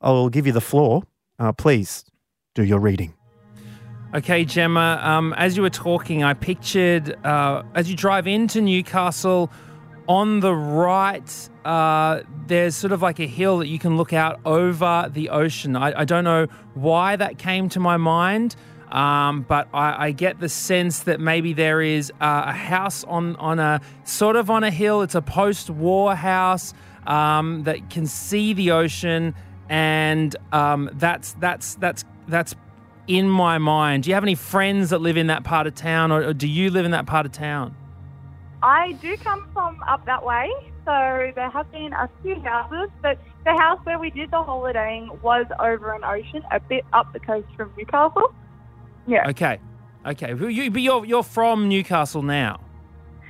I 0.00 0.10
will 0.10 0.28
give 0.28 0.46
you 0.46 0.52
the 0.52 0.60
floor. 0.60 1.02
Uh, 1.38 1.52
please 1.52 2.04
do 2.54 2.62
your 2.62 2.78
reading. 2.78 3.14
Okay, 4.14 4.44
Gemma, 4.44 5.00
um, 5.02 5.32
as 5.36 5.56
you 5.56 5.62
were 5.62 5.70
talking, 5.70 6.22
I 6.22 6.34
pictured 6.34 7.16
uh, 7.24 7.64
as 7.74 7.90
you 7.90 7.96
drive 7.96 8.26
into 8.28 8.60
Newcastle, 8.60 9.50
on 10.06 10.40
the 10.40 10.54
right, 10.54 11.48
uh, 11.64 12.20
there's 12.46 12.76
sort 12.76 12.92
of 12.92 13.02
like 13.02 13.20
a 13.20 13.26
hill 13.26 13.58
that 13.58 13.68
you 13.68 13.78
can 13.78 13.96
look 13.96 14.12
out 14.12 14.40
over 14.44 15.10
the 15.12 15.30
ocean. 15.30 15.76
I, 15.76 16.00
I 16.00 16.04
don't 16.04 16.24
know 16.24 16.46
why 16.74 17.16
that 17.16 17.38
came 17.38 17.68
to 17.70 17.80
my 17.80 17.96
mind, 17.96 18.56
um, 18.90 19.42
but 19.42 19.68
I, 19.72 20.06
I 20.06 20.10
get 20.12 20.40
the 20.40 20.48
sense 20.48 21.00
that 21.00 21.20
maybe 21.20 21.52
there 21.52 21.80
is 21.80 22.10
uh, 22.20 22.44
a 22.46 22.52
house 22.52 23.04
on, 23.04 23.36
on 23.36 23.58
a 23.58 23.80
sort 24.04 24.36
of 24.36 24.50
on 24.50 24.62
a 24.62 24.70
hill. 24.70 25.02
It's 25.02 25.14
a 25.14 25.22
post 25.22 25.70
war 25.70 26.14
house 26.14 26.74
um, 27.06 27.64
that 27.64 27.90
can 27.90 28.06
see 28.06 28.52
the 28.52 28.72
ocean. 28.72 29.34
And 29.68 30.36
um, 30.52 30.90
that's 30.92 31.32
that's 31.40 31.76
that's 31.76 32.04
that's 32.28 32.54
in 33.06 33.28
my 33.28 33.56
mind. 33.56 34.02
Do 34.02 34.10
you 34.10 34.14
have 34.14 34.22
any 34.22 34.34
friends 34.34 34.90
that 34.90 34.98
live 35.00 35.16
in 35.16 35.28
that 35.28 35.42
part 35.42 35.66
of 35.66 35.74
town, 35.74 36.12
or, 36.12 36.22
or 36.22 36.34
do 36.34 36.46
you 36.46 36.70
live 36.70 36.84
in 36.84 36.90
that 36.90 37.06
part 37.06 37.24
of 37.24 37.32
town? 37.32 37.74
I 38.64 38.92
do 38.92 39.14
come 39.18 39.46
from 39.52 39.82
up 39.86 40.06
that 40.06 40.24
way, 40.24 40.50
so 40.86 41.30
there 41.34 41.50
have 41.50 41.70
been 41.70 41.92
a 41.92 42.08
few 42.22 42.40
houses, 42.40 42.88
but 43.02 43.18
the 43.44 43.52
house 43.52 43.78
where 43.84 43.98
we 43.98 44.08
did 44.08 44.30
the 44.30 44.42
holidaying 44.42 45.20
was 45.20 45.44
over 45.60 45.92
an 45.92 46.02
ocean, 46.02 46.42
a 46.50 46.58
bit 46.60 46.82
up 46.94 47.12
the 47.12 47.20
coast 47.20 47.46
from 47.58 47.70
Newcastle. 47.76 48.32
Yeah. 49.06 49.28
Okay, 49.28 49.58
okay. 50.06 50.32
Well, 50.32 50.48
You, 50.48 50.70
but 50.70 50.80
you're 50.80 51.04
you're 51.04 51.22
from 51.22 51.68
Newcastle 51.68 52.22
now. 52.22 52.58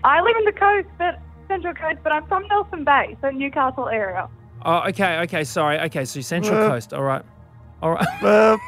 I 0.05 0.21
live 0.21 0.37
in 0.37 0.45
the 0.45 0.53
coast, 0.53 0.87
but 0.99 1.19
Central 1.49 1.75
Coast, 1.75 1.99
but 2.05 2.13
I'm 2.13 2.27
from 2.29 2.47
Nelson 2.47 2.85
Bay, 2.85 3.17
so 3.21 3.31
Newcastle 3.31 3.89
area. 3.89 4.29
Oh, 4.65 4.89
okay, 4.89 5.19
okay. 5.23 5.43
Sorry. 5.43 5.81
Okay, 5.81 6.05
so 6.05 6.21
Central 6.21 6.69
Coast. 6.69 6.95
All 6.95 7.03
right, 7.03 7.25
all 7.83 7.91
right. 7.91 8.59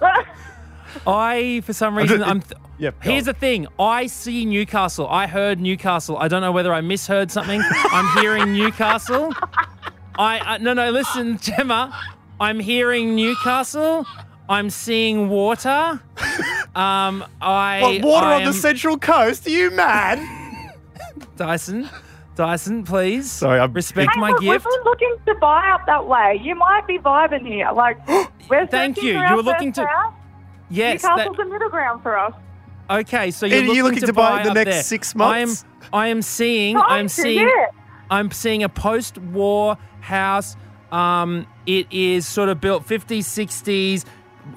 I, 1.06 1.60
for 1.64 1.72
some 1.72 1.96
reason, 1.96 2.22
I'm. 2.22 2.40
Th- 2.40 2.60
Yep, 2.78 3.02
go 3.02 3.10
Here's 3.10 3.26
the 3.26 3.34
thing. 3.34 3.66
I 3.78 4.06
see 4.06 4.46
Newcastle. 4.46 5.06
I 5.06 5.26
heard 5.26 5.60
Newcastle. 5.60 6.16
I 6.16 6.28
don't 6.28 6.40
know 6.40 6.50
whether 6.50 6.72
I 6.72 6.80
misheard 6.80 7.30
something. 7.30 7.60
I'm 7.92 8.22
hearing 8.22 8.52
Newcastle. 8.58 9.34
I 10.18 10.38
uh, 10.38 10.58
no 10.58 10.72
no. 10.72 10.90
Listen, 10.90 11.36
Gemma. 11.38 11.94
I'm 12.40 12.58
hearing 12.58 13.14
Newcastle. 13.14 14.06
I'm 14.48 14.70
seeing 14.70 15.28
water. 15.28 16.00
Um, 16.74 17.22
I 17.42 17.80
what, 17.82 18.02
water 18.02 18.26
I 18.28 18.34
on 18.36 18.44
the 18.44 18.54
Central 18.54 18.96
Coast? 18.98 19.46
Are 19.46 19.50
you 19.50 19.70
mad? 19.72 20.18
Dyson, 21.36 21.86
Dyson, 22.34 22.82
please. 22.84 23.30
Sorry, 23.30 23.60
I'm 23.60 23.74
respect 23.74 24.12
Hey, 24.14 24.20
my 24.20 24.30
look, 24.30 24.40
gift. 24.40 24.64
We've 24.64 24.72
been 24.74 24.84
looking 24.84 25.16
to 25.26 25.34
buy 25.34 25.68
up 25.70 25.84
that 25.84 26.06
way. 26.06 26.40
You 26.42 26.54
might 26.54 26.86
be 26.86 26.98
vibing 26.98 27.46
here. 27.46 27.70
Like, 27.72 27.98
we're 28.48 28.66
Thank 28.66 28.96
you. 29.02 29.02
for 29.14 29.18
You 29.18 29.24
our 29.24 29.36
were 29.36 29.42
looking 29.42 29.72
to- 29.72 29.86
house. 29.86 30.14
Yes. 30.70 31.02
that- 31.02 31.16
Newcastle's 31.16 31.38
a 31.38 31.44
middle 31.50 31.68
ground 31.68 32.02
for 32.02 32.18
us. 32.18 32.32
Okay, 32.88 33.30
so 33.30 33.46
you're 33.46 33.60
looking, 33.60 33.74
you're 33.76 33.84
looking 33.84 34.00
to, 34.00 34.06
to 34.06 34.12
buy 34.12 34.38
buy 34.38 34.42
the 34.44 34.50
up 34.50 34.54
next 34.56 34.70
there. 34.70 34.82
six 34.82 35.14
I 35.16 35.38
am, 35.40 35.48
months? 35.48 35.64
I 35.92 36.08
am 36.08 36.22
seeing. 36.22 36.76
I'm 36.76 37.08
seeing. 37.08 37.46
yeah. 37.46 37.66
I'm 38.10 38.30
seeing 38.32 38.64
a 38.64 38.68
post-war 38.68 39.78
house. 40.00 40.56
Um, 40.90 41.46
it 41.66 41.86
is 41.92 42.26
sort 42.26 42.48
of 42.48 42.60
built 42.60 42.84
50s, 42.88 43.18
60s, 43.20 44.04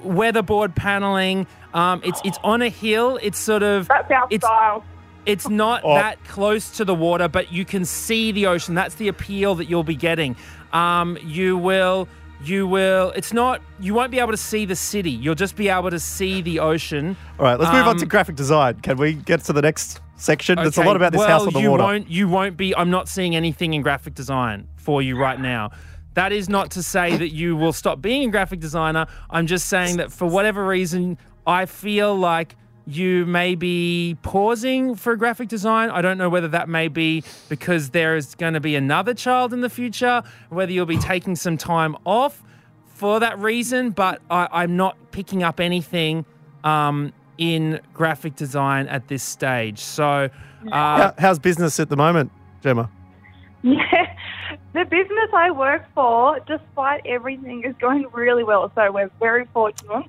weatherboard 0.02 0.74
paneling. 0.74 1.46
Um, 1.72 2.00
it's 2.04 2.20
it's 2.24 2.38
on 2.42 2.62
a 2.62 2.68
hill. 2.68 3.18
It's 3.22 3.38
sort 3.38 3.62
of 3.62 3.86
That's 3.88 4.10
our 4.10 4.26
it's, 4.30 4.44
style. 4.44 4.84
It's 5.26 5.48
not 5.48 5.82
Oh. 5.84 5.94
that 5.94 6.22
close 6.24 6.70
to 6.78 6.84
the 6.84 6.94
water, 6.94 7.28
but 7.28 7.52
you 7.52 7.64
can 7.64 7.84
see 7.84 8.32
the 8.32 8.46
ocean. 8.46 8.74
That's 8.74 8.96
the 8.96 9.08
appeal 9.08 9.54
that 9.56 9.66
you'll 9.66 9.84
be 9.84 9.94
getting. 9.96 10.36
Um, 10.72 11.16
you 11.22 11.56
will, 11.56 12.08
you 12.46 12.66
will. 12.66 13.12
It's 13.16 13.32
not. 13.32 13.62
You 13.80 13.94
won't 13.94 14.10
be 14.10 14.18
able 14.18 14.30
to 14.30 14.36
see 14.36 14.64
the 14.66 14.76
city. 14.76 15.10
You'll 15.10 15.34
just 15.34 15.56
be 15.56 15.68
able 15.68 15.90
to 15.90 16.00
see 16.00 16.42
the 16.42 16.60
ocean. 16.60 17.16
All 17.38 17.44
right, 17.44 17.58
let's 17.58 17.72
move 17.72 17.86
on 17.86 17.96
to 17.96 18.02
Um, 18.04 18.08
graphic 18.08 18.36
design. 18.36 18.80
Can 18.80 18.96
we 18.96 19.14
get 19.14 19.42
to 19.44 19.52
the 19.52 19.62
next 19.62 20.00
section? 20.16 20.56
There's 20.56 20.78
a 20.78 20.82
lot 20.82 20.96
about 20.96 21.12
this 21.12 21.20
well, 21.20 21.28
house 21.28 21.46
on 21.46 21.52
the 21.52 21.60
you 21.60 21.70
water. 21.70 21.82
Won't, 21.82 22.10
you 22.10 22.28
won't 22.28 22.56
be. 22.56 22.74
I'm 22.74 22.90
not 22.90 23.08
seeing 23.08 23.34
anything 23.34 23.74
in 23.74 23.82
graphic 23.82 24.14
design 24.14 24.68
for 24.76 25.02
you 25.02 25.16
right 25.16 25.40
now. 25.40 25.70
That 26.14 26.32
is 26.32 26.48
not 26.48 26.70
to 26.72 26.82
say 26.82 27.16
that 27.16 27.32
you 27.32 27.56
will 27.56 27.72
stop 27.72 28.00
being 28.00 28.28
a 28.28 28.30
graphic 28.30 28.60
designer. 28.60 29.06
I'm 29.30 29.46
just 29.46 29.66
saying 29.68 29.96
that 29.96 30.12
for 30.12 30.26
whatever 30.26 30.64
reason, 30.64 31.18
I 31.46 31.66
feel 31.66 32.14
like 32.14 32.56
you 32.86 33.24
may 33.26 33.54
be 33.54 34.16
pausing 34.22 34.94
for 34.94 35.16
graphic 35.16 35.48
design. 35.48 35.90
I 35.90 36.02
don't 36.02 36.18
know 36.18 36.28
whether 36.28 36.48
that 36.48 36.68
may 36.68 36.88
be 36.88 37.22
because 37.48 37.90
there 37.90 38.16
is 38.16 38.34
going 38.34 38.54
to 38.54 38.60
be 38.60 38.76
another 38.76 39.14
child 39.14 39.52
in 39.52 39.62
the 39.62 39.70
future, 39.70 40.22
whether 40.50 40.70
you'll 40.70 40.86
be 40.86 40.98
taking 40.98 41.36
some 41.36 41.56
time 41.56 41.96
off 42.04 42.42
for 42.86 43.20
that 43.20 43.38
reason, 43.38 43.90
but 43.90 44.20
I, 44.30 44.48
I'm 44.50 44.76
not 44.76 44.96
picking 45.10 45.42
up 45.42 45.60
anything 45.60 46.24
um, 46.62 47.12
in 47.38 47.80
graphic 47.92 48.36
design 48.36 48.86
at 48.88 49.08
this 49.08 49.22
stage. 49.22 49.78
So, 49.78 50.04
uh, 50.04 50.70
How, 50.70 51.14
how's 51.18 51.38
business 51.38 51.80
at 51.80 51.88
the 51.88 51.96
moment, 51.96 52.30
Gemma? 52.62 52.88
Yeah, 53.62 54.14
the 54.74 54.84
business 54.84 55.30
I 55.34 55.50
work 55.50 55.84
for, 55.94 56.38
despite 56.46 57.04
everything, 57.06 57.64
is 57.64 57.74
going 57.80 58.06
really 58.12 58.44
well. 58.44 58.70
So 58.74 58.92
we're 58.92 59.10
very 59.18 59.46
fortunate. 59.52 60.06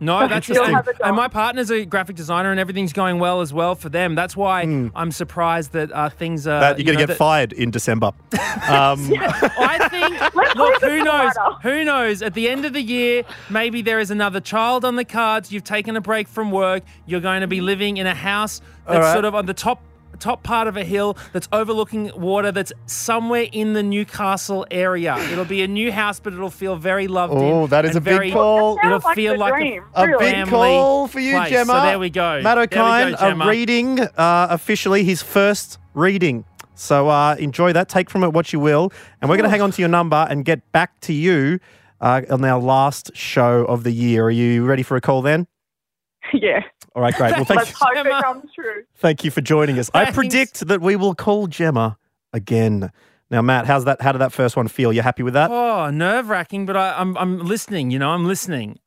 No, 0.00 0.28
that's 0.28 0.46
the 0.46 0.54
thing. 0.54 0.74
have 0.74 0.86
a 0.88 0.92
job. 0.92 1.00
And 1.04 1.16
my 1.16 1.28
partner's 1.28 1.70
a 1.70 1.84
graphic 1.84 2.16
designer, 2.16 2.50
and 2.50 2.60
everything's 2.60 2.92
going 2.92 3.18
well 3.18 3.40
as 3.40 3.52
well 3.52 3.74
for 3.74 3.88
them. 3.88 4.14
That's 4.14 4.36
why 4.36 4.62
I'm 4.94 5.10
surprised 5.12 5.72
that 5.72 5.90
uh, 5.92 6.10
things 6.10 6.46
are. 6.46 6.56
Hmm. 6.56 6.60
that 6.60 6.78
you're 6.78 6.80
you 6.80 6.84
going 6.84 6.98
to 6.98 7.02
get 7.02 7.08
that- 7.08 7.16
fired 7.18 7.52
in 7.52 7.70
December. 7.70 8.12
Um, 8.56 9.12
I 9.20 9.86
think, 9.90 10.34
look, 10.56 10.80
who 10.82 11.04
knows? 11.04 11.32
Who 11.62 11.84
knows? 11.84 12.22
At 12.22 12.32
the 12.34 12.48
end 12.48 12.64
of 12.64 12.72
the 12.72 12.80
year, 12.80 13.22
maybe 13.50 13.82
there 13.82 14.00
is 14.00 14.10
another 14.10 14.40
child 14.40 14.84
on 14.84 14.96
the 14.96 15.04
cards. 15.04 15.52
You've 15.52 15.62
taken 15.62 15.94
a 15.94 16.00
break 16.00 16.26
from 16.26 16.50
work. 16.50 16.82
You're 17.04 17.20
going 17.20 17.42
to 17.42 17.46
be 17.46 17.60
living 17.60 17.98
in 17.98 18.06
a 18.06 18.14
house 18.14 18.62
that's 18.86 18.98
right. 19.00 19.12
sort 19.12 19.24
of 19.26 19.34
on 19.34 19.44
the 19.46 19.54
top 19.54 19.82
top 20.18 20.42
part 20.42 20.66
of 20.68 20.76
a 20.76 20.84
hill 20.84 21.16
that's 21.32 21.48
overlooking 21.52 22.10
water 22.16 22.52
that's 22.52 22.72
somewhere 22.86 23.46
in 23.52 23.74
the 23.74 23.82
Newcastle 23.82 24.66
area. 24.70 25.16
It'll 25.30 25.44
be 25.44 25.62
a 25.62 25.68
new 25.68 25.92
house, 25.92 26.20
but 26.20 26.32
it'll 26.32 26.50
feel 26.50 26.76
very 26.76 27.08
loved. 27.08 27.34
Oh, 27.36 27.66
that 27.68 27.84
is 27.84 27.96
and 27.96 28.06
a 28.06 28.18
big 28.18 28.32
call. 28.32 28.78
It'll 28.82 29.00
like 29.00 29.14
feel 29.14 29.38
like 29.38 29.54
dream, 29.54 29.84
a, 29.94 30.14
A 30.14 30.18
big 30.18 30.46
call 30.46 31.06
for 31.08 31.20
you, 31.20 31.36
place. 31.36 31.50
Gemma. 31.50 31.72
So 31.72 31.82
there 31.82 31.98
we 31.98 32.10
go. 32.10 32.40
Matt 32.42 32.70
There 32.70 32.80
we 32.80 32.82
O'Kine, 32.82 33.14
go, 33.36 33.44
a 33.44 33.48
reading 33.48 34.00
uh, 34.00 34.46
officially 34.50 35.04
his 35.04 35.22
first 35.22 35.78
reading. 35.94 36.44
So 36.74 37.08
uh, 37.08 37.36
enjoy 37.38 37.72
that. 37.72 37.88
Take 37.88 38.10
from 38.10 38.22
it 38.22 38.32
what 38.32 38.52
you 38.52 38.60
will. 38.60 38.92
And 39.20 39.30
we're 39.30 39.36
going 39.36 39.44
to 39.44 39.50
hang 39.50 39.62
on 39.62 39.70
to 39.72 39.82
your 39.82 39.88
number 39.88 40.26
and 40.28 40.44
get 40.44 40.70
back 40.72 41.00
to 41.00 41.12
you 41.12 41.58
uh, 42.00 42.22
on 42.30 42.44
our 42.44 42.60
last 42.60 43.10
show 43.14 43.64
of 43.64 43.82
the 43.82 43.92
year. 43.92 44.24
Are 44.26 44.30
you 44.30 44.64
ready 44.64 44.82
for 44.82 44.96
a 44.96 45.00
call 45.00 45.22
then? 45.22 45.46
yeah. 46.34 46.60
All 46.96 47.02
right, 47.02 47.14
great. 47.14 47.32
Well, 47.32 47.44
thank 47.44 47.58
Let's 47.58 47.70
you, 47.72 47.76
hope 47.78 48.06
it 48.06 48.24
comes 48.24 48.52
true. 48.54 48.84
thank 48.96 49.22
you 49.22 49.30
for 49.30 49.42
joining 49.42 49.78
us. 49.78 49.90
I 49.92 50.10
predict 50.10 50.66
that 50.66 50.80
we 50.80 50.96
will 50.96 51.14
call 51.14 51.46
Gemma 51.46 51.98
again 52.32 52.90
Now, 53.30 53.42
Matt, 53.42 53.66
how's 53.66 53.84
that? 53.84 54.00
How 54.00 54.12
did 54.12 54.18
that 54.18 54.32
first 54.32 54.56
one 54.56 54.66
feel? 54.66 54.94
You 54.94 55.02
happy 55.02 55.22
with 55.22 55.34
that? 55.34 55.50
Oh, 55.50 55.90
nerve 55.90 56.30
wracking, 56.30 56.64
but 56.64 56.74
I, 56.74 56.98
I'm 56.98 57.16
I'm 57.18 57.40
listening. 57.40 57.90
You 57.90 57.98
know, 57.98 58.10
I'm 58.10 58.24
listening. 58.26 58.78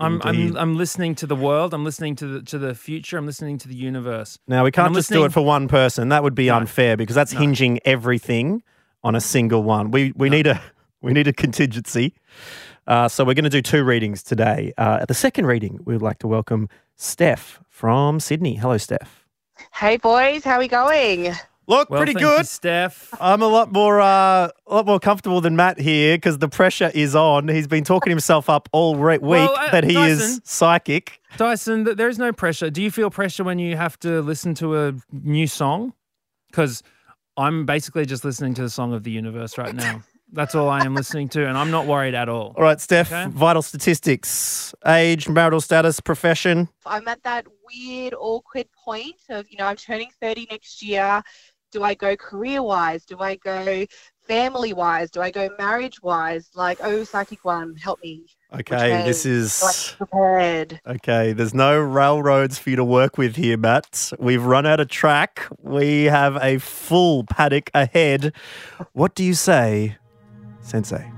I'm 0.00 0.20
Indeed. 0.22 0.50
I'm 0.50 0.56
I'm 0.56 0.76
listening 0.76 1.14
to 1.16 1.26
the 1.26 1.36
world. 1.36 1.72
I'm 1.72 1.84
listening 1.84 2.16
to 2.16 2.26
the 2.26 2.42
to 2.42 2.58
the 2.58 2.74
future. 2.74 3.16
I'm 3.16 3.26
listening 3.26 3.58
to 3.58 3.68
the 3.68 3.76
universe. 3.76 4.40
Now 4.48 4.64
we 4.64 4.72
can't 4.72 4.88
I'm 4.88 4.94
just 4.94 5.10
do 5.10 5.24
it 5.24 5.32
for 5.32 5.44
one 5.44 5.68
person. 5.68 6.08
That 6.08 6.24
would 6.24 6.34
be 6.34 6.50
unfair 6.50 6.96
because 6.96 7.14
that's 7.14 7.30
hinging 7.32 7.78
everything 7.84 8.62
on 9.04 9.14
a 9.14 9.20
single 9.20 9.62
one. 9.62 9.92
We 9.92 10.12
we 10.16 10.30
need 10.30 10.48
a 10.48 10.60
we 11.00 11.12
need 11.12 11.28
a 11.28 11.32
contingency. 11.32 12.14
Uh, 12.88 13.08
so 13.08 13.24
we're 13.24 13.34
going 13.34 13.44
to 13.44 13.50
do 13.50 13.62
two 13.62 13.84
readings 13.84 14.22
today. 14.22 14.72
Uh, 14.78 14.98
at 15.02 15.08
the 15.08 15.14
second 15.14 15.46
reading, 15.46 15.80
we 15.84 15.94
would 15.94 16.02
like 16.02 16.20
to 16.20 16.28
welcome 16.28 16.68
Steph 16.96 17.60
from 17.68 18.20
Sydney. 18.20 18.54
Hello, 18.56 18.78
Steph. 18.78 19.24
Hey 19.72 19.96
boys, 19.98 20.44
how 20.44 20.54
are 20.56 20.58
we 20.58 20.68
going? 20.68 21.32
Look, 21.68 21.90
Well, 21.90 21.98
pretty 21.98 22.12
thank 22.14 22.22
you, 22.22 22.36
good, 22.38 22.46
Steph. 22.46 23.12
I'm 23.20 23.42
a 23.42 23.46
lot 23.48 23.72
more 23.72 24.00
uh, 24.00 24.48
a 24.66 24.74
lot 24.74 24.86
more 24.86 25.00
comfortable 25.00 25.40
than 25.40 25.56
Matt 25.56 25.80
here 25.80 26.16
because 26.16 26.38
the 26.38 26.48
pressure 26.48 26.90
is 26.94 27.14
on. 27.16 27.48
He's 27.48 27.66
been 27.66 27.82
talking 27.84 28.10
himself 28.10 28.48
up 28.48 28.68
all 28.72 28.96
re- 28.96 29.18
week 29.18 29.28
Well, 29.28 29.54
uh, 29.56 29.70
that 29.72 29.84
he 29.84 29.96
is 29.96 30.40
psychic. 30.44 31.20
Dyson, 31.36 31.84
there 31.84 32.08
is 32.08 32.18
no 32.18 32.32
pressure. 32.32 32.70
Do 32.70 32.82
you 32.82 32.90
feel 32.90 33.10
pressure 33.10 33.44
when 33.44 33.58
you 33.58 33.76
have 33.76 33.98
to 34.00 34.22
listen 34.22 34.54
to 34.56 34.78
a 34.86 34.92
new 35.10 35.46
song? 35.46 35.92
Because 36.50 36.82
I'm 37.36 37.66
basically 37.66 38.06
just 38.06 38.24
listening 38.24 38.54
to 38.54 38.62
the 38.62 38.70
song 38.70 38.94
of 38.94 39.02
the 39.02 39.10
universe 39.10 39.58
right 39.58 39.74
now. 39.74 40.02
That's 40.32 40.54
all 40.54 40.68
I 40.68 40.84
am 40.84 40.94
listening 40.94 41.28
to, 41.30 41.46
and 41.46 41.56
I'm 41.56 41.70
not 41.70 41.86
worried 41.86 42.14
at 42.14 42.28
all. 42.28 42.52
All 42.56 42.62
right, 42.62 42.80
Steph. 42.80 43.12
Okay. 43.12 43.30
Vital 43.30 43.62
statistics: 43.62 44.74
age, 44.86 45.28
marital 45.28 45.60
status, 45.60 46.00
profession. 46.00 46.68
I'm 46.84 47.06
at 47.08 47.22
that 47.22 47.46
weird, 47.66 48.14
awkward 48.14 48.66
point 48.84 49.16
of, 49.30 49.46
you 49.50 49.58
know, 49.58 49.66
I'm 49.66 49.76
turning 49.76 50.10
30 50.20 50.48
next 50.50 50.82
year. 50.82 51.22
Do 51.72 51.82
I 51.82 51.94
go 51.94 52.16
career 52.16 52.62
wise? 52.62 53.04
Do 53.04 53.18
I 53.18 53.36
go 53.36 53.86
family 54.26 54.72
wise? 54.72 55.10
Do 55.10 55.20
I 55.20 55.30
go 55.30 55.48
marriage 55.58 56.00
wise? 56.02 56.48
Like, 56.54 56.78
oh, 56.82 57.04
psychic 57.04 57.44
one, 57.44 57.76
help 57.76 58.00
me. 58.02 58.26
Okay, 58.54 59.02
this 59.04 59.26
is 59.26 59.94
prepared. 59.98 60.80
okay. 60.86 61.32
There's 61.32 61.52
no 61.54 61.78
railroads 61.80 62.58
for 62.58 62.70
you 62.70 62.76
to 62.76 62.84
work 62.84 63.18
with 63.18 63.36
here, 63.36 63.56
Matt. 63.58 64.12
We've 64.18 64.42
run 64.42 64.64
out 64.66 64.80
of 64.80 64.88
track. 64.88 65.46
We 65.60 66.04
have 66.04 66.36
a 66.40 66.58
full 66.58 67.24
paddock 67.24 67.70
ahead. 67.74 68.32
What 68.92 69.14
do 69.14 69.24
you 69.24 69.34
say, 69.34 69.98
Sensei? 70.66 71.10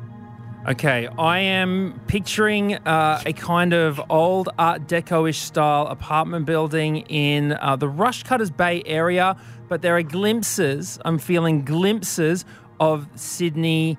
Okay, 0.68 1.08
I 1.18 1.38
am 1.38 1.98
picturing 2.08 2.74
uh, 2.74 3.22
a 3.24 3.32
kind 3.32 3.72
of 3.72 4.00
old 4.10 4.50
Art 4.58 4.86
Deco-ish 4.86 5.38
style 5.38 5.86
apartment 5.86 6.44
building 6.44 6.98
in 7.08 7.52
uh, 7.52 7.76
the 7.76 7.86
Rushcutters 7.86 8.54
Bay 8.54 8.82
area, 8.84 9.36
but 9.68 9.80
there 9.80 9.96
are 9.96 10.02
glimpses. 10.02 10.98
I'm 11.06 11.18
feeling 11.18 11.64
glimpses 11.64 12.44
of 12.80 13.08
Sydney 13.14 13.96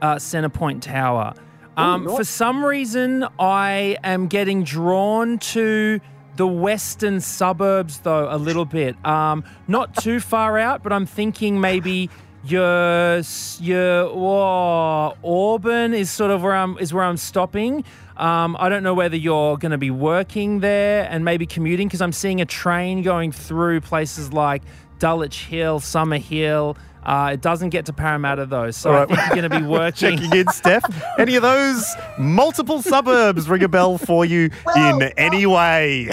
uh, 0.00 0.16
Centrepoint 0.16 0.82
Tower. 0.82 1.34
Um, 1.76 2.06
for 2.06 2.24
some 2.24 2.64
reason, 2.64 3.26
I 3.40 3.96
am 4.04 4.28
getting 4.28 4.62
drawn 4.62 5.38
to 5.38 6.00
the 6.36 6.46
western 6.46 7.20
suburbs, 7.20 8.00
though, 8.00 8.28
a 8.30 8.38
little 8.38 8.64
bit. 8.64 8.94
Um, 9.04 9.42
not 9.66 9.96
too 9.96 10.20
far 10.20 10.58
out, 10.58 10.82
but 10.82 10.92
I'm 10.92 11.06
thinking 11.06 11.60
maybe 11.60 12.10
your 12.44 13.22
your 13.60 14.08
whoa, 14.14 15.16
Auburn 15.24 15.94
is 15.94 16.10
sort 16.10 16.30
of 16.30 16.42
where 16.42 16.54
I'm 16.54 16.76
is 16.78 16.92
where 16.92 17.04
I'm 17.04 17.16
stopping. 17.16 17.84
Um, 18.16 18.56
I 18.58 18.68
don't 18.68 18.82
know 18.82 18.94
whether 18.94 19.16
you're 19.16 19.56
going 19.56 19.72
to 19.72 19.78
be 19.78 19.90
working 19.90 20.60
there 20.60 21.08
and 21.10 21.24
maybe 21.24 21.46
commuting 21.46 21.88
because 21.88 22.02
I'm 22.02 22.12
seeing 22.12 22.40
a 22.40 22.44
train 22.44 23.02
going 23.02 23.32
through 23.32 23.80
places 23.80 24.32
like 24.32 24.62
Dulwich 24.98 25.46
Hill, 25.46 25.80
Summer 25.80 26.18
Hill. 26.18 26.76
Uh, 27.04 27.30
it 27.32 27.40
doesn't 27.40 27.70
get 27.70 27.84
to 27.86 27.92
Parramatta 27.92 28.46
though, 28.46 28.70
so 28.70 28.90
All 28.90 28.96
I 28.96 28.98
right. 29.00 29.08
think 29.08 29.20
you're 29.20 29.48
going 29.48 29.50
to 29.50 29.60
be 29.60 29.66
working. 29.78 30.18
Checking 30.18 30.38
in, 30.38 30.48
Steph. 30.48 30.84
Any 31.18 31.34
of 31.36 31.42
those 31.42 31.84
multiple 32.18 32.80
suburbs 32.80 33.48
ring 33.48 33.62
a 33.64 33.68
bell 33.68 33.98
for 33.98 34.24
you 34.24 34.50
in 34.76 35.02
any 35.16 35.44
way? 35.46 36.10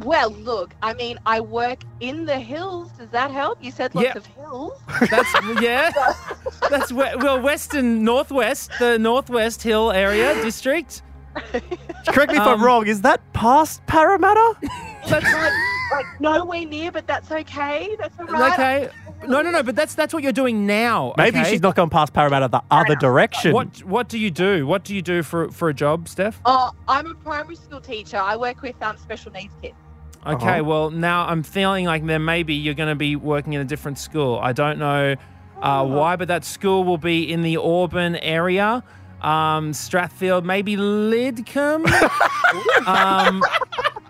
Well, 0.00 0.30
look, 0.30 0.74
I 0.82 0.94
mean, 0.94 1.18
I 1.26 1.40
work 1.40 1.80
in 2.00 2.24
the 2.24 2.38
hills. 2.38 2.90
Does 2.98 3.10
that 3.10 3.30
help? 3.30 3.62
You 3.62 3.70
said 3.70 3.94
lots 3.94 4.06
Yeah. 4.06 4.16
of 4.16 4.26
hills. 4.26 4.72
That's 5.10 5.60
yeah. 5.60 5.90
That's 6.70 6.90
we- 6.90 7.16
well, 7.16 7.40
western 7.42 8.04
northwest, 8.04 8.70
the 8.78 8.98
northwest 8.98 9.62
hill 9.62 9.90
area 9.92 10.34
district. 10.42 11.02
Correct 12.08 12.32
me 12.32 12.38
if 12.38 12.42
I'm 12.44 12.54
Um, 12.60 12.64
wrong. 12.64 12.86
Is 12.86 13.02
that 13.02 13.20
past 13.32 13.84
Parramatta? 13.86 14.54
That's 15.08 15.24
like, 15.24 15.52
like 15.92 16.20
nowhere 16.20 16.64
near, 16.66 16.90
but 16.90 17.06
that's 17.06 17.30
okay. 17.30 17.94
That's 17.98 18.18
all 18.18 18.26
right. 18.26 18.52
Okay. 18.54 18.88
No, 19.28 19.42
no, 19.42 19.50
no. 19.50 19.62
But 19.62 19.76
that's 19.76 19.94
that's 19.94 20.14
what 20.14 20.22
you're 20.22 20.32
doing 20.32 20.66
now. 20.66 21.12
Maybe 21.18 21.38
okay? 21.40 21.50
she's 21.50 21.60
not 21.60 21.76
gone 21.76 21.90
past 21.90 22.14
Parramatta 22.14 22.48
the 22.48 22.62
other 22.70 22.94
direction. 22.96 23.52
What 23.52 23.84
What 23.84 24.08
do 24.08 24.18
you 24.18 24.30
do? 24.30 24.66
What 24.66 24.82
do 24.84 24.94
you 24.94 25.02
do 25.02 25.22
for 25.22 25.50
for 25.50 25.68
a 25.68 25.74
job, 25.74 26.08
Steph? 26.08 26.40
Oh, 26.46 26.70
I'm 26.88 27.06
a 27.10 27.14
primary 27.14 27.56
school 27.56 27.80
teacher. 27.82 28.16
I 28.16 28.34
work 28.36 28.62
with 28.62 28.80
um, 28.82 28.96
special 28.96 29.30
needs 29.32 29.52
kids. 29.62 29.74
Okay. 30.26 30.60
Uh-huh. 30.60 30.64
Well, 30.64 30.90
now 30.90 31.26
I'm 31.26 31.42
feeling 31.42 31.84
like 31.84 32.04
then 32.06 32.24
maybe 32.24 32.54
you're 32.54 32.72
going 32.74 32.88
to 32.88 32.94
be 32.94 33.14
working 33.14 33.52
in 33.52 33.60
a 33.60 33.64
different 33.66 33.98
school. 33.98 34.38
I 34.42 34.52
don't 34.54 34.78
know 34.78 35.12
uh, 35.62 35.82
Oh. 35.82 35.84
why, 35.84 36.16
but 36.16 36.28
that 36.28 36.46
school 36.46 36.82
will 36.84 36.98
be 36.98 37.30
in 37.30 37.42
the 37.42 37.58
Auburn 37.58 38.16
area. 38.16 38.82
Um, 39.24 39.72
Strathfield, 39.72 40.44
maybe 40.44 40.76
Lidcombe. 40.76 41.86
um, 42.86 43.42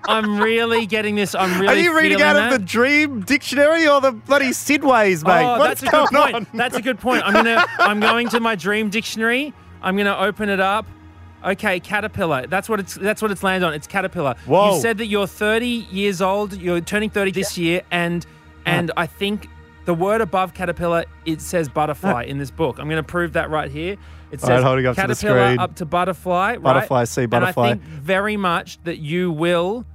I'm 0.09 0.39
really 0.41 0.87
getting 0.87 1.15
this. 1.15 1.37
I'm 1.37 1.61
really. 1.61 1.75
Are 1.75 1.77
you 1.77 1.97
reading 1.97 2.21
out 2.21 2.35
that. 2.35 2.53
of 2.53 2.59
the 2.59 2.67
Dream 2.67 3.21
Dictionary 3.21 3.87
or 3.87 4.01
the 4.01 4.11
bloody 4.11 4.51
Sydways, 4.51 5.25
mate? 5.25 5.45
Oh, 5.45 5.59
What's 5.59 5.83
that's 5.83 5.95
a 5.95 5.97
good 5.97 6.09
point. 6.09 6.35
on? 6.35 6.47
That's 6.53 6.77
a 6.77 6.83
good 6.83 6.99
point. 6.99 7.23
I'm 7.25 7.33
gonna 7.33 7.65
I'm 7.79 8.01
going 8.01 8.29
to 8.31 8.41
my 8.41 8.57
dream 8.57 8.91
dictionary. 8.91 9.55
I'm 9.83 9.97
gonna 9.97 10.17
open 10.17 10.49
it 10.49 10.61
up. 10.61 10.87
Okay, 11.45 11.79
caterpillar. 11.79 12.47
That's 12.49 12.69
what 12.69 12.81
it's 12.81 12.95
that's 12.95 13.23
what 13.23 13.31
it's 13.31 13.43
landed 13.43 13.67
on. 13.67 13.75
It's 13.75 13.87
caterpillar. 13.87 14.35
Whoa. 14.47 14.75
You 14.75 14.81
said 14.81 14.99
that 14.99 15.07
you're 15.07 15.27
30 15.27 15.67
years 15.93 16.21
old. 16.23 16.55
You're 16.55 16.81
turning 16.81 17.11
30 17.11 17.31
this 17.31 17.57
year, 17.57 17.83
and 17.91 18.27
and 18.67 18.91
I 18.97 19.07
think 19.07 19.49
the 19.85 19.95
word 19.95 20.21
above 20.21 20.55
caterpillar 20.55 21.05
it 21.27 21.41
says 21.41 21.69
butterfly 21.69 22.25
in 22.29 22.39
this 22.39 22.51
book. 22.51 22.79
I'm 22.79 22.89
going 22.89 23.03
to 23.03 23.07
prove 23.07 23.35
that 23.35 23.51
right 23.51 23.71
here. 23.71 23.97
It 24.31 24.43
All 24.43 24.49
right, 24.49 24.57
says 24.57 24.65
holding 24.65 24.87
up 24.87 24.97
to 24.97 25.03
the 25.03 25.09
caterpillar 25.09 25.47
screen. 25.47 25.59
up 25.59 25.75
to 25.77 25.85
butterfly. 25.87 26.53
right? 26.53 26.63
Butterfly, 26.63 27.05
see 27.05 27.27
butterfly. 27.27 27.71
And 27.71 27.81
I 27.81 27.85
think 27.85 28.01
very 28.03 28.37
much 28.37 28.83
that 28.85 28.99
you 28.99 29.31
will 29.31 29.87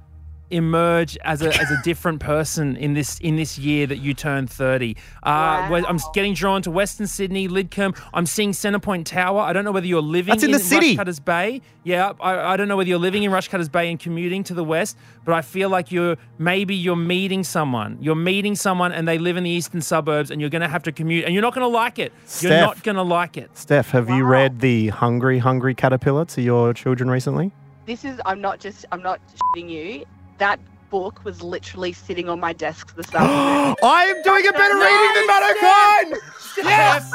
emerge 0.50 1.16
as 1.18 1.42
a 1.42 1.48
as 1.60 1.70
a 1.70 1.80
different 1.82 2.20
person 2.20 2.76
in 2.76 2.94
this 2.94 3.18
in 3.20 3.36
this 3.36 3.58
year 3.58 3.86
that 3.86 3.98
you 3.98 4.14
turn 4.14 4.46
30. 4.46 4.96
Uh, 5.22 5.68
where 5.68 5.84
I'm 5.86 5.98
getting 6.14 6.34
drawn 6.34 6.62
to 6.62 6.70
Western 6.70 7.06
Sydney, 7.06 7.48
Lidcombe. 7.48 7.98
I'm 8.12 8.26
seeing 8.26 8.52
Centrepoint 8.52 9.04
Tower. 9.04 9.40
I 9.40 9.52
don't 9.52 9.64
know 9.64 9.72
whether 9.72 9.86
you're 9.86 10.02
living 10.02 10.32
That's 10.32 10.44
in 10.44 10.50
the 10.50 10.58
city. 10.58 10.96
Rushcutters 10.96 11.24
Bay. 11.24 11.62
Yeah, 11.84 12.12
I, 12.20 12.52
I 12.52 12.56
don't 12.56 12.68
know 12.68 12.76
whether 12.76 12.88
you're 12.88 12.98
living 12.98 13.22
in 13.22 13.30
Rushcutters 13.30 13.70
Bay 13.70 13.90
and 13.90 13.98
commuting 13.98 14.44
to 14.44 14.54
the 14.54 14.64
west, 14.64 14.96
but 15.24 15.34
I 15.34 15.42
feel 15.42 15.70
like 15.70 15.90
you're 15.90 16.16
maybe 16.38 16.74
you're 16.74 16.96
meeting 16.96 17.44
someone. 17.44 17.98
You're 18.00 18.14
meeting 18.14 18.54
someone 18.54 18.92
and 18.92 19.06
they 19.08 19.18
live 19.18 19.36
in 19.36 19.44
the 19.44 19.50
eastern 19.50 19.80
suburbs 19.80 20.30
and 20.30 20.40
you're 20.40 20.50
going 20.50 20.62
to 20.62 20.68
have 20.68 20.82
to 20.84 20.92
commute 20.92 21.24
and 21.24 21.34
you're 21.34 21.42
not 21.42 21.54
going 21.54 21.64
to 21.64 21.68
like 21.68 21.98
it. 21.98 22.12
You're 22.40 22.50
Steph. 22.50 22.66
not 22.66 22.82
going 22.82 22.96
to 22.96 23.02
like 23.02 23.36
it. 23.36 23.56
Steph, 23.56 23.90
have 23.90 24.10
you 24.10 24.24
read 24.24 24.60
the 24.60 24.88
Hungry 24.88 25.38
Hungry 25.38 25.74
Caterpillar 25.74 26.24
to 26.26 26.42
your 26.42 26.74
children 26.74 27.10
recently? 27.10 27.52
This 27.86 28.04
is. 28.04 28.20
I'm 28.24 28.40
not 28.40 28.60
just. 28.60 28.84
I'm 28.92 29.02
not 29.02 29.20
shitting 29.56 29.70
you. 29.70 30.04
That 30.40 30.58
book 30.88 31.22
was 31.24 31.42
literally 31.42 31.92
sitting 31.92 32.28
on 32.30 32.40
my 32.40 32.54
desk 32.54 32.96
this 32.96 33.06
afternoon. 33.14 33.76
I 33.82 34.04
am 34.04 34.22
doing 34.22 34.46
a 34.48 34.52
better 34.52 34.74
reading 34.74 35.14
than 35.14 35.26
Matt 35.26 36.12
O'Kine! 36.12 36.20
Yes! 36.64 37.12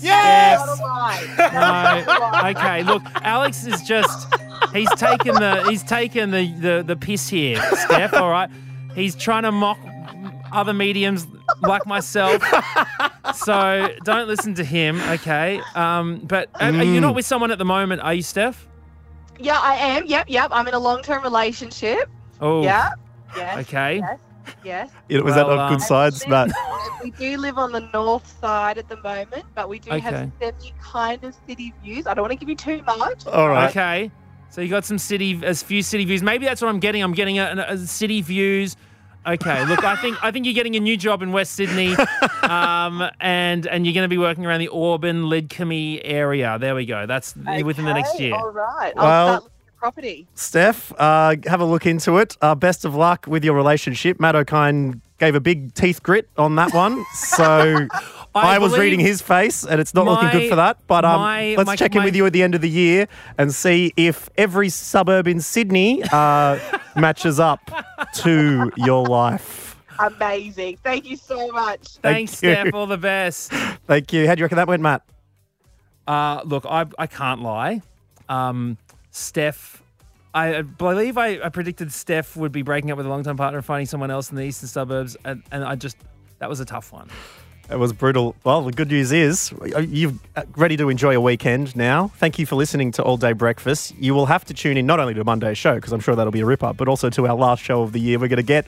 Yes! 0.00 0.60
Not 0.60 0.78
a 0.78 0.82
lie. 0.82 2.44
No. 2.44 2.50
Okay, 2.50 2.82
look, 2.84 3.02
Alex 3.22 3.66
is 3.66 3.82
just 3.82 4.32
he's 4.72 4.88
taken 4.96 5.34
the 5.34 5.66
he's 5.68 5.82
taken 5.82 6.30
the, 6.30 6.52
the 6.60 6.84
the 6.86 6.96
piss 6.96 7.28
here, 7.28 7.60
Steph, 7.74 8.14
all 8.14 8.30
right? 8.30 8.50
He's 8.94 9.16
trying 9.16 9.42
to 9.44 9.52
mock 9.52 9.78
other 10.52 10.74
mediums 10.74 11.26
like 11.62 11.86
myself. 11.86 12.42
So 13.34 13.88
don't 14.04 14.28
listen 14.28 14.54
to 14.54 14.64
him, 14.64 15.00
okay? 15.00 15.60
Um, 15.74 16.20
but 16.24 16.50
are, 16.54 16.68
are 16.68 16.84
you 16.84 17.00
not 17.00 17.14
with 17.14 17.26
someone 17.26 17.50
at 17.50 17.58
the 17.58 17.64
moment, 17.64 18.02
are 18.02 18.14
you, 18.14 18.22
Steph? 18.22 18.66
Yeah, 19.38 19.58
I 19.58 19.74
am. 19.74 20.06
Yep, 20.06 20.26
yep. 20.28 20.50
I'm 20.52 20.66
in 20.68 20.74
a 20.74 20.78
long-term 20.78 21.22
relationship. 21.22 22.08
Oh. 22.40 22.62
Yeah. 22.62 22.90
Yes. 23.36 23.58
Okay. 23.58 23.98
Yes. 23.98 24.18
Yes. 24.64 24.90
It 25.08 25.24
was 25.24 25.34
that 25.34 25.46
Well, 25.46 25.58
on 25.60 25.68
good 25.72 25.74
um, 25.82 25.86
sides, 25.86 26.26
Matt? 26.26 26.50
We 27.02 27.10
do 27.10 27.36
live 27.36 27.58
on 27.58 27.72
the 27.72 27.80
north 27.92 28.26
side 28.40 28.78
at 28.78 28.88
the 28.88 28.96
moment, 29.02 29.44
but 29.54 29.68
we 29.68 29.78
do 29.78 29.90
Okay. 29.90 30.00
have 30.00 30.32
semi 30.40 30.72
kind 30.80 31.22
of 31.24 31.34
city 31.46 31.74
views. 31.82 32.06
I 32.06 32.14
don't 32.14 32.22
want 32.22 32.32
to 32.32 32.38
give 32.38 32.48
you 32.48 32.56
too 32.56 32.82
much. 32.82 33.26
All 33.26 33.48
right. 33.50 33.70
Okay. 33.70 34.10
So 34.50 34.62
you 34.62 34.68
got 34.68 34.84
some 34.86 34.98
city, 34.98 35.38
a 35.44 35.54
few 35.54 35.82
city 35.82 36.04
views. 36.06 36.22
Maybe 36.22 36.46
that's 36.46 36.62
what 36.62 36.68
I'm 36.68 36.80
getting. 36.80 37.02
I'm 37.02 37.12
getting 37.12 37.38
a, 37.38 37.66
a 37.68 37.76
city 37.78 38.22
views. 38.22 38.76
Okay. 39.26 39.64
Look, 39.66 39.84
I 39.84 39.96
think 39.96 40.16
I 40.24 40.30
think 40.30 40.46
you're 40.46 40.54
getting 40.54 40.76
a 40.76 40.80
new 40.80 40.96
job 40.96 41.22
in 41.22 41.32
West 41.32 41.52
Sydney, 41.52 41.94
um, 42.42 43.08
and 43.20 43.66
and 43.66 43.86
you're 43.86 43.92
going 43.94 44.04
to 44.04 44.08
be 44.08 44.16
working 44.16 44.46
around 44.46 44.60
the 44.60 44.70
Auburn, 44.72 45.24
Lidcombe 45.24 46.00
area. 46.02 46.56
There 46.58 46.74
we 46.74 46.86
go. 46.86 47.04
That's 47.04 47.36
within 47.36 47.84
the 47.84 47.92
next 47.92 48.18
year. 48.18 48.34
All 48.34 48.50
right. 48.50 48.96
Well- 48.96 49.50
I'll 49.82 49.92
start 49.92 50.04
looking 50.04 50.26
at 50.26 50.26
property. 50.26 50.26
Steph, 50.34 50.92
uh, 50.98 51.36
have 51.46 51.60
a 51.60 51.64
look 51.64 51.86
into 51.86 52.18
it. 52.18 52.36
Uh, 52.40 52.54
best 52.54 52.84
of 52.84 52.94
luck 52.94 53.26
with 53.26 53.44
your 53.44 53.54
relationship. 53.54 54.20
Matt 54.20 54.36
O'Kine 54.36 55.00
gave 55.18 55.34
a 55.34 55.40
big 55.40 55.74
teeth 55.74 56.02
grit 56.02 56.28
on 56.36 56.56
that 56.56 56.72
one. 56.74 57.04
So 57.14 57.88
I, 58.34 58.56
I 58.56 58.58
was 58.58 58.76
reading 58.78 59.00
his 59.00 59.20
face, 59.22 59.64
and 59.64 59.80
it's 59.80 59.94
not 59.94 60.04
looking 60.06 60.30
good 60.30 60.48
for 60.50 60.56
that. 60.56 60.78
But 60.86 61.04
um, 61.04 61.20
my- 61.20 61.54
let's 61.56 61.66
my- 61.66 61.76
check 61.76 61.94
in 61.96 62.04
with 62.04 62.14
you 62.14 62.26
at 62.26 62.32
the 62.32 62.42
end 62.42 62.54
of 62.54 62.60
the 62.60 62.70
year 62.70 63.08
and 63.36 63.52
see 63.52 63.92
if 63.96 64.28
every 64.36 64.68
suburb 64.68 65.26
in 65.26 65.40
Sydney 65.40 66.02
uh, 66.12 66.58
matches 66.96 67.40
up 67.40 67.60
to 68.16 68.70
your 68.76 69.04
life. 69.06 69.76
Amazing. 69.98 70.78
Thank 70.84 71.06
you 71.06 71.16
so 71.16 71.48
much. 71.50 71.96
Thanks, 72.02 72.40
you. 72.42 72.52
Steph. 72.52 72.74
All 72.74 72.86
the 72.86 72.98
best. 72.98 73.50
Thank 73.86 74.12
you. 74.12 74.26
How 74.28 74.34
do 74.36 74.40
you 74.40 74.44
reckon 74.44 74.56
that 74.56 74.68
went, 74.68 74.82
Matt? 74.82 75.02
Uh, 76.06 76.40
look, 76.44 76.64
I, 76.66 76.86
I 76.98 77.06
can't 77.08 77.42
lie. 77.42 77.82
Um, 78.28 78.78
Steph, 79.10 79.82
I 80.34 80.62
believe 80.62 81.18
I, 81.18 81.40
I 81.42 81.48
predicted 81.48 81.92
Steph 81.92 82.36
would 82.36 82.52
be 82.52 82.62
breaking 82.62 82.90
up 82.90 82.96
with 82.96 83.06
a 83.06 83.08
long-time 83.08 83.36
partner 83.36 83.58
and 83.58 83.64
finding 83.64 83.86
someone 83.86 84.10
else 84.10 84.30
in 84.30 84.36
the 84.36 84.44
eastern 84.44 84.68
suburbs, 84.68 85.16
and, 85.24 85.42
and 85.50 85.64
I 85.64 85.74
just 85.74 85.96
that 86.38 86.48
was 86.48 86.60
a 86.60 86.64
tough 86.64 86.92
one. 86.92 87.08
It 87.70 87.78
was 87.78 87.92
brutal. 87.92 88.34
Well, 88.44 88.62
the 88.62 88.72
good 88.72 88.88
news 88.88 89.12
is 89.12 89.52
you're 89.78 90.14
ready 90.56 90.78
to 90.78 90.88
enjoy 90.88 91.14
a 91.14 91.20
weekend 91.20 91.76
now. 91.76 92.08
Thank 92.16 92.38
you 92.38 92.46
for 92.46 92.56
listening 92.56 92.92
to 92.92 93.02
All 93.02 93.18
Day 93.18 93.34
Breakfast. 93.34 93.94
You 93.98 94.14
will 94.14 94.24
have 94.24 94.46
to 94.46 94.54
tune 94.54 94.78
in 94.78 94.86
not 94.86 95.00
only 95.00 95.12
to 95.12 95.22
Monday's 95.22 95.58
show, 95.58 95.74
because 95.74 95.92
I'm 95.92 96.00
sure 96.00 96.16
that'll 96.16 96.32
be 96.32 96.40
a 96.40 96.46
rip 96.46 96.62
up, 96.62 96.78
but 96.78 96.88
also 96.88 97.10
to 97.10 97.26
our 97.26 97.36
last 97.36 97.62
show 97.62 97.82
of 97.82 97.92
the 97.92 98.00
year. 98.00 98.18
We're 98.18 98.28
going 98.28 98.38
to 98.38 98.42
get 98.42 98.66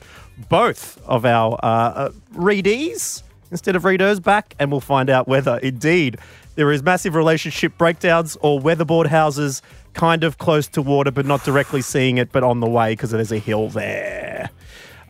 both 0.49 1.01
of 1.07 1.25
our 1.25 1.59
uh, 1.63 1.67
uh, 1.67 2.11
readees 2.33 3.23
instead 3.49 3.75
of 3.75 3.85
readers 3.85 4.19
back, 4.19 4.53
and 4.59 4.69
we'll 4.69 4.81
find 4.81 5.09
out 5.09 5.27
whether 5.27 5.57
indeed 5.57 6.19
there 6.55 6.71
is 6.71 6.83
massive 6.83 7.15
relationship 7.15 7.77
breakdowns 7.77 8.37
or 8.41 8.59
weatherboard 8.59 9.07
houses 9.07 9.61
kind 9.93 10.23
of 10.23 10.37
close 10.37 10.67
to 10.69 10.81
water, 10.81 11.11
but 11.11 11.25
not 11.25 11.43
directly 11.43 11.81
seeing 11.81 12.17
it, 12.17 12.31
but 12.31 12.43
on 12.43 12.59
the 12.59 12.69
way 12.69 12.93
because 12.93 13.11
there's 13.11 13.31
a 13.31 13.37
hill 13.39 13.69
there. 13.69 14.49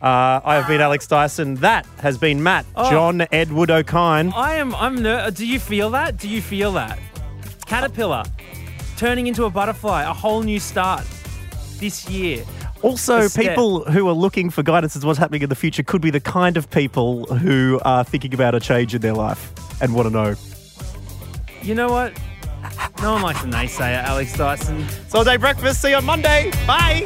Uh, 0.00 0.40
I 0.44 0.56
have 0.56 0.66
been 0.66 0.80
Alex 0.80 1.06
Dyson. 1.06 1.54
That 1.56 1.86
has 2.00 2.18
been 2.18 2.42
Matt, 2.42 2.66
Oh. 2.74 2.90
John 2.90 3.24
Edward 3.30 3.70
O'Kine. 3.70 4.32
I 4.34 4.54
am. 4.54 4.74
I'm. 4.74 5.00
Ner- 5.00 5.30
do 5.30 5.46
you 5.46 5.60
feel 5.60 5.90
that? 5.90 6.16
Do 6.16 6.28
you 6.28 6.42
feel 6.42 6.72
that? 6.72 6.98
Caterpillar 7.66 8.24
turning 8.96 9.26
into 9.26 9.44
a 9.44 9.50
butterfly, 9.50 10.02
a 10.02 10.12
whole 10.12 10.42
new 10.42 10.58
start 10.60 11.04
this 11.78 12.08
year. 12.08 12.44
Also, 12.82 13.28
people 13.28 13.84
who 13.84 14.08
are 14.08 14.12
looking 14.12 14.50
for 14.50 14.64
guidance 14.64 14.96
as 14.96 15.02
to 15.02 15.06
what's 15.06 15.18
happening 15.18 15.42
in 15.42 15.48
the 15.48 15.54
future 15.54 15.84
could 15.84 16.02
be 16.02 16.10
the 16.10 16.18
kind 16.20 16.56
of 16.56 16.68
people 16.70 17.24
who 17.36 17.80
are 17.84 18.02
thinking 18.04 18.34
about 18.34 18.56
a 18.56 18.60
change 18.60 18.92
in 18.96 19.00
their 19.00 19.14
life 19.14 19.52
and 19.80 19.94
want 19.94 20.08
to 20.08 20.12
know. 20.12 20.34
You 21.62 21.74
know 21.74 21.88
what? 21.88 22.18
No 23.00 23.12
one 23.14 23.22
likes 23.22 23.42
a 23.42 23.46
naysayer, 23.46 24.02
Alex 24.02 24.36
Dyson. 24.36 24.84
It's 25.04 25.14
all 25.14 25.24
day 25.24 25.36
breakfast. 25.36 25.80
See 25.80 25.90
you 25.90 25.96
on 25.96 26.04
Monday. 26.04 26.50
Bye. 26.66 27.04